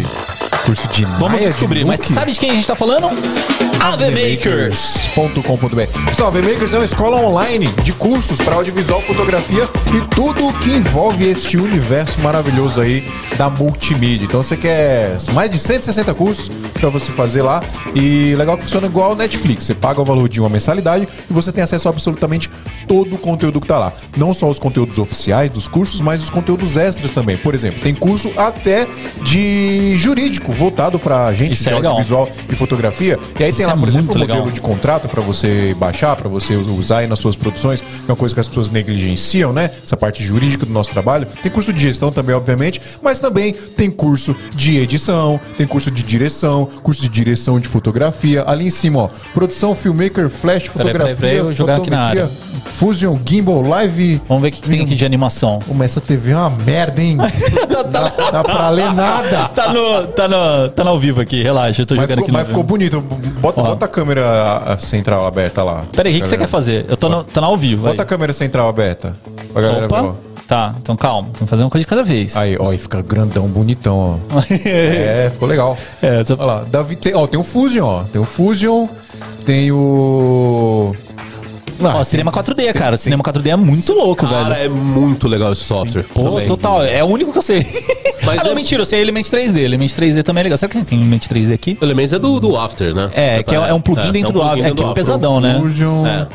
[0.66, 1.84] Curso de Vamos Maya, de descobrir.
[1.86, 2.14] Mas Nuke?
[2.14, 3.07] sabe de quem a gente tá falando?
[3.82, 4.95] AV Makers.
[5.18, 6.05] avmakers.com.br.
[6.05, 10.53] Pessoal, a VMakers é uma escola online de cursos para audiovisual, fotografia e tudo o
[10.59, 13.06] que envolve este universo maravilhoso aí
[13.38, 14.26] da multimídia.
[14.26, 17.62] Então você quer mais de 160 cursos para você fazer lá
[17.93, 19.66] e legal que funciona igual Netflix.
[19.66, 22.49] Você paga o valor de uma mensalidade e você tem acesso a absolutamente
[22.88, 23.93] todo o conteúdo que tá lá.
[24.17, 27.38] Não só os conteúdos oficiais dos cursos, mas os conteúdos extras também.
[27.38, 28.88] Por exemplo, tem curso até
[29.21, 31.93] de jurídico voltado para gente Isso de é legal.
[31.93, 33.19] audiovisual e fotografia.
[33.39, 34.53] E aí Isso tem lá, é por exemplo, muito o modelo legal.
[34.53, 38.15] de contrato para você baixar, para você usar aí nas suas produções, que é uma
[38.15, 39.71] coisa que as pessoas negligenciam, né?
[39.84, 41.27] Essa parte jurídica do nosso trabalho.
[41.41, 46.03] Tem curso de gestão também, obviamente, mas também tem curso de edição, tem curso de
[46.03, 48.43] direção, curso de direção de fotografia.
[48.47, 52.07] Ali em cima, ó, produção, filmmaker, flash, Peraí, fotografia, peraí, peraí, eu jogar aqui na
[52.07, 52.31] fotometria,
[52.74, 54.21] Fusion, gimbal, live.
[54.28, 55.59] Vamos ver o que, que tem aqui de animação.
[55.67, 57.17] Como essa TV é uma merda, hein?
[57.89, 59.49] dá, dá pra ler nada.
[59.49, 62.24] Tá no, tá no, tá no ao vivo aqui, relaxa, eu tô Mas jogando ficou,
[62.24, 63.01] aqui no mas ficou bonito.
[63.39, 63.63] Bota, Ó.
[63.63, 65.84] bota a câmera central aberta lá.
[65.91, 66.86] Peraí, o que, você quer fazer?
[66.89, 67.88] Eu tô no, tô no ao vivo.
[67.88, 69.15] Bota a câmera central aberta.
[69.53, 70.01] Pra galera ver, Opa.
[70.01, 70.34] ó.
[70.47, 71.30] Tá, então calma.
[71.34, 72.36] Tem que fazer uma coisa de cada vez.
[72.36, 74.39] Aí, ó, e fica grandão, bonitão, ó.
[74.65, 75.78] é, ficou legal.
[76.01, 78.03] É, só- Olha lá, Davi, tem, ó, tem o Fusion, ó.
[78.03, 78.88] Tem o Fusion,
[79.45, 80.93] tem o...
[81.82, 82.95] Ah, Ó, cinema 4D, cara.
[82.97, 84.66] Cinema 4D é muito louco, Cara, velho.
[84.66, 86.03] é muito legal esse software.
[86.14, 86.45] Pô, também.
[86.47, 86.84] total.
[86.84, 87.59] É o único que eu sei.
[88.26, 89.57] Mas Mas não, é- mentira, eu sei Element 3D.
[89.59, 90.57] Element 3D também é legal.
[90.57, 91.78] Sabe que tem Element 3D aqui?
[91.82, 93.09] O Elementos é do, do After, né?
[93.14, 94.66] É, que é, é um plugin dentro é um do After.
[94.66, 95.59] É, que é pesadão, né?
[95.59, 96.05] Fusion...
[96.07, 96.28] É.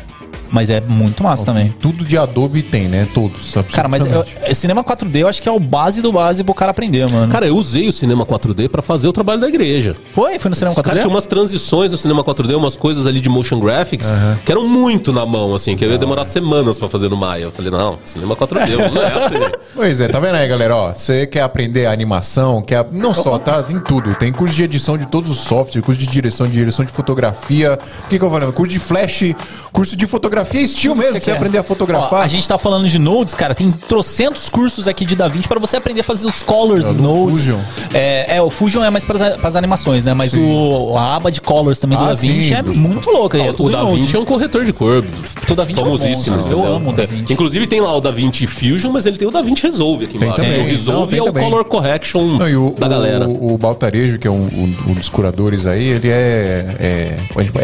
[0.51, 1.73] Mas é muito massa também.
[1.79, 3.07] Tudo de Adobe tem, né?
[3.13, 3.53] Todos.
[3.71, 6.53] Cara, mas eu, é, cinema 4D eu acho que é o base do base pro
[6.53, 7.31] cara aprender, mano.
[7.31, 9.95] Cara, eu usei o cinema 4D pra fazer o trabalho da igreja.
[10.11, 10.39] foi?
[10.39, 10.83] Foi no cinema 4D?
[10.83, 14.11] Cara, tinha umas transições no cinema 4D, umas coisas ali de motion graphics
[14.45, 17.43] que eram muito na mão, assim, que eu ia demorar semanas pra fazer no Maia.
[17.43, 19.59] Eu falei, não, cinema 4D, não é assim.
[19.75, 20.75] Pois é, tá vendo aí, galera?
[20.75, 22.85] Ó, você quer aprender animação, quer.
[22.91, 23.63] Não só, tá?
[23.63, 24.13] Tem tudo.
[24.15, 27.79] Tem curso de edição de todos os softwares, curso de direção, de direção de fotografia.
[28.05, 28.51] O que, que eu falando?
[28.51, 29.33] Curso de flash,
[29.71, 31.37] curso de fotografia estilo mesmo, pra você quer?
[31.37, 32.19] aprender a fotografar.
[32.19, 33.53] Ó, a gente tá falando de nodes, cara.
[33.55, 37.45] Tem trocentos cursos aqui de DaVinci pra você aprender a fazer os colors É, nodes.
[37.45, 37.59] Fusion.
[37.93, 40.13] É, é, o Fusion é mais pras, pras animações, né?
[40.13, 43.37] Mas o, a aba de colors também do Ah, DaVinci é muito louca.
[43.37, 45.03] É O DaVinci é um corretor de cor.
[45.49, 46.35] O DaVinci é um famosíssimo.
[46.37, 46.57] monstro.
[46.57, 47.33] Eu amo o DaVinci.
[47.33, 50.43] Inclusive tem lá o DaVinci Fusion, mas ele tem o DaVinci Resolve aqui Tem embaixo.
[50.43, 50.61] também.
[50.61, 51.43] o Resolve Não, tem é o também.
[51.49, 53.27] Color Correction Não, e o, da galera.
[53.27, 57.17] O, o Baltarejo, que é um, um- um dos curadores aí, ele é, é,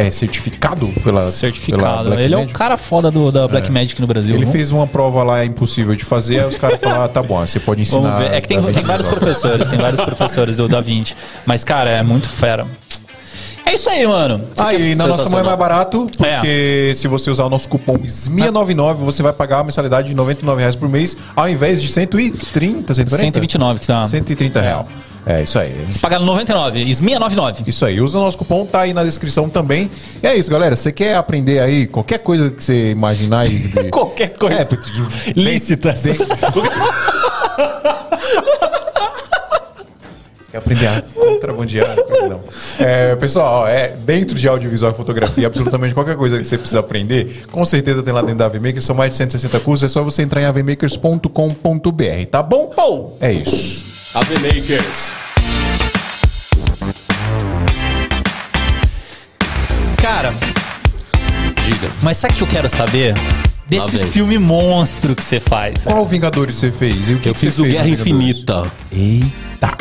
[0.07, 1.21] é certificado pela.
[1.21, 1.81] Certificado.
[1.83, 2.57] pela Black Ele é um Magic.
[2.65, 4.35] Cara foda do, da Black Magic no Brasil.
[4.35, 4.51] Ele viu?
[4.51, 7.59] fez uma prova lá impossível de fazer, aí os caras falaram: ah, tá bom, você
[7.59, 8.01] pode ensinar.
[8.01, 8.33] Vamos ver.
[8.33, 11.15] É que tem, tem vários professores, tem vários professores do Da Vinci.
[11.45, 12.65] Mas, cara, é muito fera.
[13.65, 14.41] É isso aí, mano.
[14.57, 16.35] Aí, na nossa mão é mais barato, É.
[16.35, 20.59] porque se você usar o nosso cupom SMIA99, você vai pagar uma mensalidade de 99
[20.59, 23.17] reais por mês, ao invés de 130, 140?
[23.17, 24.05] 129 que tá.
[24.05, 24.87] 130 real.
[25.27, 25.73] É, isso aí.
[26.01, 27.63] Pagando 99, SMIA 99.
[27.65, 29.89] Isso aí, usa o nosso cupom, tá aí na descrição também.
[30.21, 30.75] E é isso, galera.
[30.75, 33.57] Você quer aprender aí qualquer coisa que você imaginar aí?
[33.57, 34.59] de- Qualquer coisa.
[34.61, 34.67] É,
[35.35, 36.01] Lícitas.
[36.01, 36.13] Tem-
[40.37, 41.95] Você quer aprender a contrabandear?
[42.29, 42.41] Não.
[42.79, 46.79] É, pessoal, ó, é, dentro de audiovisual e fotografia, absolutamente qualquer coisa que você precisa
[46.79, 48.85] aprender, com certeza tem lá dentro da AVMakers.
[48.85, 52.71] São mais de 160 cursos, é só você entrar em avmakers.com.br, tá bom?
[52.75, 53.17] Bom.
[53.19, 53.94] É isso.
[54.15, 55.11] AV Makers.
[60.01, 60.33] Cara,
[61.65, 61.89] Diga.
[62.01, 63.13] mas sabe o que eu quero saber?
[63.67, 65.83] Desses filmes monstro que você faz.
[65.85, 67.09] Qual Vingadores você fez?
[67.09, 67.87] E o que Eu que fiz o fez Guerra?
[67.89, 68.71] Infinita.
[68.91, 69.75] Eita!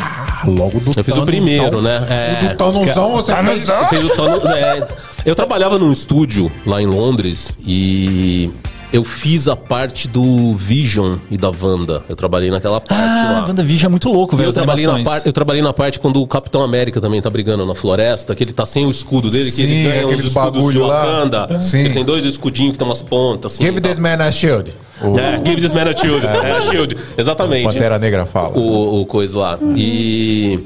[0.45, 1.25] Logo do Eu fiz o Thanosão.
[1.25, 2.05] primeiro, né?
[2.09, 3.69] É, O do Thanosão, você fez...
[3.69, 4.87] Eu fiz o Thanos- é,
[5.25, 8.51] eu trabalhava num estúdio lá em Londres e
[8.95, 12.03] eu fiz a parte do Vision e da Wanda.
[12.07, 13.47] Eu trabalhei naquela parte Ah, lá.
[13.47, 14.49] WandaVision é muito louco, velho.
[14.49, 17.65] Eu trabalhei, na parte, eu trabalhei na parte quando o Capitão América também tá brigando
[17.65, 20.25] na floresta, que ele tá sem o escudo dele, que Sim, ele ganha uns aqueles
[20.25, 21.05] escudos de bagulho lá.
[21.05, 21.61] Wakanda.
[21.61, 21.79] Sim.
[21.79, 23.53] Ele tem dois escudinhos que tem umas pontas.
[23.55, 24.71] Assim, Give this man a shield.
[25.01, 26.25] O É, give this man a shield.
[26.25, 26.95] É, a shield.
[27.17, 27.65] Exatamente.
[27.65, 28.57] Pantera Negra fala.
[28.57, 29.59] o, o coisa lá.
[29.75, 30.59] E.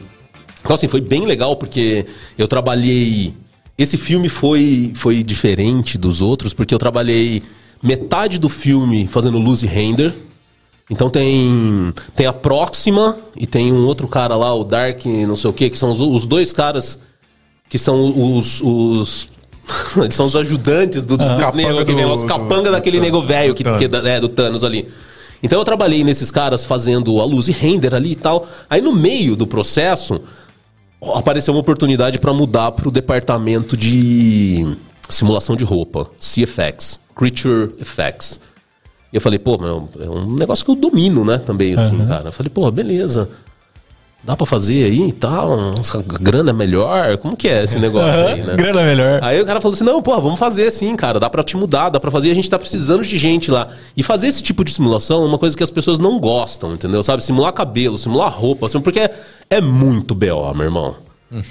[0.62, 2.06] Então, assim, foi bem legal porque
[2.38, 3.34] eu trabalhei.
[3.76, 7.42] Esse filme foi, foi diferente dos outros, porque eu trabalhei
[7.82, 10.14] metade do filme fazendo luz e render.
[10.90, 15.50] Então tem, tem a Próxima e tem um outro cara lá, o Dark, não sei
[15.50, 16.98] o que, que são os, os dois caras
[17.70, 18.60] que são os.
[18.62, 19.30] os
[19.98, 22.98] eles são os ajudantes do, dos negros que vem, do- os do- capanga do daquele
[22.98, 23.14] Thanos.
[23.14, 24.06] nego velho que, Do que Thanos.
[24.08, 24.88] é do Thanos ali.
[25.44, 28.48] Então eu trabalhei nesses caras fazendo a luz e render ali e tal.
[28.68, 30.20] Aí no meio do processo
[31.14, 34.76] apareceu uma oportunidade para mudar para o departamento de
[35.08, 38.40] simulação de roupa, CFX, Creature Effects.
[39.12, 42.30] E eu falei, pô, meu, é um negócio que eu domino, né, também, assim, cara.
[42.30, 43.30] Eu falei, pô, beleza.
[44.22, 45.56] Dá pra fazer aí e tal?
[45.56, 47.18] Nossa, grana é melhor?
[47.18, 48.54] Como que é esse negócio aí, né?
[48.56, 49.24] Grana melhor.
[49.24, 51.22] Aí o cara falou assim: não, pô, vamos fazer sim, cara.
[51.22, 52.30] Dá pra te mudar, dá pra fazer.
[52.30, 53.70] A gente tá precisando de gente lá.
[53.96, 57.02] E fazer esse tipo de simulação é uma coisa que as pessoas não gostam, entendeu?
[57.02, 57.24] Sabe?
[57.24, 59.16] Simular cabelo, simular roupa, assim, porque é,
[59.50, 60.96] é muito BO, meu irmão.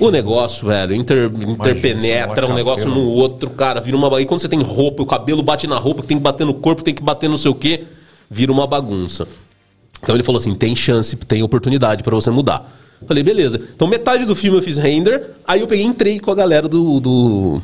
[0.00, 4.20] O negócio, velho, inter, interpenetra simular um negócio no outro, cara, vira uma.
[4.20, 6.82] E quando você tem roupa, o cabelo bate na roupa, tem que bater no corpo,
[6.82, 7.84] tem que bater não sei o quê,
[8.28, 9.28] vira uma bagunça.
[10.02, 12.76] Então ele falou assim: tem chance, tem oportunidade pra você mudar.
[13.06, 13.60] Falei, beleza.
[13.74, 16.98] Então metade do filme eu fiz render, aí eu peguei entrei com a galera do,
[16.98, 17.62] do,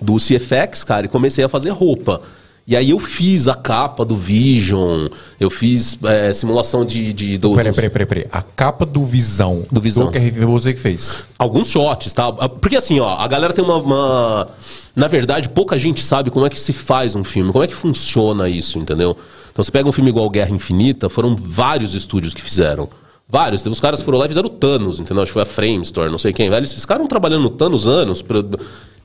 [0.00, 2.22] do CFX, cara, e comecei a fazer roupa.
[2.70, 5.08] E aí eu fiz a capa do Vision,
[5.40, 7.12] eu fiz é, simulação de.
[7.12, 8.26] de do, Peraí, peraí, peraí, peraí.
[8.30, 9.64] A capa do Visão.
[9.72, 10.08] Do Visão.
[10.08, 11.24] que você que fez.
[11.36, 12.30] alguns shots, tá?
[12.32, 14.48] Porque assim, ó, a galera tem uma, uma-
[14.94, 17.74] Na verdade, pouca gente sabe como é que se faz um filme, como é que
[17.74, 19.16] funciona isso, entendeu?
[19.50, 22.88] Então você pega um filme igual Guerra Infinita, foram vários estúdios que fizeram.
[23.28, 23.66] Vários.
[23.66, 25.22] Os caras foram lá e fizeram o Thanos, entendeu?
[25.24, 26.52] Acho que foi a Framestore, não sei quem.
[26.52, 28.44] Eles ficaram trabalhando no Thanos anos, pra-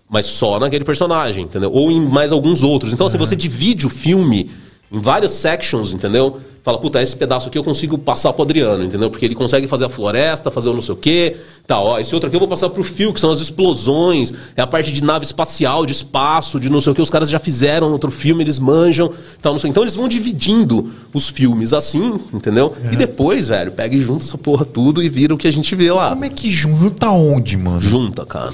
[0.10, 1.72] mas só naquele personagem, entendeu?
[1.72, 2.93] Ou em mais alguns outros.
[2.93, 4.49] Então, assim, você divide o filme
[4.91, 6.39] em várias sections, entendeu?
[6.66, 9.11] Fala, puta, esse pedaço aqui eu consigo passar pro Adriano, entendeu?
[9.11, 11.38] Porque ele consegue fazer a floresta, fazer o não sei o quê,
[11.68, 14.63] tá, ó, esse outro aqui eu vou passar pro Fio, que são as explosões, é
[14.63, 17.38] a parte de nave espacial, de espaço, de não sei o que, os caras já
[17.38, 19.11] fizeram outro filme, eles manjam,
[19.43, 19.70] tal, não sei.
[19.70, 22.74] Então eles vão dividindo os filmes assim, entendeu?
[22.91, 25.76] E depois, velho, pega e junta essa porra tudo e vira o que a gente
[25.76, 26.09] vê lá.
[26.09, 27.80] Como é que junta onde, mano?
[27.80, 28.53] Junta, cara.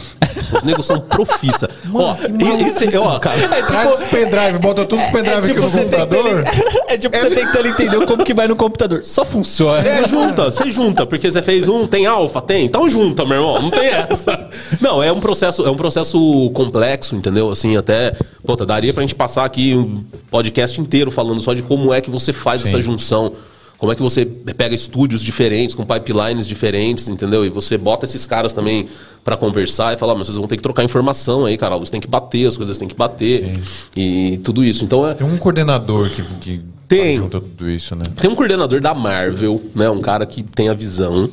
[0.53, 1.69] Os negros são profissa.
[1.93, 6.43] ó, maluco esse, ó, cara, Traz os pendrive, bota todos os pendrive aqui no computador.
[6.89, 9.03] é tipo você tentando entender como que vai no computador.
[9.03, 9.87] Só funciona.
[9.87, 13.61] É, junta, você junta, porque você fez um, tem alfa, tem, então junta, meu irmão,
[13.61, 14.49] não tem essa.
[14.79, 17.49] Não, é um processo, é um processo complexo, entendeu?
[17.49, 21.93] Assim, até, puta, daria pra gente passar aqui um podcast inteiro falando só de como
[21.93, 23.33] é que você faz essa junção.
[23.81, 27.43] Como é que você pega estúdios diferentes, com pipelines diferentes, entendeu?
[27.43, 28.87] E você bota esses caras também
[29.23, 31.75] pra conversar e falar, mas vocês vão ter que trocar informação aí, cara.
[31.77, 33.59] Você tem que bater, as coisas têm que bater.
[33.97, 34.85] E tudo isso.
[34.85, 35.15] Então é.
[35.15, 36.61] Tem um coordenador que, que
[36.97, 37.17] Tem.
[37.17, 38.03] junta tudo isso, né?
[38.19, 39.89] Tem um coordenador da Marvel, né?
[39.89, 41.29] Um cara que tem a visão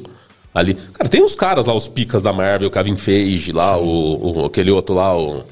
[0.54, 0.74] ali.
[0.92, 4.44] Cara, tem uns caras lá, os picas da Marvel, o Kevin Feige lá, o, o-
[4.46, 5.42] aquele outro lá, o,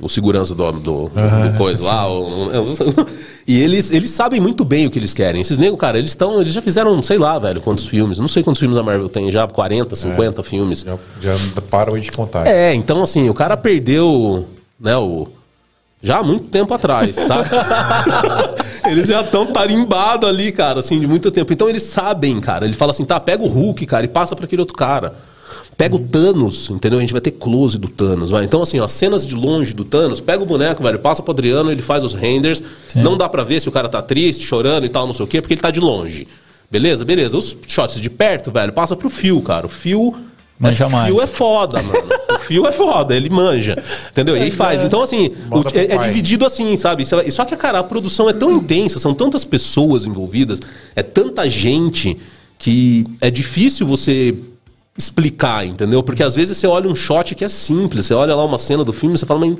[0.00, 2.10] o segurança do, do, do coisa lá.
[2.10, 2.50] o-
[3.46, 5.40] e eles, eles sabem muito bem o que eles querem.
[5.40, 6.40] Esses negros, cara, eles estão.
[6.40, 8.18] Eles já fizeram, sei lá, velho, quantos filmes.
[8.18, 10.84] Não sei quantos filmes a Marvel tem já, 40, 50 filmes.
[10.84, 12.46] Já, já para hoje de contar.
[12.46, 14.46] É, então assim, o cara perdeu,
[14.80, 15.28] né, o.
[16.02, 17.48] Já há muito tempo atrás, sabe?
[18.90, 21.52] eles já estão tarimbados ali, cara, assim, de muito tempo.
[21.52, 22.64] Então eles sabem, cara.
[22.64, 25.14] Ele fala assim, tá, pega o Hulk, cara, e passa pra aquele outro cara.
[25.76, 26.98] Pega o Thanos, entendeu?
[26.98, 28.44] A gente vai ter close do Thanos, vai.
[28.44, 31.70] Então, assim, ó, cenas de longe do Thanos, pega o boneco, velho, passa pro Adriano,
[31.70, 32.62] ele faz os renders.
[32.94, 35.28] Não dá pra ver se o cara tá triste, chorando e tal, não sei o
[35.28, 36.26] quê, porque ele tá de longe.
[36.70, 37.04] Beleza?
[37.04, 37.36] Beleza.
[37.36, 39.66] Os shots de perto, velho, passa pro fio, cara.
[39.66, 40.14] O fio.
[40.58, 41.12] Manja o mais.
[41.12, 42.08] fio é foda, mano.
[42.34, 43.82] O fio é foda, ele manja.
[44.10, 44.36] Entendeu?
[44.36, 44.82] E aí faz.
[44.84, 47.02] Então, assim, o- é, é dividido assim, sabe?
[47.02, 50.60] É- Só que, cara, a produção é tão intensa, são tantas pessoas envolvidas,
[50.94, 52.16] é tanta gente
[52.58, 54.34] que é difícil você
[54.96, 56.02] explicar, entendeu?
[56.02, 58.82] Porque às vezes você olha um shot que é simples, você olha lá uma cena
[58.82, 59.56] do filme e você fala, mas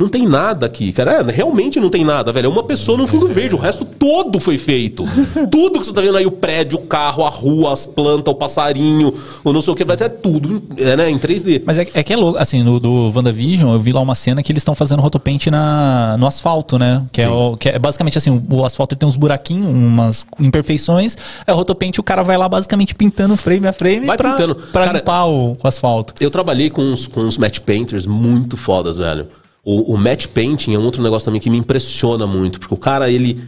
[0.00, 1.12] não tem nada aqui, cara.
[1.12, 2.46] É, realmente não tem nada, velho.
[2.46, 5.04] É uma pessoa no fundo verde, o resto todo foi feito.
[5.50, 8.36] Tudo que você tá vendo aí, o prédio, o carro, a rua, as plantas, o
[8.36, 9.12] passarinho,
[9.44, 11.62] o não sei o que, ter tudo é, né, em 3D.
[11.66, 14.42] Mas é, é que é louco, assim, no do WandaVision, eu vi lá uma cena
[14.42, 17.04] que eles estão fazendo rotopaint na, no asfalto, né?
[17.12, 21.52] Que é, o, que é basicamente assim, o, asfalto tem uns buraquinhos, umas imperfeições, é
[21.52, 24.54] o rotopaint o cara vai lá basicamente pintando frame a frame Vai pra, pintando.
[24.54, 26.14] pra Cara, limpar o, o asfalto.
[26.20, 29.26] Eu trabalhei com uns, com uns match painters muito fodas, velho.
[29.64, 32.78] O, o match painting é um outro negócio também que me impressiona muito, porque o
[32.78, 33.42] cara, ele,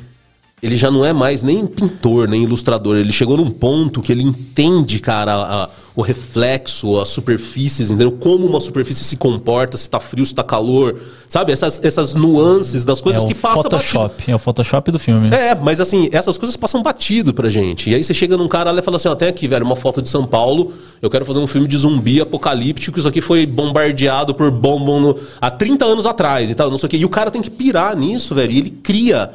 [0.62, 2.96] ele já não é mais nem pintor, nem ilustrador.
[2.96, 8.12] Ele chegou num ponto que ele entende, cara, a- o reflexo, as superfícies, entendeu?
[8.12, 10.98] Como uma superfície se comporta, se tá frio, se tá calor.
[11.28, 11.50] Sabe?
[11.52, 13.80] Essas, essas nuances das coisas é que passam batido.
[13.92, 15.28] Photoshop, é o Photoshop do filme.
[15.34, 17.90] É, mas assim, essas coisas passam batido pra gente.
[17.90, 20.00] E aí você chega num cara lá e fala assim, tem aqui, velho, uma foto
[20.00, 24.32] de São Paulo, eu quero fazer um filme de zumbi apocalíptico, isso aqui foi bombardeado
[24.32, 26.96] por bombom no- há 30 anos atrás e tal, não sei o quê.
[26.98, 29.30] E o cara tem que pirar nisso, velho, e ele cria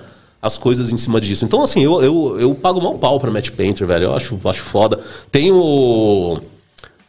[0.48, 1.45] as coisas em cima disso.
[1.45, 4.62] Então, assim, eu, eu, eu pago mal pau pra Matt Painter, velho, eu acho, acho
[4.62, 5.00] foda.
[5.32, 6.39] Tem o...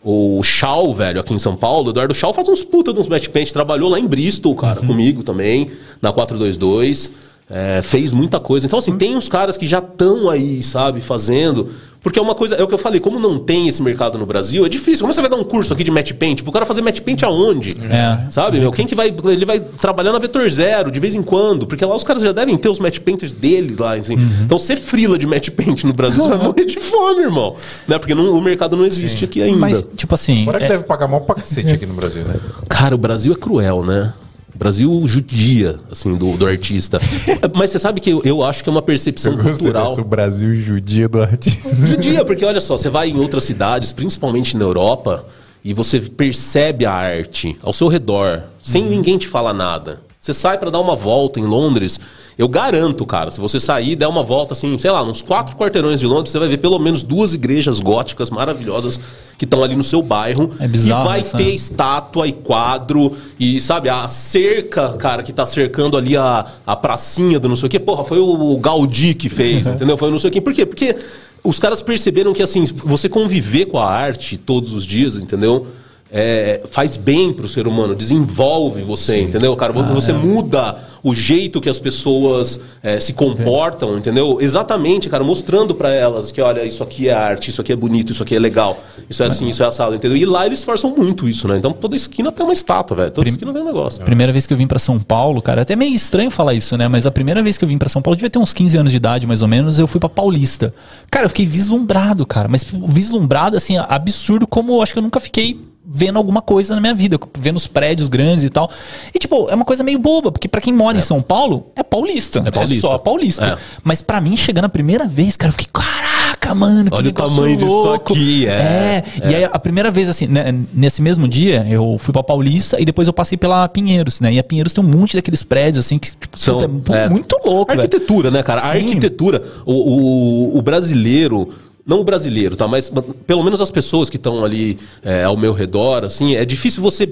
[0.01, 3.09] O Shaw, velho, aqui em São Paulo, o Eduardo Shaw faz uns puta de uns
[3.09, 7.11] match paint, trabalhou lá em Bristol, cara, comigo também, na 422.
[7.51, 8.67] É, fez muita coisa.
[8.67, 11.69] Então, assim, tem uns caras que já estão aí, sabe, fazendo.
[12.01, 14.25] Porque é uma coisa, é o que eu falei, como não tem esse mercado no
[14.25, 15.01] Brasil, é difícil.
[15.01, 16.43] Como você vai dar um curso aqui de match paint?
[16.43, 17.71] Pro cara fazer match paint aonde?
[17.91, 18.31] É.
[18.31, 18.71] Sabe, meu?
[18.71, 19.09] Quem que vai.
[19.25, 22.31] Ele vai trabalhar na Vetor Zero de vez em quando, porque lá os caras já
[22.31, 24.15] devem ter os match painters deles lá, assim.
[24.45, 27.57] Então, ser frila de match paint no Brasil, você vai morrer de fome, irmão.
[27.89, 27.99] Né?
[27.99, 29.59] Porque não- o mercado não existe aqui ainda.
[29.59, 30.43] Mas, tipo assim.
[30.43, 32.37] Agora que é- deve pagar mal pra cacete aqui no Brasil, né?
[32.69, 34.13] Cara, o Brasil é cruel, né?
[34.55, 37.01] O Brasil judia, assim, do, do artista.
[37.55, 39.95] Mas você sabe que eu, eu acho que é uma percepção cultural.
[39.99, 41.69] O Brasil judia do artista.
[41.87, 45.27] Judia, porque olha só, você vai em outras cidades, principalmente na Europa,
[45.65, 50.01] e você percebe a arte ao seu redor, sem ninguém te falar nada.
[50.29, 51.99] Você sai pra dar uma volta em Londres,
[52.37, 55.57] eu garanto, cara, se você sair e der uma volta assim, sei lá, uns quatro
[55.57, 59.01] quarteirões de Londres, você vai ver pelo menos duas igrejas góticas maravilhosas
[59.39, 60.53] que estão ali no seu bairro.
[60.61, 61.51] É bizarro E vai isso, ter né?
[61.51, 67.41] estátua e quadro e, sabe, a cerca, cara, que tá cercando ali a, a pracinha
[67.41, 67.79] do não sei o quê.
[67.79, 69.97] Porra, foi o Gaudí que fez, entendeu?
[69.97, 70.43] Foi o não sei o quê.
[70.43, 70.67] Por quê?
[70.67, 70.95] Porque
[71.43, 75.69] os caras perceberam que, assim, você conviver com a arte todos os dias, entendeu?
[76.11, 79.73] É, faz bem pro ser humano, desenvolve você, entendeu, cara?
[79.73, 84.39] Você muda o jeito que as pessoas é, se comportam, entendeu?
[84.41, 88.13] Exatamente, cara, mostrando pra elas que, olha, isso aqui é arte, isso aqui é bonito,
[88.13, 88.79] isso aqui é legal,
[89.09, 90.17] isso é assim, isso é assado, entendeu?
[90.17, 91.57] E lá eles forçam muito isso, né?
[91.59, 93.11] Então toda esquina tem uma estátua, velho.
[93.11, 94.03] Toda esquina tem um negócio.
[94.05, 96.77] Primeira vez que eu vim pra São Paulo, cara, é até meio estranho falar isso,
[96.77, 96.89] né?
[96.89, 98.79] Mas a primeira vez que eu vim pra São Paulo, eu devia ter uns 15
[98.79, 100.75] anos de idade, mais ou menos, eu fui pra Paulista.
[101.11, 105.21] Cara, eu fiquei vislumbrado, cara, mas vislumbrado, assim, absurdo, como eu acho que eu nunca
[105.21, 105.61] fiquei
[105.91, 108.71] vendo alguma coisa na minha vida, vendo os prédios grandes e tal.
[109.15, 111.83] E, tipo, é uma coisa meio boba, porque pra quem mora em São Paulo, é
[111.83, 112.43] paulista.
[112.45, 112.81] É, paulista.
[112.87, 113.45] só paulista.
[113.47, 113.57] É.
[113.83, 117.13] Mas pra mim, chegando a primeira vez, cara, eu fiquei, caraca, mano, que Olha o
[117.13, 118.13] tamanho disso louco.
[118.13, 118.51] aqui, é.
[118.51, 122.79] É, e aí a primeira vez, assim, né, nesse mesmo dia, eu fui pra Paulista
[122.81, 124.33] e depois eu passei pela Pinheiros, né?
[124.35, 127.09] E a Pinheiros tem um monte daqueles prédios, assim, que tipo, São- é é.
[127.09, 127.81] muito louco, velho.
[127.81, 128.61] Arquitetura, né, cara?
[128.61, 128.79] A Sim.
[128.81, 131.49] arquitetura, o, o, o brasileiro,
[131.89, 132.69] não o brasileiro, tá?
[132.69, 132.93] Mas
[133.27, 137.09] pelo menos as pessoas que estão ali é, ao meu redor, assim, é difícil você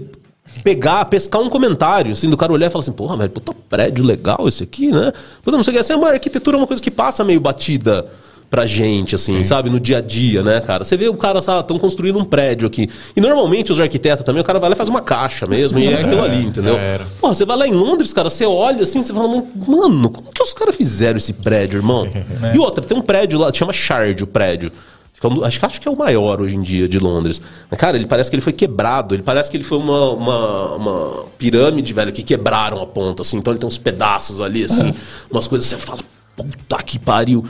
[0.62, 4.04] pegar, pescar um comentário, assim, do cara olhar e falar assim, porra, velho, puta prédio
[4.04, 5.12] legal esse aqui, né?
[5.42, 8.06] Puta, não sei o que, assim, uma arquitetura é uma coisa que passa meio batida
[8.48, 9.68] pra gente, assim, sabe?
[9.68, 10.85] No dia a dia, né, cara?
[10.85, 12.89] Você vê o cara, sabe, estão construindo um prédio aqui.
[13.16, 15.89] E normalmente os arquitetos também, o cara vai lá e faz uma caixa mesmo, e
[15.89, 16.78] é aquilo ali, entendeu?
[17.20, 20.43] Porra, você vai lá em Londres, cara, você olha assim, você fala, mano, como que
[20.43, 22.09] os caras fizeram esse prédio, irmão?
[22.55, 24.70] E outra, tem um prédio lá, chama Shard, o prédio.
[24.73, 27.40] é Acho que, acho que é o maior hoje em dia de Londres.
[27.70, 29.14] Mas, cara, ele parece que ele foi quebrado.
[29.14, 33.39] Ele parece que ele foi uma, uma, uma pirâmide, velho, que quebraram a ponta, assim.
[33.39, 34.94] Então ele tem uns pedaços ali, assim.
[35.31, 36.01] Umas coisas que você fala,
[36.36, 37.44] puta que pariu.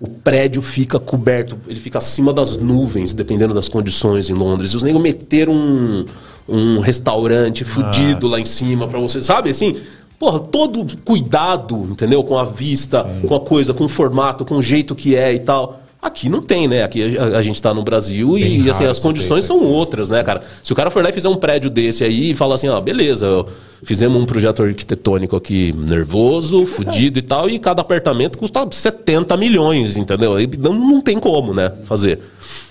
[0.00, 4.72] O prédio fica coberto, ele fica acima das nuvens, dependendo das condições em Londres.
[4.72, 6.04] E os negros meteram um,
[6.48, 9.76] um restaurante fudido lá em cima pra você, sabe assim?
[10.18, 12.22] Porra, todo cuidado, entendeu?
[12.24, 15.40] Com a vista, com a coisa, com o formato, com o jeito que é e
[15.40, 15.83] tal.
[16.04, 16.82] Aqui não tem, né?
[16.84, 20.10] Aqui a, a gente tá no Brasil e, Bem assim, raro as condições são outras,
[20.10, 20.42] né, cara?
[20.62, 22.78] Se o cara for lá e fizer um prédio desse aí e falar assim, ó,
[22.78, 23.26] beleza,
[23.82, 29.96] fizemos um projeto arquitetônico aqui nervoso, fudido e tal, e cada apartamento custa 70 milhões,
[29.96, 30.36] entendeu?
[30.36, 32.20] Aí não, não tem como, né, fazer.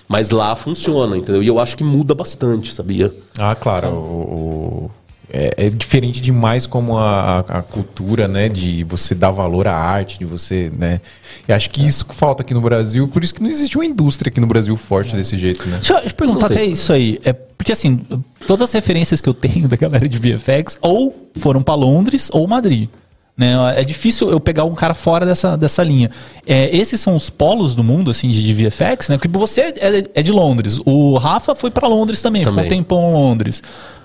[0.07, 1.41] Mas lá funciona, entendeu?
[1.41, 3.11] E eu acho que muda bastante, sabia?
[3.35, 3.87] Ah, claro.
[3.87, 4.91] o- o-
[5.33, 8.47] é, é diferente demais como a, a- cultura, né?
[8.47, 11.01] De você dar valor à arte, de você, né?
[11.47, 13.85] E acho que isso que falta aqui no Brasil, por isso que não existe uma
[13.85, 15.77] indústria aqui no Brasil forte desse jeito, né?
[15.77, 17.19] Deixa eu, eu perguntar até isso aí.
[17.25, 18.05] É, porque assim,
[18.45, 22.47] todas as referências que eu tenho da galera de VFX ou foram pra Londres ou
[22.47, 22.87] Madrid.
[23.35, 23.55] Né?
[23.75, 26.11] É difícil eu pegar um cara fora dessa, dessa linha.
[26.45, 29.17] É, esses são os polos do mundo, assim, de, de VFX, né?
[29.17, 30.79] Porque você é, é de Londres.
[30.85, 32.69] O Rafa foi pra Londres também, ficou um Também.
[32.77, 33.63] tempão em Londres.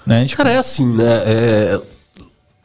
[0.08, 0.24] Né?
[0.24, 1.04] Tipo, Cara, é assim, né?
[1.26, 1.80] É...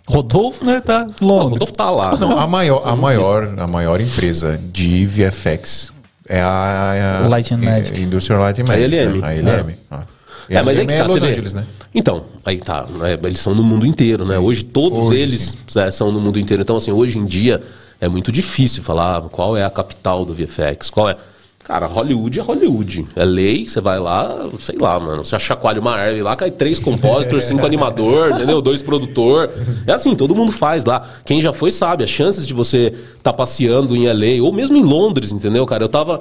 [0.07, 1.51] Rodolfo, né, tá Londres.
[1.51, 2.17] Rodolfo tá lá.
[2.17, 5.93] Não, a maior, a maior, a maior empresa de VFX
[6.27, 8.01] é a, a Light and Magic.
[8.01, 8.95] Industrial Light and A Magic.
[8.95, 9.21] LM.
[9.21, 9.27] né?
[9.27, 9.75] A LM.
[9.91, 10.03] Ah.
[10.49, 11.31] E É, a mas aí LM que é tá, Los você vê.
[11.31, 11.65] Angeles, né?
[11.95, 12.85] Então, aí tá.
[12.85, 14.37] né, Eles são no mundo inteiro, né?
[14.37, 16.63] Hoje todos Hoje, eles é, são no mundo inteiro.
[16.63, 17.61] Então, assim, hoje em dia
[17.99, 21.15] é muito difícil falar qual é a capital do VFX, qual é.
[21.63, 23.05] Cara, Hollywood é Hollywood.
[23.15, 25.23] É lei, você vai lá, sei lá, mano.
[25.23, 28.61] Você chacoalha uma árvore lá, cai três compositores, cinco animador, entendeu?
[28.61, 29.49] Dois produtor.
[29.87, 31.01] É assim, todo mundo faz lá.
[31.25, 34.83] Quem já foi sabe, as chances de você estar passeando em LA, ou mesmo em
[34.83, 35.85] Londres, entendeu, cara?
[35.85, 36.19] Eu tava.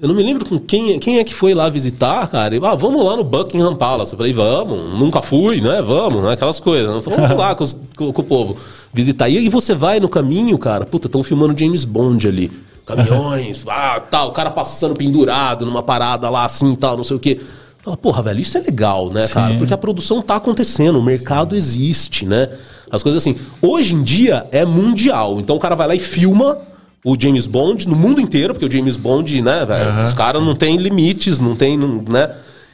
[0.00, 2.54] Eu não me lembro com quem, quem é que foi lá visitar, cara.
[2.56, 4.12] E, ah, vamos lá no Buckingham Palace.
[4.12, 5.80] Eu falei, vamos, nunca fui, né?
[5.80, 6.32] Vamos, né?
[6.32, 6.92] Aquelas coisas.
[6.92, 8.56] Eu falei, vamos lá com, os- com- com o povo
[8.92, 9.28] visitar.
[9.28, 12.50] E aí você vai no caminho, cara, puta, estão filmando James Bond ali.
[12.86, 17.16] Caminhões, ah, tal, o cara passando pendurado numa parada lá assim e tal, não sei
[17.16, 17.40] o quê.
[17.82, 19.54] Fala, porra, velho, isso é legal, né, cara?
[19.58, 22.48] Porque a produção tá acontecendo, o mercado existe, né?
[22.90, 23.36] As coisas assim.
[23.60, 25.40] Hoje em dia é mundial.
[25.40, 26.58] Então o cara vai lá e filma
[27.04, 30.54] o James Bond no mundo inteiro, porque o James Bond, né, velho, os caras não
[30.54, 32.30] tem limites, não tem, não- né?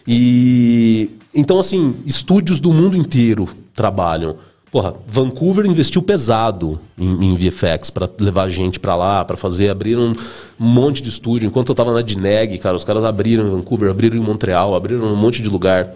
[0.06, 4.36] E então assim, estúdios do mundo inteiro trabalham.
[4.70, 10.12] Porra, Vancouver investiu pesado em, em VFX pra levar gente pra lá, pra fazer, abriram
[10.60, 11.46] um monte de estúdio.
[11.46, 15.04] Enquanto eu tava na Dineg, cara, os caras abriram em Vancouver, abriram em Montreal, abriram
[15.04, 15.90] um monte de lugar.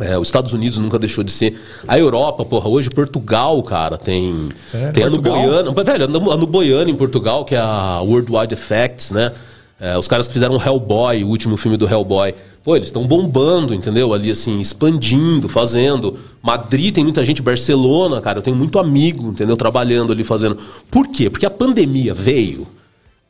[0.00, 1.60] É, os Estados Unidos nunca deixou de ser.
[1.86, 4.48] A Europa, porra, hoje Portugal, cara, tem.
[4.92, 5.10] Tem a?
[5.10, 5.72] Boiano.
[5.72, 9.32] Velho, a no, a no Boiano em Portugal, que é a Worldwide Effects, né?
[9.78, 12.34] É, os caras que fizeram Hellboy, o último filme do Hellboy.
[12.62, 14.14] Pô, eles estão bombando, entendeu?
[14.14, 16.16] Ali, assim, expandindo, fazendo.
[16.40, 19.56] Madrid tem muita gente, Barcelona, cara, eu tenho muito amigo, entendeu?
[19.56, 20.56] Trabalhando ali, fazendo.
[20.90, 21.28] Por quê?
[21.28, 22.66] Porque a pandemia veio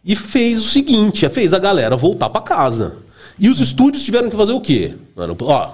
[0.05, 2.97] e fez o seguinte, fez a galera voltar pra casa.
[3.39, 4.95] E os estúdios tiveram que fazer o quê?
[5.17, 5.71] Mano, ó,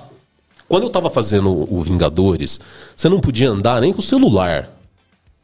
[0.69, 2.61] quando eu tava fazendo o Vingadores,
[2.95, 4.71] você não podia andar nem com o celular,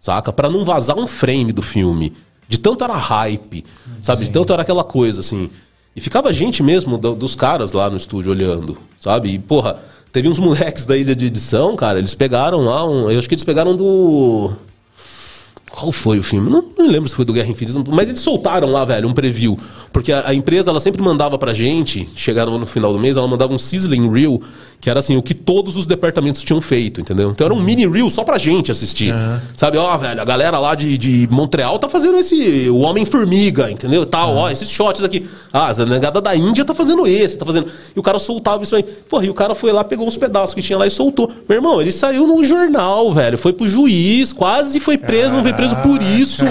[0.01, 0.32] saca?
[0.32, 2.12] Pra não vazar um frame do filme.
[2.47, 3.65] De tanto era hype,
[4.03, 4.27] sabe?
[4.27, 5.51] De tanto era aquela coisa, assim.
[5.97, 9.29] E ficava gente mesmo do- dos caras lá no estúdio olhando, sabe?
[9.31, 9.79] E, porra,
[10.12, 13.11] Teve uns moleques da ilha de edição, cara, eles pegaram lá um.
[13.11, 14.53] Eu acho que eles pegaram do.
[15.69, 16.49] Qual foi o filme?
[16.49, 19.59] Não, não lembro se foi do Guerra Infinita, mas eles soltaram lá, velho, um preview.
[19.93, 23.27] Porque a, a empresa, ela sempre mandava pra gente, chegaram no final do mês, ela
[23.27, 24.41] mandava um sizzling reel,
[24.85, 27.31] que era assim, o que todos os departamentos tinham feito, entendeu?
[27.31, 29.15] Então era um mini reel só pra gente assistir.
[29.56, 34.05] Sabe, ó, velho, a galera lá de, de Montreal tá fazendo esse, o Homem-Formiga, entendeu?
[34.05, 35.27] Tal, ó, esses shots aqui.
[35.51, 37.69] Ah, a negada da Índia tá fazendo esse, tá fazendo...
[37.97, 38.82] E o cara soltava isso aí.
[38.82, 41.32] Porra, e o cara foi lá, pegou uns pedaços que tinha lá e soltou.
[41.48, 45.55] Meu irmão, ele saiu no jornal, velho, foi pro juiz, quase foi preso, não foi
[45.55, 46.44] preso por isso.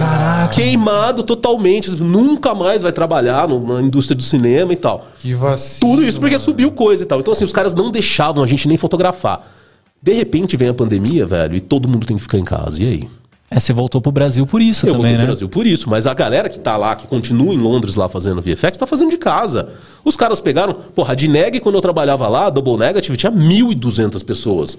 [0.56, 1.92] Queimado totalmente.
[1.92, 5.06] Nunca mais vai trabalhar na indústria do cinema e tal.
[5.22, 5.92] Que vacilo.
[5.92, 7.20] Tudo isso porque subiu coisa e tal.
[7.20, 7.92] Então, assim, os caras não
[8.24, 9.46] deixavam a gente nem fotografar.
[10.02, 12.82] De repente vem a pandemia, velho, e todo mundo tem que ficar em casa.
[12.82, 13.10] E aí?
[13.50, 15.18] É, você voltou pro Brasil por isso Eu também, voltei né?
[15.20, 18.10] pro Brasil por isso, mas a galera que tá lá, que continua em Londres lá
[18.10, 19.70] fazendo VFX, tá fazendo de casa.
[20.04, 24.78] Os caras pegaram, porra, de neg, quando eu trabalhava lá, Double Negative, tinha 1.200 pessoas.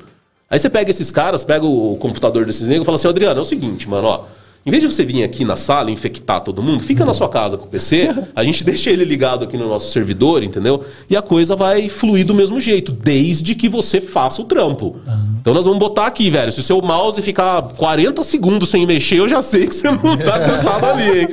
[0.50, 3.42] Aí você pega esses caras, pega o computador desses negros e fala assim, Adriano, é
[3.42, 4.24] o seguinte, mano, ó.
[4.66, 7.58] Em vez de você vir aqui na sala infectar todo mundo, fica na sua casa
[7.58, 10.82] com o PC, a gente deixa ele ligado aqui no nosso servidor, entendeu?
[11.08, 14.96] E a coisa vai fluir do mesmo jeito, desde que você faça o trampo.
[15.38, 16.50] Então nós vamos botar aqui, velho.
[16.50, 20.16] Se o seu mouse ficar 40 segundos sem mexer, eu já sei que você não
[20.16, 21.28] tá sentado ali, hein?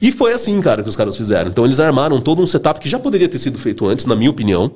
[0.00, 1.50] E foi assim, cara, que os caras fizeram.
[1.50, 4.30] Então eles armaram todo um setup que já poderia ter sido feito antes, na minha
[4.30, 4.70] opinião,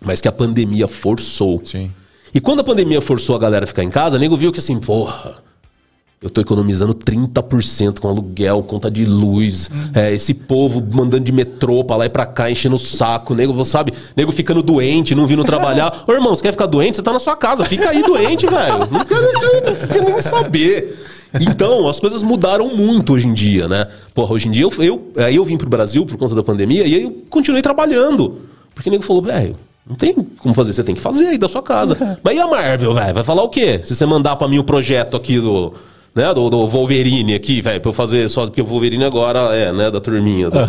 [0.00, 1.62] mas que a pandemia forçou.
[1.64, 1.90] Sim.
[2.34, 4.58] E quando a pandemia forçou a galera a ficar em casa, o nego viu que
[4.58, 5.36] assim, porra,
[6.22, 11.82] eu tô economizando 30% com aluguel, conta de luz, é, esse povo mandando de metrô
[11.82, 13.92] pra lá e pra cá, enchendo o saco, nego, sabe?
[14.16, 16.04] Nego ficando doente, não vindo trabalhar.
[16.06, 16.96] Ô, irmão, você quer ficar doente?
[16.96, 18.88] Você tá na sua casa, fica aí doente, velho.
[18.90, 20.96] Não quero, não quero nem saber.
[21.40, 23.88] Então, as coisas mudaram muito hoje em dia, né?
[24.14, 26.86] Porra, hoje em dia eu, eu, aí eu vim pro Brasil por conta da pandemia
[26.86, 28.42] e aí eu continuei trabalhando.
[28.74, 31.48] Porque o nego falou, velho, não tem como fazer, você tem que fazer aí da
[31.48, 32.18] sua casa.
[32.22, 33.14] Mas e a Marvel, velho?
[33.14, 33.80] Vai falar o quê?
[33.82, 35.72] Se você mandar pra mim o projeto aqui do.
[36.14, 38.44] Né, do, do Wolverine aqui, velho, pra eu fazer só.
[38.44, 40.60] Porque o Wolverine agora é, né, da turminha do-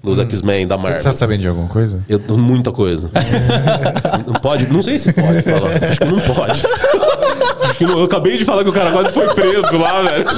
[0.00, 1.02] dos X-Men, da Você Marvel.
[1.02, 2.00] tá sabendo de alguma coisa?
[2.08, 3.10] Eu, muita coisa.
[4.24, 5.72] não pode, não sei se pode falar.
[5.90, 6.62] Acho que não pode.
[7.62, 10.24] Acho que não- eu acabei de falar que o cara quase foi preso lá, velho.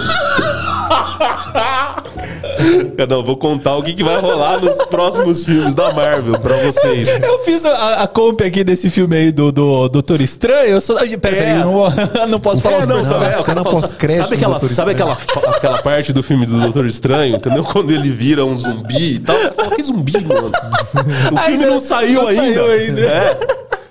[3.08, 7.08] Não, vou contar o que, que vai rolar nos próximos filmes da Marvel pra vocês.
[7.22, 10.70] Eu fiz a, a comp aqui desse filme aí do, do Doutor Estranho.
[10.70, 10.94] Eu só.
[10.94, 11.56] Pera, pera, É.
[11.56, 13.36] eu não, não posso falar É, os não, personagens.
[13.36, 15.18] sabe, é, o cena fala, pós-crédito sabe aquela, sabe aquela,
[15.56, 17.64] aquela parte do filme do Doutor Estranho, entendeu?
[17.64, 19.36] Quando ele vira um zumbi e tal.
[19.52, 20.48] Pô, que zumbi, mano?
[20.48, 22.42] O filme Ainda não saiu não ainda.
[22.42, 23.00] saiu ainda.
[23.02, 23.38] É.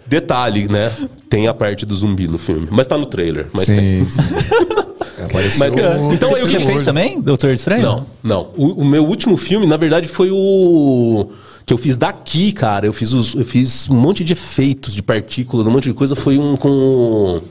[0.05, 0.91] Detalhe, né?
[1.29, 2.67] Tem a parte do zumbi no filme.
[2.69, 3.47] Mas tá no trailer.
[3.53, 4.05] Mas tem.
[4.05, 4.21] sim.
[5.25, 7.81] Apareceu Mas, o- então Você, eu você que- fez também, Doutor Estranho?
[7.83, 8.47] Não, não.
[8.55, 11.27] O, o meu último filme, na verdade, foi o
[11.65, 12.85] que eu fiz daqui, cara.
[12.85, 16.15] Eu fiz, os, eu fiz um monte de efeitos de partículas, um monte de coisa.
[16.15, 17.41] Foi um com o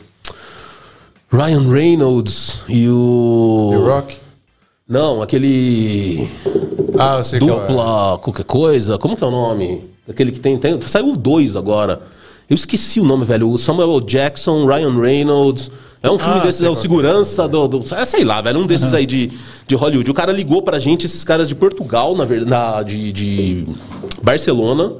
[1.30, 3.68] Ryan Reynolds e o.
[3.72, 4.16] The Rock?
[4.88, 6.28] Não, aquele.
[6.98, 7.40] Ah, eu sei é.
[7.40, 8.98] Dupla, qualquer coisa.
[8.98, 9.82] Como que é o nome?
[10.08, 10.58] Aquele que tem.
[10.58, 12.02] tem saiu dois agora.
[12.50, 13.48] Eu esqueci o nome, velho.
[13.50, 14.04] O Samuel L.
[14.04, 15.70] Jackson, Ryan Reynolds.
[16.02, 18.58] É um filme Ah, desses, é o qual Segurança do, do- é, Sei lá, velho.
[18.60, 19.30] Um desses aí de,
[19.68, 20.10] de Hollywood.
[20.10, 23.66] O cara ligou pra gente, esses caras de Portugal, na verdade, de, de
[24.22, 24.94] Barcelona.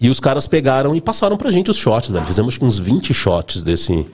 [0.00, 2.24] E os caras pegaram e passaram pra gente os shots, velho.
[2.24, 4.06] Fizemos uns 20 shots desse,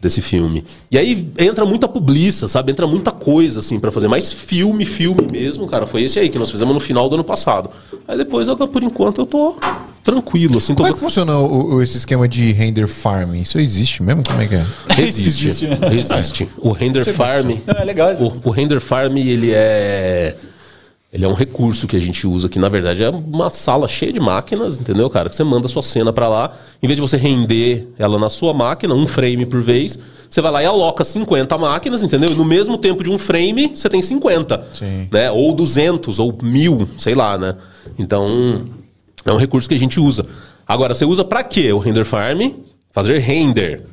[0.00, 0.64] desse filme.
[0.90, 2.70] E aí entra muita publiça, sabe?
[2.72, 4.08] Entra muita coisa, assim, pra fazer.
[4.08, 7.24] Mas filme, filme mesmo, cara, foi esse aí que nós fizemos no final do ano
[7.24, 7.70] passado.
[8.06, 9.56] Aí depois, eu, por enquanto, eu tô
[10.04, 10.74] tranquilo, assim.
[10.74, 10.82] Tô...
[10.82, 13.40] Como é que funciona o, o- esse esquema de render farming?
[13.40, 14.22] Isso existe mesmo?
[14.22, 14.64] Como é que é?
[15.02, 15.46] Existe.
[15.48, 15.68] Existe.
[16.14, 16.48] Existe.
[16.58, 17.50] O Render Farm.
[17.66, 18.12] É legal.
[18.14, 20.36] O, o Render Farm, ele é.
[21.16, 24.12] Ele é um recurso que a gente usa que, na verdade, é uma sala cheia
[24.12, 25.30] de máquinas, entendeu, cara?
[25.30, 26.52] Que você manda a sua cena pra lá.
[26.82, 29.98] Em vez de você render ela na sua máquina, um frame por vez,
[30.28, 32.30] você vai lá e aloca 50 máquinas, entendeu?
[32.30, 34.66] E no mesmo tempo de um frame, você tem 50.
[34.74, 35.08] Sim.
[35.10, 35.30] Né?
[35.30, 37.54] Ou 200, ou 1000, sei lá, né?
[37.98, 38.66] Então,
[39.24, 40.26] é um recurso que a gente usa.
[40.68, 42.42] Agora, você usa pra quê o Render Farm?
[42.92, 43.84] Fazer render.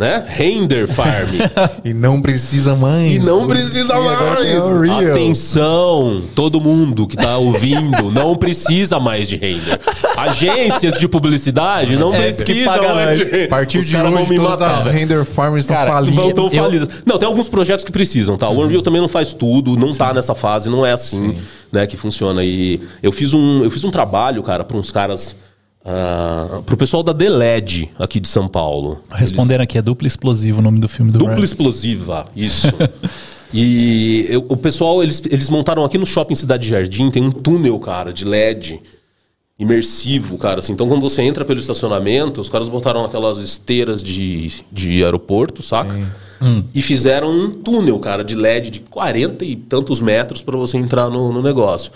[0.00, 0.24] Né?
[0.26, 1.28] Render Farm.
[1.84, 3.16] E não precisa mais.
[3.16, 4.40] E não precisa mais.
[4.40, 5.10] Real.
[5.10, 9.78] Atenção, todo mundo que tá ouvindo, não precisa mais de render.
[10.16, 13.44] Agências de publicidade não É, precisam mais de render.
[13.44, 16.54] A partir Os de hoje, todas as render farmers estão falidas.
[16.54, 16.88] Eu-.
[17.04, 18.48] Não, tem alguns projetos que precisam, tá?
[18.48, 21.36] O Unreal também não faz tudo, não tá nessa fase, não é assim,
[21.70, 22.42] né, que funciona.
[22.42, 25.36] E eu fiz um, eu fiz um trabalho, cara, para uns caras,
[25.84, 29.00] ah, pro pessoal da Deled aqui de São Paulo.
[29.10, 32.68] Respondendo aqui, é duplo explosivo o nome do filme do Dupla explosiva, isso.
[33.52, 37.78] e eu- o pessoal, eles, eles montaram aqui no shopping Cidade Jardim, tem um túnel,
[37.78, 38.80] cara, de LED.
[39.58, 40.60] imersivo, cara.
[40.60, 45.62] Assim, então, quando você entra pelo estacionamento, os caras botaram aquelas esteiras de, de aeroporto,
[45.62, 45.94] saca?
[46.74, 51.10] E fizeram um túnel, cara, de LED de 40 e tantos metros para você entrar
[51.10, 51.92] no, no negócio.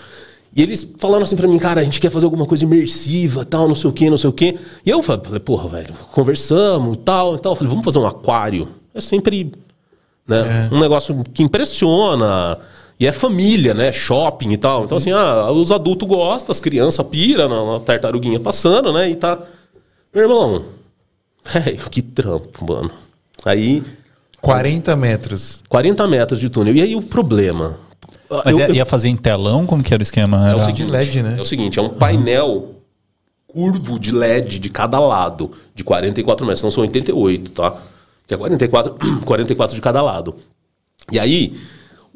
[0.55, 3.67] E eles falaram assim pra mim, cara, a gente quer fazer alguma coisa imersiva, tal,
[3.67, 4.57] não sei o quê, não sei o quê.
[4.85, 7.51] E eu falei, porra, velho, conversamos, tal, e tal.
[7.51, 8.69] Eu falei, vamos fazer um aquário.
[8.93, 9.51] É sempre
[10.27, 10.69] né?
[10.71, 12.57] Um negócio que impressiona.
[12.99, 13.91] E é família, né?
[13.91, 14.85] Shopping e tal.
[14.85, 19.09] Então, assim, ah, os adultos gostam, as crianças piram na, na tartaruguinha passando, né?
[19.09, 19.37] E tá.
[20.13, 20.63] Meu irmão,
[21.43, 22.89] velho, que trampo, mano.
[23.43, 23.83] Aí,
[24.41, 25.61] 40 metros.
[25.67, 26.75] 40 metros de túnel.
[26.75, 27.77] E aí o problema.
[28.43, 29.65] Mas Eu- ia, fazer em telão?
[29.65, 30.49] Como que era o esquema?
[30.51, 31.35] é o seguinte, LED, né?
[31.37, 32.75] É o seguinte, é um painel
[33.47, 37.75] curvo de LED de cada lado, de 44 metros, não são 88, tá?
[38.27, 38.95] Que é 44,
[39.25, 40.35] 44 de cada lado.
[41.11, 41.53] E aí,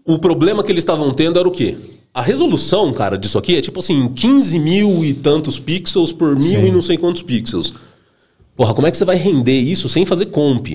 [0.06, 1.78] o problema que eles estavam tendo era o quê?
[2.14, 6.66] A resolução, cara, disso aqui é tipo assim, 15 mil e tantos pixels por mil
[6.68, 7.72] e não sei quantos pixels.
[8.56, 10.68] Porra, como é que você vai render isso sem fazer comp?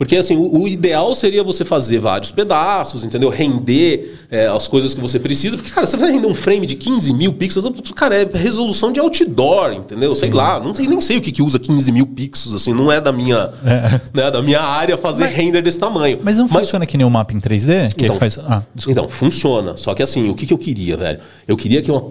[0.00, 3.28] Porque assim, o, o ideal seria você fazer vários pedaços, entendeu?
[3.28, 5.58] Render é, as coisas que você precisa.
[5.58, 8.98] Porque, cara, você vai render um frame de 15 mil pixels, cara, é resolução de
[8.98, 10.14] outdoor, entendeu?
[10.14, 12.90] Sei lá, não sei, nem sei o que, que usa 15 mil pixels, assim, não
[12.90, 13.52] é da minha,
[14.14, 16.18] né, da minha área fazer render desse tamanho.
[16.22, 17.92] Mas não funciona que nem o mapa em 3D?
[17.94, 18.16] Que Então.
[18.16, 18.38] faz...
[18.38, 19.00] Ah, desculpa.
[19.00, 19.76] Então, funciona.
[19.76, 21.20] Só que assim, o que, que eu queria, velho?
[21.46, 22.04] Eu queria que uma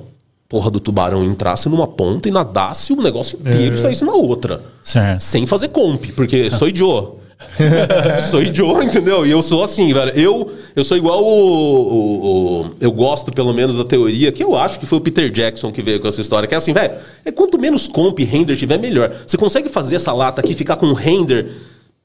[0.48, 4.62] porra do tubarão entrasse numa ponta e nadasse o negócio inteiro e saísse na outra.
[4.84, 5.22] Certo.
[5.22, 7.18] Sem fazer comp, porque sou Joe.
[8.30, 9.26] sou Joe, entendeu?
[9.26, 10.12] E eu sou assim, velho.
[10.12, 14.56] Eu, eu sou igual o, o- o- Eu gosto, pelo menos, da teoria, que eu
[14.56, 16.94] acho que foi o Peter Jackson que veio com essa história, que é assim, velho.
[17.24, 19.14] É quanto menos comp e render tiver, melhor.
[19.26, 21.50] Você consegue fazer essa lata aqui ficar com um render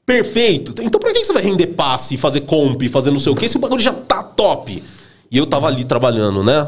[0.05, 0.73] perfeito.
[0.81, 3.57] Então por que você vai render passe fazer comp fazer não sei o que se
[3.57, 4.81] o bagulho já tá top?
[5.31, 6.67] E eu tava ali trabalhando, né?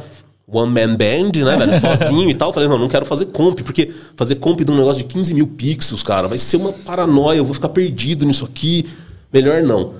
[0.50, 1.80] One man band, né, velho?
[1.82, 2.50] Sozinho e tal.
[2.50, 5.34] Eu Falei, não, não quero fazer comp, porque fazer comp de um negócio de 15
[5.34, 8.86] mil pixels, cara, vai ser uma paranoia, eu vou ficar perdido nisso aqui.
[9.32, 9.96] Melhor não.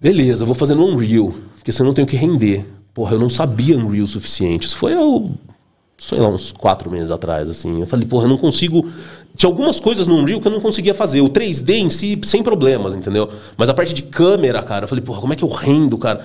[0.00, 2.66] Beleza, eu vou fazer no Unreal, porque senão eu tenho que render.
[2.92, 4.66] Porra, eu não sabia Unreal o suficiente.
[4.66, 5.30] Isso foi ao
[5.98, 7.80] sei lá, uns quatro meses atrás, assim.
[7.80, 8.88] Eu falei, porra, eu não consigo.
[9.36, 11.20] Tinha algumas coisas no Unreal que eu não conseguia fazer.
[11.20, 13.28] O 3D em si, sem problemas, entendeu?
[13.56, 16.24] Mas a parte de câmera, cara, eu falei, porra, como é que eu rendo, cara?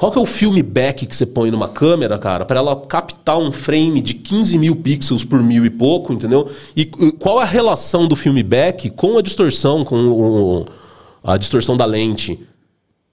[0.00, 3.36] Qual que é o filme back que você põe numa câmera, cara, para ela captar
[3.36, 6.48] um frame de 15 mil pixels por mil e pouco, entendeu?
[6.74, 6.86] E
[7.18, 10.64] qual é a relação do filme back com a distorção, com o-
[11.22, 12.38] a distorção da lente?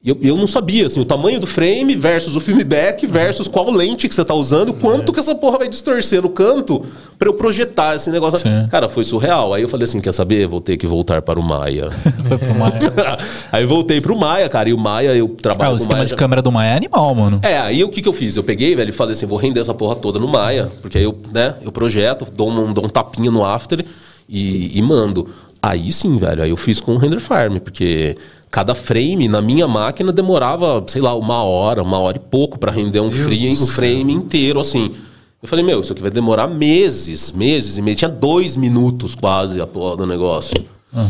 [0.07, 3.45] E Eu, eu não sabia, assim, o tamanho do frame versus o filme back versus
[3.45, 6.85] qual lente que você tá usando, quanto que essa porra vai distorcer no canto
[7.19, 8.39] pra eu projetar esse negócio.
[8.39, 8.67] Sim.
[8.69, 9.53] Cara, foi surreal.
[9.53, 10.47] Aí eu falei assim, quer saber?
[10.47, 11.89] Vou ter que voltar para o Maia.
[12.27, 13.17] Foi pro Maia.
[13.51, 15.97] Aí voltei pro Maia, cara, e o Maia, eu Ah, trabalho o com o esquema
[15.97, 16.05] Maia.
[16.05, 17.39] de já- câmera do Maia é animal, mano.
[17.43, 18.35] é, aí o que, que eu fiz?
[18.37, 21.03] Eu peguei, velho, e falei assim, vou render essa porra toda no Maia, porque aí
[21.03, 23.83] eu, né, eu projeto, dou um, dou um tapinha no After
[24.29, 25.27] e, e mando.
[25.61, 28.15] Aí sim, velho, aí eu fiz com o Render Farm, porque
[28.49, 32.71] cada frame na minha máquina demorava, sei lá, uma hora, uma hora e pouco pra
[32.71, 34.91] render um, frame, um frame inteiro, assim.
[35.41, 37.99] Eu falei, meu, isso aqui vai demorar meses, meses e meses.
[37.99, 40.55] Tinha dois minutos quase a porra do negócio.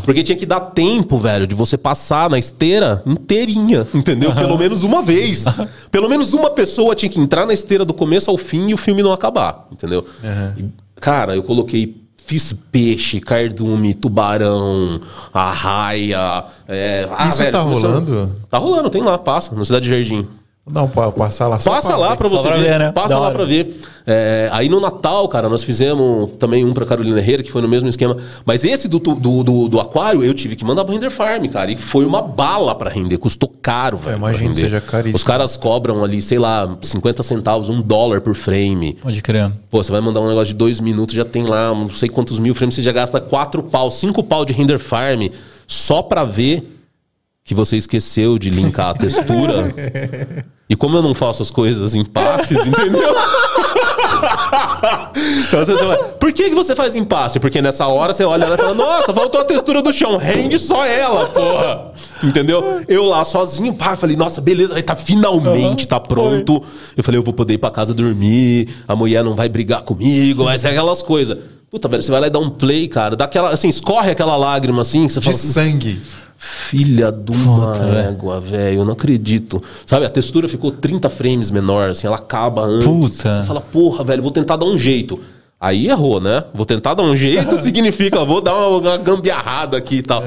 [0.03, 4.33] Porque tinha que dar tempo, velho, de você passar na esteira inteirinha, entendeu?
[4.35, 5.45] Pelo menos uma vez.
[5.89, 8.77] Pelo menos uma pessoa tinha que entrar na esteira do começo ao fim e o
[8.77, 10.05] filme não acabar, entendeu?
[10.57, 10.65] E,
[10.99, 11.95] cara, eu coloquei.
[12.27, 14.99] Fiz peixe, cardume, tubarão,
[15.33, 16.43] arraia.
[16.67, 18.31] É, ah, Isso velho, tá começou- rolando?
[18.51, 20.27] Tá rolando, tem lá, passa, no Cidade Jardim.
[20.69, 22.63] Não, pa- passar lá só Passa pra lá Só você pra ver.
[22.63, 22.91] ver, né?
[22.91, 23.73] Passa Da lá pra ver.
[24.09, 27.67] É, aí no Natal, cara, nós fizemos também um pra Carolina Herrera, que foi no
[27.67, 28.15] mesmo esquema.
[28.45, 31.71] Mas esse do, do, do, do aquário, eu tive que mandar pro Render Farm, cara.
[31.71, 33.17] E foi uma bala pra render.
[33.17, 34.23] Custou caro, velho.
[34.27, 34.55] render.
[34.55, 35.15] seja caríssimo.
[35.17, 38.93] Os caras cobram ali, sei lá, 50 centavos, um dólar por frame.
[39.01, 39.51] Pode crer.
[39.69, 42.39] Pô, você vai mandar um negócio de dois minutos, já tem lá não sei quantos
[42.39, 45.27] mil frames, você já gasta quatro pau, cinco pau de render farm
[45.67, 46.76] só pra ver
[47.47, 49.73] que você esqueceu de linkar a textura.
[50.69, 53.15] e como eu não faço as coisas em passes, entendeu?
[55.47, 57.39] então você vai, Por que, que você faz em passe?
[57.39, 60.59] Porque nessa hora você olha ela e fala, nossa, faltou a textura do chão, rende
[60.59, 61.93] só ela, porra.
[62.21, 62.81] Entendeu?
[62.85, 66.61] Eu lá sozinho, pá, falei, nossa, beleza, aí tá finalmente, tá pronto.
[66.97, 70.43] Eu falei, eu vou poder ir pra casa dormir, a mulher não vai brigar comigo,
[70.43, 71.37] mas é aquelas coisas.
[71.71, 74.35] Puta, velho, você vai lá e dá um play, cara, dá aquela, assim, escorre aquela
[74.35, 76.01] lágrima assim, que você De fala assim, sangue.
[76.37, 78.81] Filha de uma égua, velho.
[78.81, 79.61] Eu não acredito.
[79.85, 82.85] Sabe, a textura ficou 30 frames menor, assim, ela acaba antes.
[82.85, 83.31] Puta.
[83.31, 85.19] Você fala, porra, velho, vou tentar dar um jeito.
[85.59, 86.43] Aí errou, né?
[86.53, 90.23] Vou tentar dar um jeito, significa vou dar uma, uma gambiarrada aqui e tal.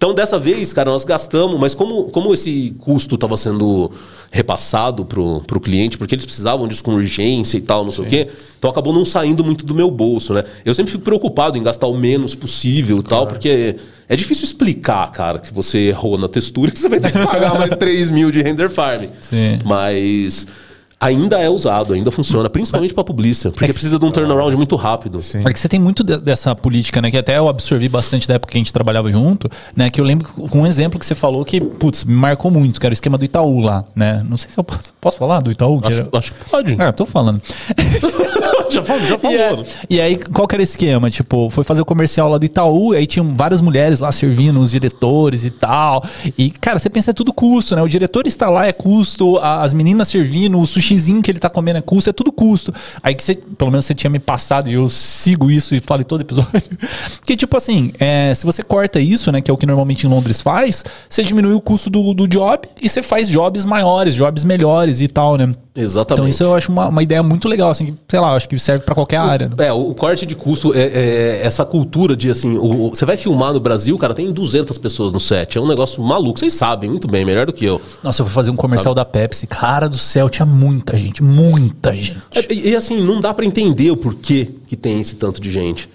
[0.00, 3.92] Então, dessa vez, cara, nós gastamos, mas como, como esse custo estava sendo
[4.32, 8.08] repassado pro, pro cliente, porque eles precisavam disso com urgência e tal, não sei o
[8.08, 8.26] quê,
[8.58, 10.42] então acabou não saindo muito do meu bolso, né?
[10.64, 13.76] Eu sempre fico preocupado em gastar o menos possível e tal, porque
[14.08, 17.52] é difícil explicar, cara, que você errou na textura, que você vai ter que pagar
[17.60, 19.04] mais 3 mil de render farm.
[19.20, 19.58] Sim.
[19.66, 20.46] Mas
[21.00, 25.18] ainda é usado, ainda funciona, principalmente para publicista, porque precisa de um turnaround muito rápido.
[25.20, 25.38] Sim.
[25.44, 27.10] É que você tem muito de- dessa política, né?
[27.10, 29.88] Que até eu absorvi bastante da época que a gente trabalhava junto, né?
[29.88, 32.86] Que eu lembro com um exemplo que você falou que, putz, me marcou muito, que
[32.86, 34.24] era o esquema do Itaú lá, né?
[34.28, 35.80] Não sei se eu posso, posso falar do Itaú?
[35.80, 36.76] Que Acho, era- acho que pode.
[36.78, 37.40] Ah, tô falando.
[38.70, 39.34] já falou, já E, falou.
[39.62, 41.10] é- e aí, qual que era o esquema?
[41.10, 44.70] Tipo, foi fazer o comercial lá do Itaú, aí tinham várias mulheres lá servindo, os
[44.70, 46.04] diretores e tal.
[46.36, 47.82] E, cara, você pensa, é tudo custo, né?
[47.82, 51.78] O diretor está lá é custo, as meninas servindo, o sushizinho que ele tá comendo
[51.78, 52.74] é custo, é tudo custo.
[53.02, 56.02] Aí que você, pelo menos você tinha me passado e eu sigo isso e falo
[56.02, 56.50] em todo episódio.
[57.24, 60.10] Que, tipo assim, é, se você corta isso, né, que é o que normalmente em
[60.10, 64.42] Londres faz, você diminui o custo do, do job e você faz jobs maiores, jobs
[64.42, 65.54] melhores e tal, né?
[65.74, 66.12] Exatamente.
[66.20, 68.58] Então isso eu acho uma, uma ideia muito legal, assim, que, sei lá, acho que
[68.58, 69.48] serve pra qualquer área.
[69.48, 69.54] né?
[69.66, 73.16] É, o corte de custo é, é essa cultura de assim, o- o- você vai
[73.16, 76.90] filmar no Brasil, cara, tem 200 pessoas no set, é um negócio maluco, vocês sabem
[76.90, 77.80] muito bem, melhor do que eu.
[78.02, 79.46] Nossa, eu fui fazer um comercial da Pepsi.
[79.46, 82.16] Cara do céu, tinha muita gente, muita gente.
[82.34, 85.50] É, E, e, assim, não dá pra entender o porquê que tem esse tanto de
[85.52, 85.88] gente.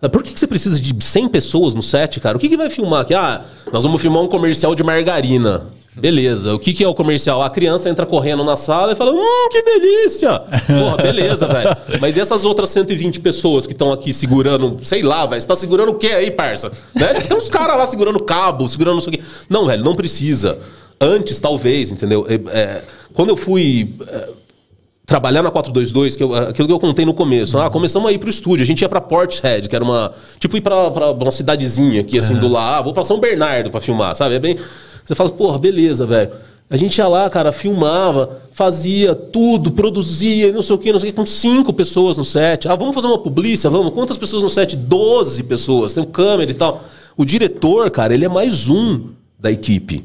[0.00, 2.36] É, Por que, que você precisa de 100 pessoas no set, cara?
[2.36, 3.12] O que, que vai filmar aqui?
[3.14, 3.42] Ah,
[3.72, 5.64] nós vamos filmar um comercial de margarina.
[5.98, 6.54] Beleza.
[6.54, 7.42] O que, que é o comercial?
[7.42, 10.38] A criança entra correndo na sala e fala: Hum, que delícia!
[10.66, 11.76] Porra, beleza, velho.
[12.00, 15.40] Mas e essas outras 120 pessoas que estão aqui segurando, sei lá, velho?
[15.40, 16.70] Você tá segurando o quê aí, parça?
[16.94, 17.14] Né?
[17.14, 19.24] Tem uns caras lá segurando cabo, segurando não sei o quê.
[19.50, 20.58] Não, velho, não precisa.
[21.00, 22.26] Antes, talvez, entendeu?
[22.28, 22.82] É, é,
[23.14, 23.94] quando eu fui.
[24.08, 24.28] é,
[25.06, 27.58] trabalhar na 422, que eu- aquilo que eu contei no começo.
[27.58, 28.62] Ah, começamos a ir pro estúdio.
[28.62, 30.12] A gente ia pra Portishead, que era uma.
[30.38, 32.74] Tipo, ir pra, pra uma cidadezinha aqui, assim, do lado.
[32.80, 34.34] Ah, vou pra São Bernardo pra filmar, sabe?
[34.34, 34.58] É bem.
[35.08, 36.32] Você fala, porra, beleza, velho.
[36.68, 41.08] A gente ia lá, cara, filmava, fazia tudo, produzia, não sei o que, não sei
[41.08, 42.68] o que, com cinco pessoas no set.
[42.68, 43.94] Ah, vamos fazer uma publicidade, vamos.
[43.94, 44.76] Quantas pessoas no set?
[44.76, 46.84] Doze pessoas, tem um câmera e tal.
[47.16, 49.06] O diretor, cara, ele é mais um
[49.38, 50.04] da equipe.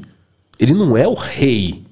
[0.58, 1.83] Ele não é o rei.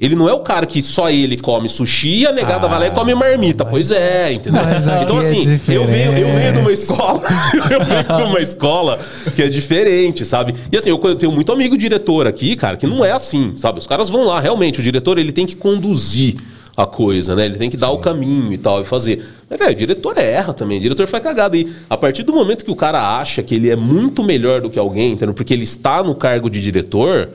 [0.00, 2.86] Ele não é o cara que só ele come sushi e a negada vai lá
[2.86, 3.66] e come marmita.
[3.66, 4.62] Pois é, entendeu?
[4.64, 7.20] Mas Então, é assim, eu venho, eu venho de uma escola.
[7.70, 8.98] eu venho de uma escola
[9.36, 10.54] que é diferente, sabe?
[10.72, 13.78] E assim, eu, eu tenho muito amigo diretor aqui, cara, que não é assim, sabe?
[13.78, 16.36] Os caras vão lá, realmente, o diretor ele tem que conduzir
[16.74, 17.44] a coisa, né?
[17.44, 19.22] Ele tem que dar o caminho e tal e fazer.
[19.50, 21.58] Mas, velho, o diretor erra também, o diretor faz cagada.
[21.58, 24.70] E a partir do momento que o cara acha que ele é muito melhor do
[24.70, 25.34] que alguém, entendeu?
[25.34, 27.28] Porque ele está no cargo de diretor.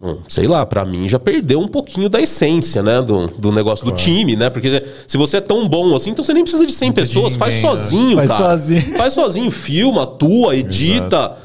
[0.00, 3.00] Hum, sei lá, pra mim já perdeu um pouquinho da essência, né?
[3.00, 4.50] Do, do negócio do time, né?
[4.50, 7.54] Porque se você é tão bom assim, então você nem precisa de 100 pessoas, faz
[7.54, 7.60] né?
[7.60, 8.44] sozinho, Faz cara.
[8.58, 8.80] sozinho.
[8.98, 11.36] Faz sozinho, filma, atua, edita.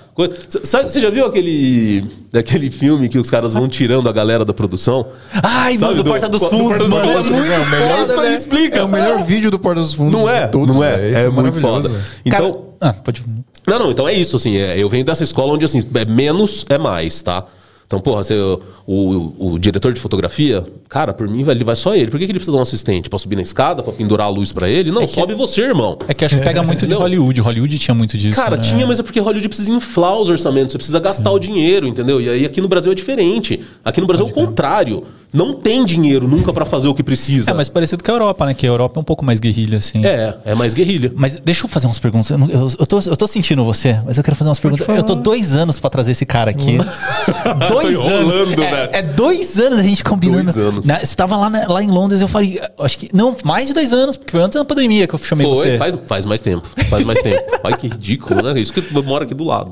[0.61, 5.07] Você já viu aquele, aquele filme que os caras vão tirando a galera da produção?
[5.41, 7.23] Ai, Sabe, mano, do do- Porta dos do Fundos, Porta dos mano.
[7.23, 7.31] Fundos.
[7.31, 8.35] É muito É o melhor- foda, Isso aí né?
[8.35, 8.79] explica.
[8.79, 10.45] É o melhor vídeo do Porta dos Fundos Não é?
[10.47, 11.09] todos, não é?
[11.09, 11.87] Esse É, muito foda.
[11.89, 13.23] Cara, Então, ah, pode...
[13.65, 16.65] Não, não, então é isso, assim, é, eu venho dessa escola onde, assim, é menos
[16.67, 17.45] é mais, tá?
[17.91, 21.93] Então, porra, você, o, o, o diretor de fotografia, cara, por mim, ele vai só
[21.93, 22.09] ele.
[22.09, 23.09] Por que, que ele precisa de um assistente?
[23.09, 24.91] Pra subir na escada, pra pendurar a luz pra ele?
[24.91, 25.97] Não, sobe você, irmão.
[26.07, 26.95] É que acho que pega muito de.
[26.95, 27.41] Hollywood.
[27.41, 28.37] Hollywood tinha muito disso.
[28.37, 28.63] Cara, né?
[28.63, 32.21] tinha, mas é porque Hollywood precisa inflar os orçamentos, você precisa gastar o dinheiro, entendeu?
[32.21, 33.59] E aí aqui no Brasil é diferente.
[33.83, 35.03] Aqui no Brasil é o contrário.
[35.33, 37.51] Não tem dinheiro nunca pra fazer o que precisa.
[37.51, 38.53] É, mas parecido com a Europa, né?
[38.53, 40.05] Que a Europa é um pouco mais guerrilha, assim.
[40.05, 41.11] É, é mais guerrilha.
[41.15, 42.29] Mas deixa eu fazer umas perguntas.
[42.31, 44.87] Eu, eu- eu tô, eu tô sentindo você, mas eu quero fazer umas perguntas.
[44.89, 46.77] Eu tô dois anos pra trazer esse cara aqui.
[47.69, 48.35] dois Tô anos.
[48.35, 48.89] enrolando, é, velho.
[48.93, 50.51] é dois anos a gente combinando.
[50.51, 50.85] Dois anos.
[50.85, 53.09] Na- você tava lá, na- lá em Londres, eu falei, acho que.
[53.13, 55.77] Não, mais de dois anos, porque foi antes da pandemia que eu chamei Foi, você.
[55.77, 56.67] faz, faz mais tempo.
[56.89, 57.41] Faz mais tempo.
[57.63, 58.59] Ai, que ridículo, né?
[58.59, 59.71] Isso que eu moro aqui do lado.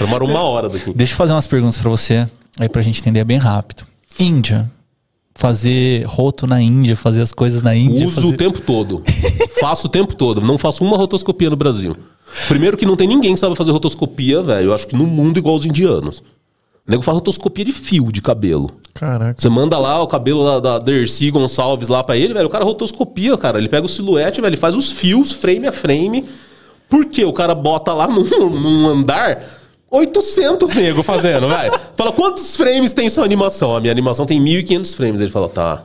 [0.00, 0.92] Eu moro uma hora daqui.
[0.94, 2.28] Deixa eu fazer umas perguntas pra você,
[2.58, 3.84] aí pra gente entender bem rápido.
[4.18, 4.70] Índia.
[5.34, 8.06] Fazer roto na Índia, fazer as coisas na Índia.
[8.06, 8.34] Uso fazer...
[8.34, 9.02] o tempo todo.
[9.60, 10.40] faço o tempo todo.
[10.40, 11.96] Não faço uma rotoscopia no Brasil.
[12.48, 14.68] Primeiro que não tem ninguém que sabe fazer rotoscopia, velho.
[14.68, 16.22] Eu acho que no mundo igual os indianos.
[16.86, 18.70] O nego faz rotoscopia de fio de cabelo.
[18.92, 19.40] Caraca.
[19.40, 22.46] Você manda lá o cabelo da, da Dercy Gonçalves lá pra ele, velho.
[22.46, 23.58] O cara rotoscopia, cara.
[23.58, 24.50] Ele pega o silhuete, velho.
[24.50, 26.24] Ele faz os fios frame a frame.
[26.88, 27.24] Por quê?
[27.24, 29.42] O cara bota lá num, num andar
[29.96, 31.72] 800 nego fazendo, velho.
[31.96, 33.76] Fala, quantos frames tem sua animação?
[33.76, 35.20] A minha animação tem 1.500 frames.
[35.20, 35.84] Ele fala, tá.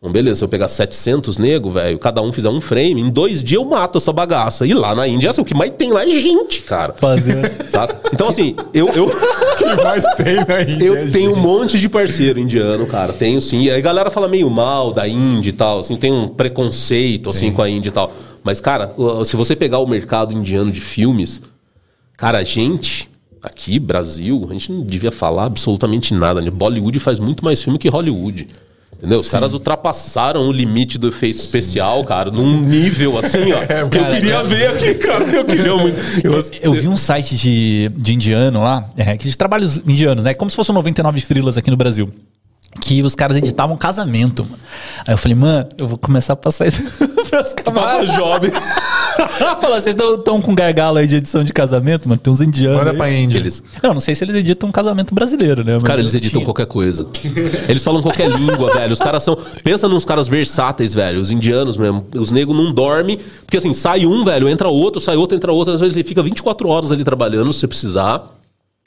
[0.00, 3.40] Bom, beleza, se eu pegar 700 nego, velho, cada um fizer um frame, em dois
[3.40, 4.66] dias eu mato essa bagaça.
[4.66, 6.92] E lá na Índia, assim, o que mais tem lá é gente, cara.
[6.94, 7.40] Fazer.
[7.70, 8.00] Saca?
[8.12, 9.08] Então, assim, eu, eu,
[9.58, 10.86] que mais tem na Índia?
[10.86, 13.12] eu tenho um monte de parceiro indiano, cara.
[13.12, 13.62] Tenho sim.
[13.62, 17.30] E aí a galera fala meio mal da Índia e tal, assim, tem um preconceito,
[17.30, 18.12] assim, com a Índia e tal.
[18.42, 21.40] Mas, cara, o- se você pegar o mercado indiano de filmes,
[22.16, 23.08] cara, a gente,
[23.42, 26.40] aqui, Brasil, a gente não devia falar absolutamente nada.
[26.40, 26.50] Né?
[26.50, 28.48] Bollywood faz muito mais filme que Hollywood.
[29.02, 29.18] Entendeu?
[29.18, 33.58] Os caras ultrapassaram o limite do efeito especial, cara, num nível assim, ó.
[33.90, 35.24] que eu queria ver aqui, cara.
[35.24, 35.96] Eu queria muito.
[36.22, 40.34] Eu, Eu vi um site de, de indiano lá, é, que de trabalhos indianos, né?
[40.34, 42.12] Como se fosse o 99 frilas aqui no Brasil.
[42.80, 44.58] Que os caras editavam casamento, mano.
[45.06, 48.10] Aí eu falei, mano, eu vou começar a passar isso pros Passa camaradas.
[48.14, 48.50] job.
[49.60, 52.18] Fala, vocês estão com gargalo aí de edição de casamento, mano?
[52.18, 52.78] Tem uns indianos.
[52.78, 52.96] Manda aí.
[52.96, 53.36] pra Índia.
[53.38, 55.74] Eles, Não, não sei se eles editam um casamento brasileiro, né?
[55.74, 56.46] Mas Cara, eles eu editam tinha.
[56.46, 57.06] qualquer coisa.
[57.68, 58.92] Eles falam qualquer língua, velho.
[58.94, 59.36] Os caras são.
[59.62, 61.20] Pensa nos caras versáteis, velho.
[61.20, 62.06] Os indianos mesmo.
[62.16, 63.18] Os negros não dormem.
[63.44, 65.74] Porque assim, sai um, velho, entra outro, sai outro, entra outro.
[65.74, 68.34] Às vezes ele fica 24 horas ali trabalhando se você precisar.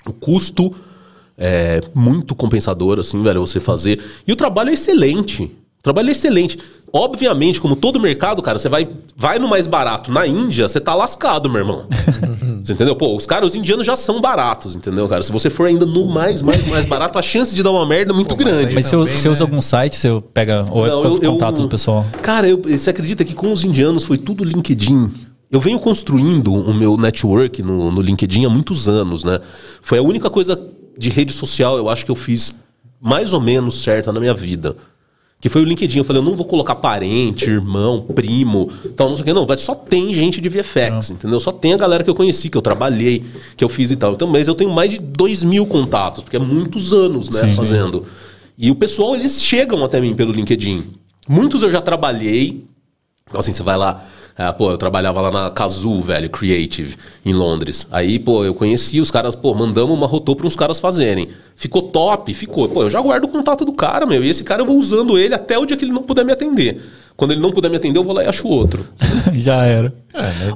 [0.08, 0.74] O custo
[1.38, 4.00] é muito compensador, assim, velho, você fazer.
[4.28, 5.44] E o trabalho é excelente.
[5.80, 6.58] O trabalho é excelente.
[6.92, 8.88] Obviamente, como todo mercado, cara, você vai,
[9.18, 10.10] vai no mais barato.
[10.12, 11.86] Na Índia, você tá lascado, meu irmão.
[12.64, 12.96] você entendeu?
[12.96, 15.22] Pô, os caras, os indianos já são baratos, entendeu, cara?
[15.22, 18.14] Se você for ainda no mais, mais, mais barato, a chance de dar uma merda
[18.14, 18.74] é muito Pô, mas grande.
[18.74, 19.50] Mas você, você usa né?
[19.50, 22.06] algum site, você pega ou é Não, co- eu- eu- contato do pessoal?
[22.22, 25.12] Cara, eu- você acredita que com os indianos foi tudo LinkedIn?
[25.52, 29.40] Eu venho construindo o meu network no, no LinkedIn há muitos anos, né?
[29.82, 30.60] Foi a única coisa
[30.98, 32.54] de rede social, eu acho que eu fiz
[33.02, 34.76] mais ou menos certa na minha vida.
[35.40, 36.00] Que foi o LinkedIn.
[36.00, 39.34] Eu falei, eu não vou colocar parente, irmão, primo, tal, não sei o que.
[39.34, 41.40] Não, vai, só tem gente de VFX, entendeu?
[41.40, 43.24] Só tem a galera que eu conheci, que eu trabalhei,
[43.56, 44.14] que eu fiz e tal.
[44.14, 48.06] Então, mas eu tenho mais de dois mil contatos, porque é muitos anos, né, fazendo.
[48.58, 50.86] E o pessoal, eles chegam até mim pelo LinkedIn.
[51.28, 52.66] Muitos eu já trabalhei,
[53.28, 54.04] então, assim, você vai lá.
[54.38, 57.88] Ah, pô, eu trabalhava lá na Kazoo, velho, Creative, em Londres.
[57.90, 61.30] Aí, pô, eu conheci os caras, pô, mandamos uma rotô para uns caras fazerem.
[61.56, 62.68] Ficou top, ficou.
[62.68, 64.22] Pô, eu já guardo o contato do cara, meu.
[64.22, 66.34] E esse cara eu vou usando ele até o dia que ele não puder me
[66.34, 66.82] atender.
[67.16, 68.86] Quando ele não puder me atender, eu vou lá e acho outro.
[69.34, 69.94] Já era.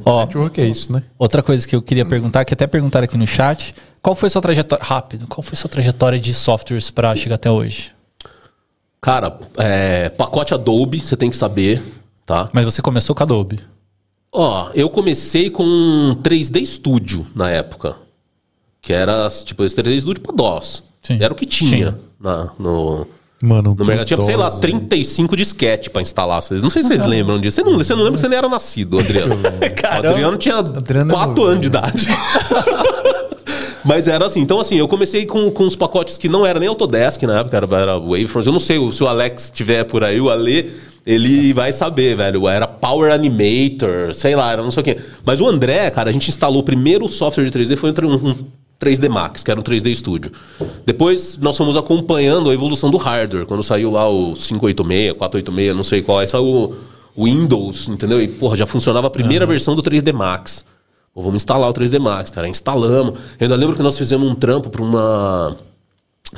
[0.04, 1.02] Ó, Network é isso, né?
[1.18, 4.42] outra coisa que eu queria perguntar, que até perguntaram aqui no chat, qual foi sua
[4.42, 5.26] trajetória rápido?
[5.26, 7.94] Qual foi sua trajetória de softwares para chegar até hoje?
[9.02, 11.82] Cara, é, pacote Adobe, você tem que saber,
[12.30, 12.48] tá?
[12.54, 13.60] Mas você começou com Adobe.
[14.32, 17.96] Ó, eu comecei com 3D Studio na época.
[18.80, 20.84] Que era, tipo, esse 3D Studio pra DOS.
[21.02, 21.18] Sim.
[21.20, 23.08] Era o que tinha na, no,
[23.42, 24.06] Mano, no mercado.
[24.06, 24.62] Tinha, sei lá, dose.
[24.62, 26.40] 35 disquete pra instalar.
[26.44, 27.56] Vocês, não sei se vocês lembram disso.
[27.56, 29.36] Você não, você não lembra que você nem era nascido, Adriano.
[29.36, 31.48] o Adriano tinha Adriano é 4 novo.
[31.48, 32.08] anos de idade.
[33.84, 34.42] Mas era assim.
[34.42, 37.58] Então, assim, eu comecei com, com os pacotes que não era nem Autodesk na época,
[37.58, 38.46] era, era Wavefront.
[38.46, 40.72] Eu não sei se o Alex tiver por aí, o Ale,
[41.06, 42.48] ele vai saber, velho.
[42.48, 44.98] Era Power Animator, sei lá, era não sei o quê.
[45.26, 48.36] Mas o André, cara, a gente instalou o primeiro software de 3D, foi um, um
[48.80, 50.32] 3D Max, que era um 3D Studio.
[50.86, 53.46] Depois nós fomos acompanhando a evolução do hardware.
[53.46, 56.76] Quando saiu lá o 586, 486, não sei qual, aí saiu
[57.16, 58.22] o Windows, entendeu?
[58.22, 60.66] E, porra, já funcionava a primeira versão do 3D Max.
[61.16, 62.48] Vamos instalar o 3D Max, cara.
[62.48, 63.14] Instalamos.
[63.40, 65.56] Eu ainda lembro que nós fizemos um trampo para uma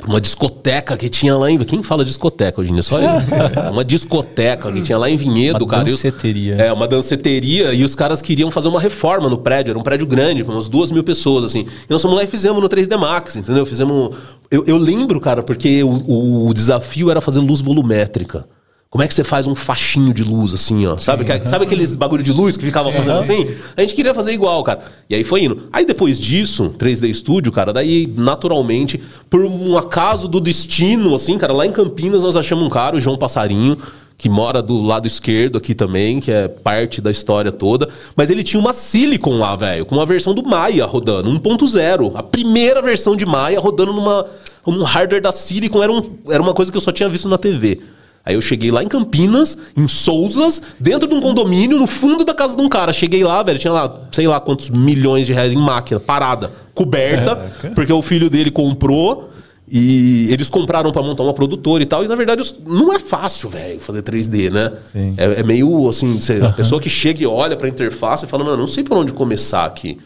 [0.08, 1.58] uma discoteca que tinha lá em.
[1.58, 2.82] Quem fala discoteca hoje em dia?
[2.82, 3.10] Só eu.
[3.70, 5.84] uma discoteca que tinha lá em Vinhedo, Uma cara.
[5.84, 6.54] Os- danceteria.
[6.54, 7.74] É, uma danceteria.
[7.74, 9.70] E os caras queriam fazer uma reforma no prédio.
[9.72, 11.60] Era um prédio grande, com umas duas mil pessoas, assim.
[11.88, 13.66] E nós fomos lá e fizemos no 3D Max, entendeu?
[13.66, 14.16] Fizemos.
[14.50, 18.46] Eu, eu lembro, cara, porque o, o desafio era fazer luz volumétrica.
[18.92, 20.98] Como é que você faz um faixinho de luz assim, ó?
[20.98, 23.48] Sabe, que- sabe aqueles bagulho de luz que ficava fazendo assim?
[23.74, 24.80] A gente queria fazer igual, cara.
[25.08, 25.62] E aí foi indo.
[25.72, 29.00] Aí depois disso, 3D Studio, cara, daí naturalmente,
[29.30, 33.00] por um acaso do destino, assim, cara, lá em Campinas nós achamos um cara, o
[33.00, 33.78] João Passarinho,
[34.18, 37.88] que mora do lado esquerdo aqui também, que é parte da história toda.
[38.14, 42.12] Mas ele tinha uma Silicon lá, velho, com uma versão do Maya rodando, 1.0.
[42.14, 44.26] A primeira versão de Maya rodando numa
[44.66, 47.38] um hardware da Silicon, era, um, era uma coisa que eu só tinha visto na
[47.38, 47.80] TV.
[48.24, 52.32] Aí eu cheguei lá em Campinas, em Souzas, dentro de um condomínio, no fundo da
[52.32, 52.92] casa de um cara.
[52.92, 57.36] Cheguei lá, velho, tinha lá, sei lá quantos milhões de reais em máquina, parada, coberta,
[57.74, 59.30] porque o filho dele comprou.
[59.74, 62.04] E eles compraram pra montar uma produtora e tal.
[62.04, 64.70] E na verdade não é fácil, velho, fazer 3D, né?
[65.16, 68.58] É, é meio assim, a pessoa que chega e olha pra interface e fala, mano,
[68.58, 69.98] não sei por onde começar aqui.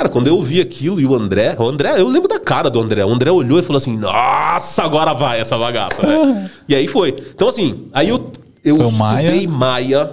[0.00, 2.80] Cara, quando eu vi aquilo e o André, o André, eu lembro da cara do
[2.80, 3.04] André.
[3.04, 6.50] O André olhou e falou assim: Nossa, agora vai essa bagaça, né?
[6.66, 7.14] e aí foi.
[7.34, 8.32] Então, assim, aí eu,
[8.64, 10.10] eu Foi estudei Maia,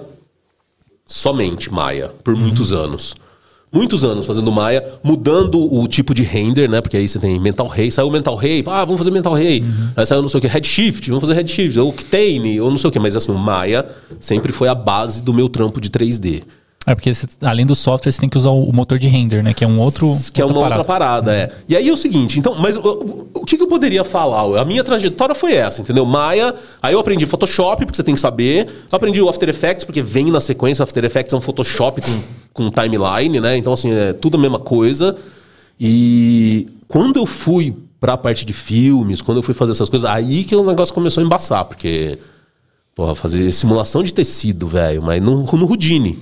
[1.06, 3.16] somente Maia, por muitos anos.
[3.72, 6.82] Muitos anos fazendo Maia, mudando o tipo de render, né?
[6.82, 9.64] Porque aí você tem Mental Ray, saiu Mental Ray, ah, vamos fazer Mental Ray.
[9.96, 12.90] Aí saiu não sei o que, Redshift, vamos fazer Redshift, ou Octane, ou não sei
[12.90, 13.00] o que.
[13.00, 13.86] Mas assim, o Maia
[14.20, 16.44] sempre foi a base do meu trampo de 3D.
[16.90, 19.54] É porque você- além do software, você tem que usar o motor de render, né?
[19.54, 20.08] Que é um outro.
[20.34, 21.52] que é uma outra outra parada, é.
[21.68, 24.60] E aí é o seguinte, então, mas o, o- que, que eu poderia falar?
[24.62, 26.06] A minha trajetória foi essa, entendeu?
[26.06, 28.68] Maia, aí eu aprendi Photoshop, porque você tem que saber.
[28.90, 30.82] Eu aprendi o After Effects, porque vem na sequência.
[30.82, 32.22] O After Effects é um Photoshop com,
[32.54, 33.58] com timeline, né?
[33.58, 35.16] Então, assim, é tudo a mesma coisa.
[35.80, 40.44] E quando eu fui pra parte de filmes, quando eu fui fazer essas coisas, aí
[40.44, 42.18] que o negócio começou a embaçar, porque.
[42.96, 46.18] Porra, fazer simulação de tecido, velho, mas no, no Houdini.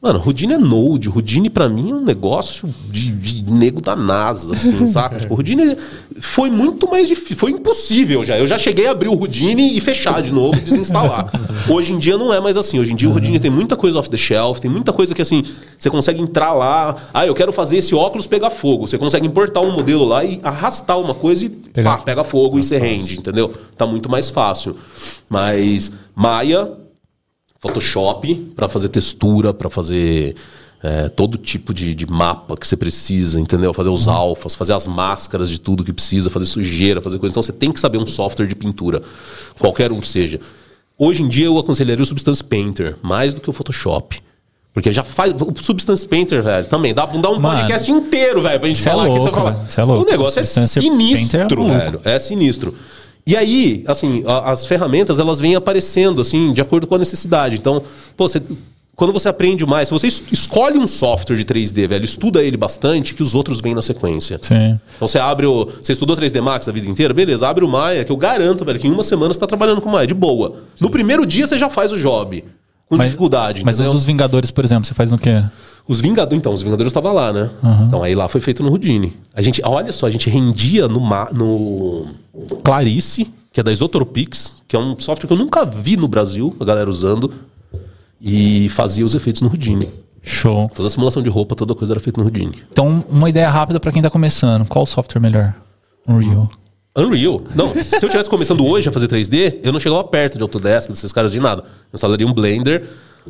[0.00, 1.08] Mano, Houdini é Node.
[1.08, 5.18] Houdini pra mim é um negócio de, de nego da NASA, assim, saca?
[5.18, 5.76] Tipo, Houdini
[6.20, 7.36] foi muito mais difícil.
[7.36, 8.38] Foi impossível já.
[8.38, 11.28] Eu já cheguei a abrir o Houdini e fechar de novo desinstalar.
[11.68, 12.78] Hoje em dia não é mais assim.
[12.78, 15.20] Hoje em dia o Houdini tem muita coisa off the shelf, tem muita coisa que
[15.20, 15.42] assim,
[15.76, 16.94] você consegue entrar lá.
[17.12, 18.86] Ah, eu quero fazer esse óculos pegar fogo.
[18.86, 22.56] Você consegue importar um modelo lá e arrastar uma coisa e Pegar pá, pega fogo
[22.56, 23.52] e você rende, entendeu?
[23.76, 24.76] Tá muito mais fácil.
[25.28, 26.70] Mas Maya,
[27.60, 30.34] Photoshop para fazer textura, para fazer
[30.82, 33.74] é, todo tipo de, de mapa que você precisa, entendeu?
[33.74, 37.32] Fazer os alfas, fazer as máscaras de tudo que precisa, fazer sujeira, fazer coisa.
[37.32, 39.02] Então você tem que saber um software de pintura,
[39.58, 40.40] qualquer um que seja.
[40.96, 44.20] Hoje em dia eu aconselharia o Substance Painter mais do que o Photoshop.
[44.72, 45.32] Porque já faz.
[45.32, 48.84] O Substance Painter, velho, também dá, dá um Mano, podcast inteiro, velho, pra gente é
[48.90, 49.18] falar aqui.
[49.18, 50.02] louco, Você fala, é louco.
[50.02, 51.76] O negócio é é sinistro, louco.
[51.76, 52.00] velho.
[52.04, 52.74] É sinistro.
[53.26, 57.56] E aí, assim, a- as ferramentas elas vêm aparecendo assim, de acordo com a necessidade.
[57.56, 57.82] Então,
[58.16, 58.42] pô, você-
[58.96, 62.56] quando você aprende mais, se você es- escolhe um software de 3D, velho, estuda ele
[62.56, 64.40] bastante, que os outros vêm na sequência.
[64.42, 64.78] Sim.
[64.96, 65.66] Então você abre o.
[65.80, 67.14] Você estudou 3D Max a vida inteira?
[67.14, 69.80] Beleza, abre o Maya, que eu garanto, velho, que em uma semana você tá trabalhando
[69.80, 70.56] com o Maya, de boa.
[70.80, 72.42] No primeiro dia você já faz o job.
[72.88, 73.62] Com dificuldade.
[73.66, 73.92] Mas os entendeu?
[73.92, 75.44] dos Vingadores, por exemplo, você faz no quê?
[75.88, 77.50] Os Vingadores, então, os Vingadores estavam lá, né?
[77.86, 79.14] Então aí lá foi feito no Houdini.
[79.34, 81.00] A gente, olha só, a gente rendia no,
[81.32, 82.06] no
[82.62, 86.54] Clarice, que é da Isotropix, que é um software que eu nunca vi no Brasil,
[86.60, 87.32] a galera usando,
[88.20, 89.88] e fazia os efeitos no Houdini.
[90.22, 90.70] Show.
[90.74, 92.62] Toda a simulação de roupa, toda coisa era feita no Houdini.
[92.70, 94.66] Então, uma ideia rápida pra quem tá começando.
[94.66, 95.54] Qual software melhor?
[96.06, 96.50] Unreal.
[96.94, 97.42] Unreal.
[97.54, 100.90] Não, se eu estivesse começando hoje a fazer 3D, eu não chegava perto de Autodesk,
[100.90, 101.62] desses caras de nada.
[101.62, 102.86] Eu instalaria um Blender.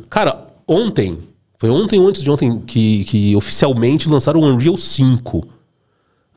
[0.09, 1.19] Cara, ontem,
[1.59, 5.45] foi ontem ou antes de ontem que, que oficialmente lançaram o Unreal 5.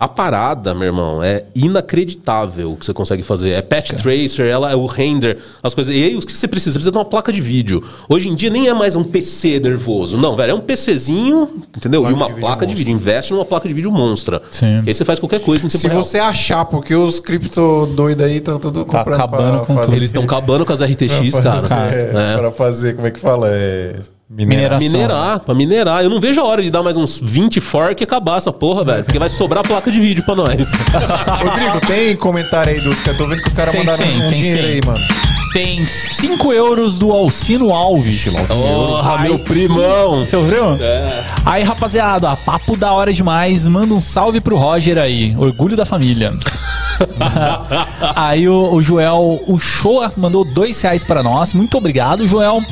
[0.01, 3.51] A parada, meu irmão, é inacreditável o que você consegue fazer.
[3.51, 5.95] É patch tracer, ela é o render, as coisas.
[5.95, 6.73] E aí, o que você precisa?
[6.73, 7.85] Você precisa de uma placa de vídeo.
[8.09, 10.17] Hoje em dia nem é mais um PC nervoso.
[10.17, 12.03] Não, velho, é um PCzinho, entendeu?
[12.11, 12.91] e uma de vídeo placa de vídeo.
[12.93, 14.43] Investe numa placa de vídeo monstra.
[14.51, 14.83] Sim.
[14.85, 16.03] E aí você faz qualquer coisa em tempo Se real.
[16.03, 19.87] você achar, porque os cripto doidos aí estão tudo Tá comprando acabando pra com fazer,
[19.87, 19.97] tudo.
[19.99, 21.61] Eles estão acabando com as RTX, pra cara.
[21.61, 22.37] fazer, É.
[22.39, 23.51] Pra fazer, como é que fala?
[23.53, 24.01] É.
[24.29, 24.89] Mineração.
[24.89, 26.03] Minerar, pra minerar.
[26.03, 28.83] Eu não vejo a hora de dar mais uns 20 fork e acabar essa porra,
[28.85, 29.05] velho.
[29.05, 30.73] Porque vai sobrar placa de vídeo pra nós.
[31.43, 34.17] Rodrigo, tem comentário aí dos que eu tô vendo que os caras Tem mandaram sim,
[34.17, 34.73] um tem dinheiro sim.
[34.73, 35.05] aí, mano.
[35.53, 38.29] Tem 5 euros do Alcino Alves.
[38.49, 40.25] Porra, meu primão.
[40.25, 40.63] Você ouviu?
[41.45, 43.67] Aí, rapaziada, papo da hora demais.
[43.69, 45.35] Manda um salve pro Roger aí.
[45.37, 46.33] Orgulho da família.
[48.17, 51.53] aí o, o Joel, o Shoa, mandou dois reais para nós.
[51.53, 52.63] Muito obrigado, Joel.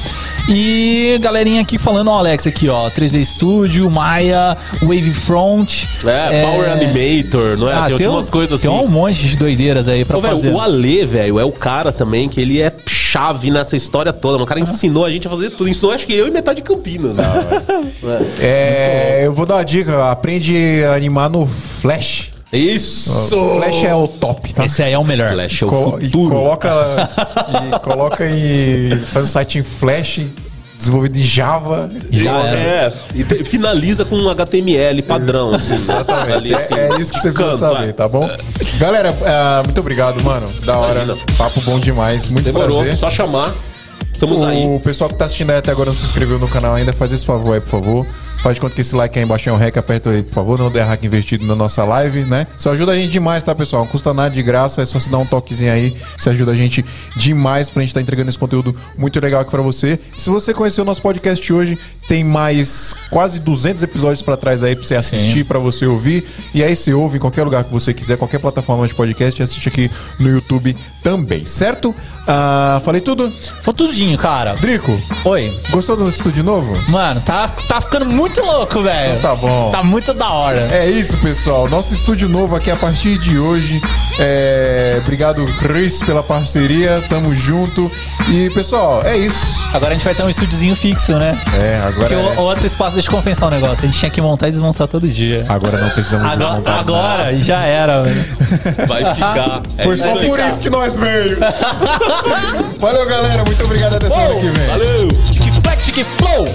[0.48, 2.89] E galerinha aqui falando, ó, Alex, aqui, ó.
[2.90, 5.89] 3D Studio, Maya, Wavefront.
[6.05, 7.73] É, Power Animator, não é?
[7.74, 8.85] Ah, tinha, tem, tinha um- umas coisas tem assim.
[8.85, 10.52] um monte de doideiras aí pra Ô, fazer.
[10.52, 12.69] o Ale, velho, é o cara também que ele é
[13.11, 14.43] chave nessa história toda.
[14.43, 15.69] O cara ensinou a gente a fazer tudo.
[15.69, 17.16] Ensinou, acho que eu e metade de Campinas.
[17.16, 17.24] Né?
[18.41, 20.11] É, eu vou dar uma dica.
[20.11, 22.32] Aprende a animar no Flash.
[22.53, 23.37] Isso!
[23.39, 24.65] O Flash é o top, tá?
[24.65, 25.32] Esse aí é o melhor.
[25.32, 26.31] Flash é o Co- e futuro.
[26.35, 27.11] coloca,
[27.74, 28.97] e coloca em.
[29.12, 30.20] Faz um site em Flash,
[30.77, 31.89] desenvolvido em Java.
[32.11, 32.39] Já.
[32.49, 35.55] É, e te- finaliza com um HTML padrão.
[35.55, 36.32] Assim, Exatamente.
[36.32, 37.93] Ali, assim, é, é isso que você precisa saber, é.
[37.93, 38.28] tá bom?
[38.81, 40.48] Galera, ah, muito obrigado, mano.
[40.65, 41.02] Da hora.
[41.02, 41.27] Imagina.
[41.36, 42.31] Papo bom demais.
[42.31, 42.94] Muito Demorou, prazer.
[42.94, 43.52] só chamar.
[44.11, 44.65] Estamos aí.
[44.65, 47.12] O pessoal que tá assistindo aí até agora não se inscreveu no canal ainda, faz
[47.12, 48.07] esse favor aí, por favor.
[48.43, 50.59] Faz de conta que esse like aí embaixo é um rec, aperta aí, por favor.
[50.59, 52.47] Não der hack investido na nossa live, né?
[52.57, 53.82] Isso ajuda a gente demais, tá, pessoal?
[53.85, 55.94] Não custa nada de graça, é só se dar um toquezinho aí.
[56.16, 56.82] Isso ajuda a gente
[57.15, 59.98] demais pra gente estar entregando esse conteúdo muito legal aqui pra você.
[60.16, 61.78] Se você conheceu o nosso podcast hoje,
[62.11, 66.27] tem mais quase 200 episódios pra trás aí pra você assistir, pra você ouvir.
[66.53, 69.69] E aí você ouve em qualquer lugar que você quiser, qualquer plataforma de podcast, assiste
[69.69, 69.89] aqui
[70.19, 71.95] no YouTube também, certo?
[72.27, 73.32] Ah, falei tudo?
[73.62, 74.55] Foi tudinho, cara.
[74.55, 75.57] Drico, Oi.
[75.70, 76.77] gostou do estúdio novo?
[76.91, 79.20] Mano, tá, tá ficando muito louco, velho.
[79.20, 79.70] Tá bom.
[79.70, 80.69] Tá muito da hora.
[80.73, 81.69] É isso, pessoal.
[81.69, 83.81] Nosso estúdio novo aqui a partir de hoje.
[84.19, 84.99] É...
[85.03, 87.05] Obrigado, Chris, pela parceria.
[87.09, 87.91] Tamo junto.
[88.28, 89.61] E, pessoal, é isso.
[89.73, 91.41] Agora a gente vai ter um estúdiozinho fixo, né?
[91.55, 91.99] É, agora.
[92.01, 93.85] Porque o, é- o outro espaço deixa eu compensar o negócio.
[93.85, 95.44] A gente tinha que montar e desmontar todo dia.
[95.48, 98.24] Agora não precisamos Agora, desmontar agora já era, velho.
[98.89, 99.62] Vai ficar.
[99.78, 101.39] É Foi isso só por isso que nós veio.
[102.81, 103.44] Valeu, galera.
[103.44, 103.94] Muito obrigado.
[103.94, 104.66] Até semana que vem.
[104.66, 105.09] Valeu!
[105.09, 106.47] Tique flex, tique flow.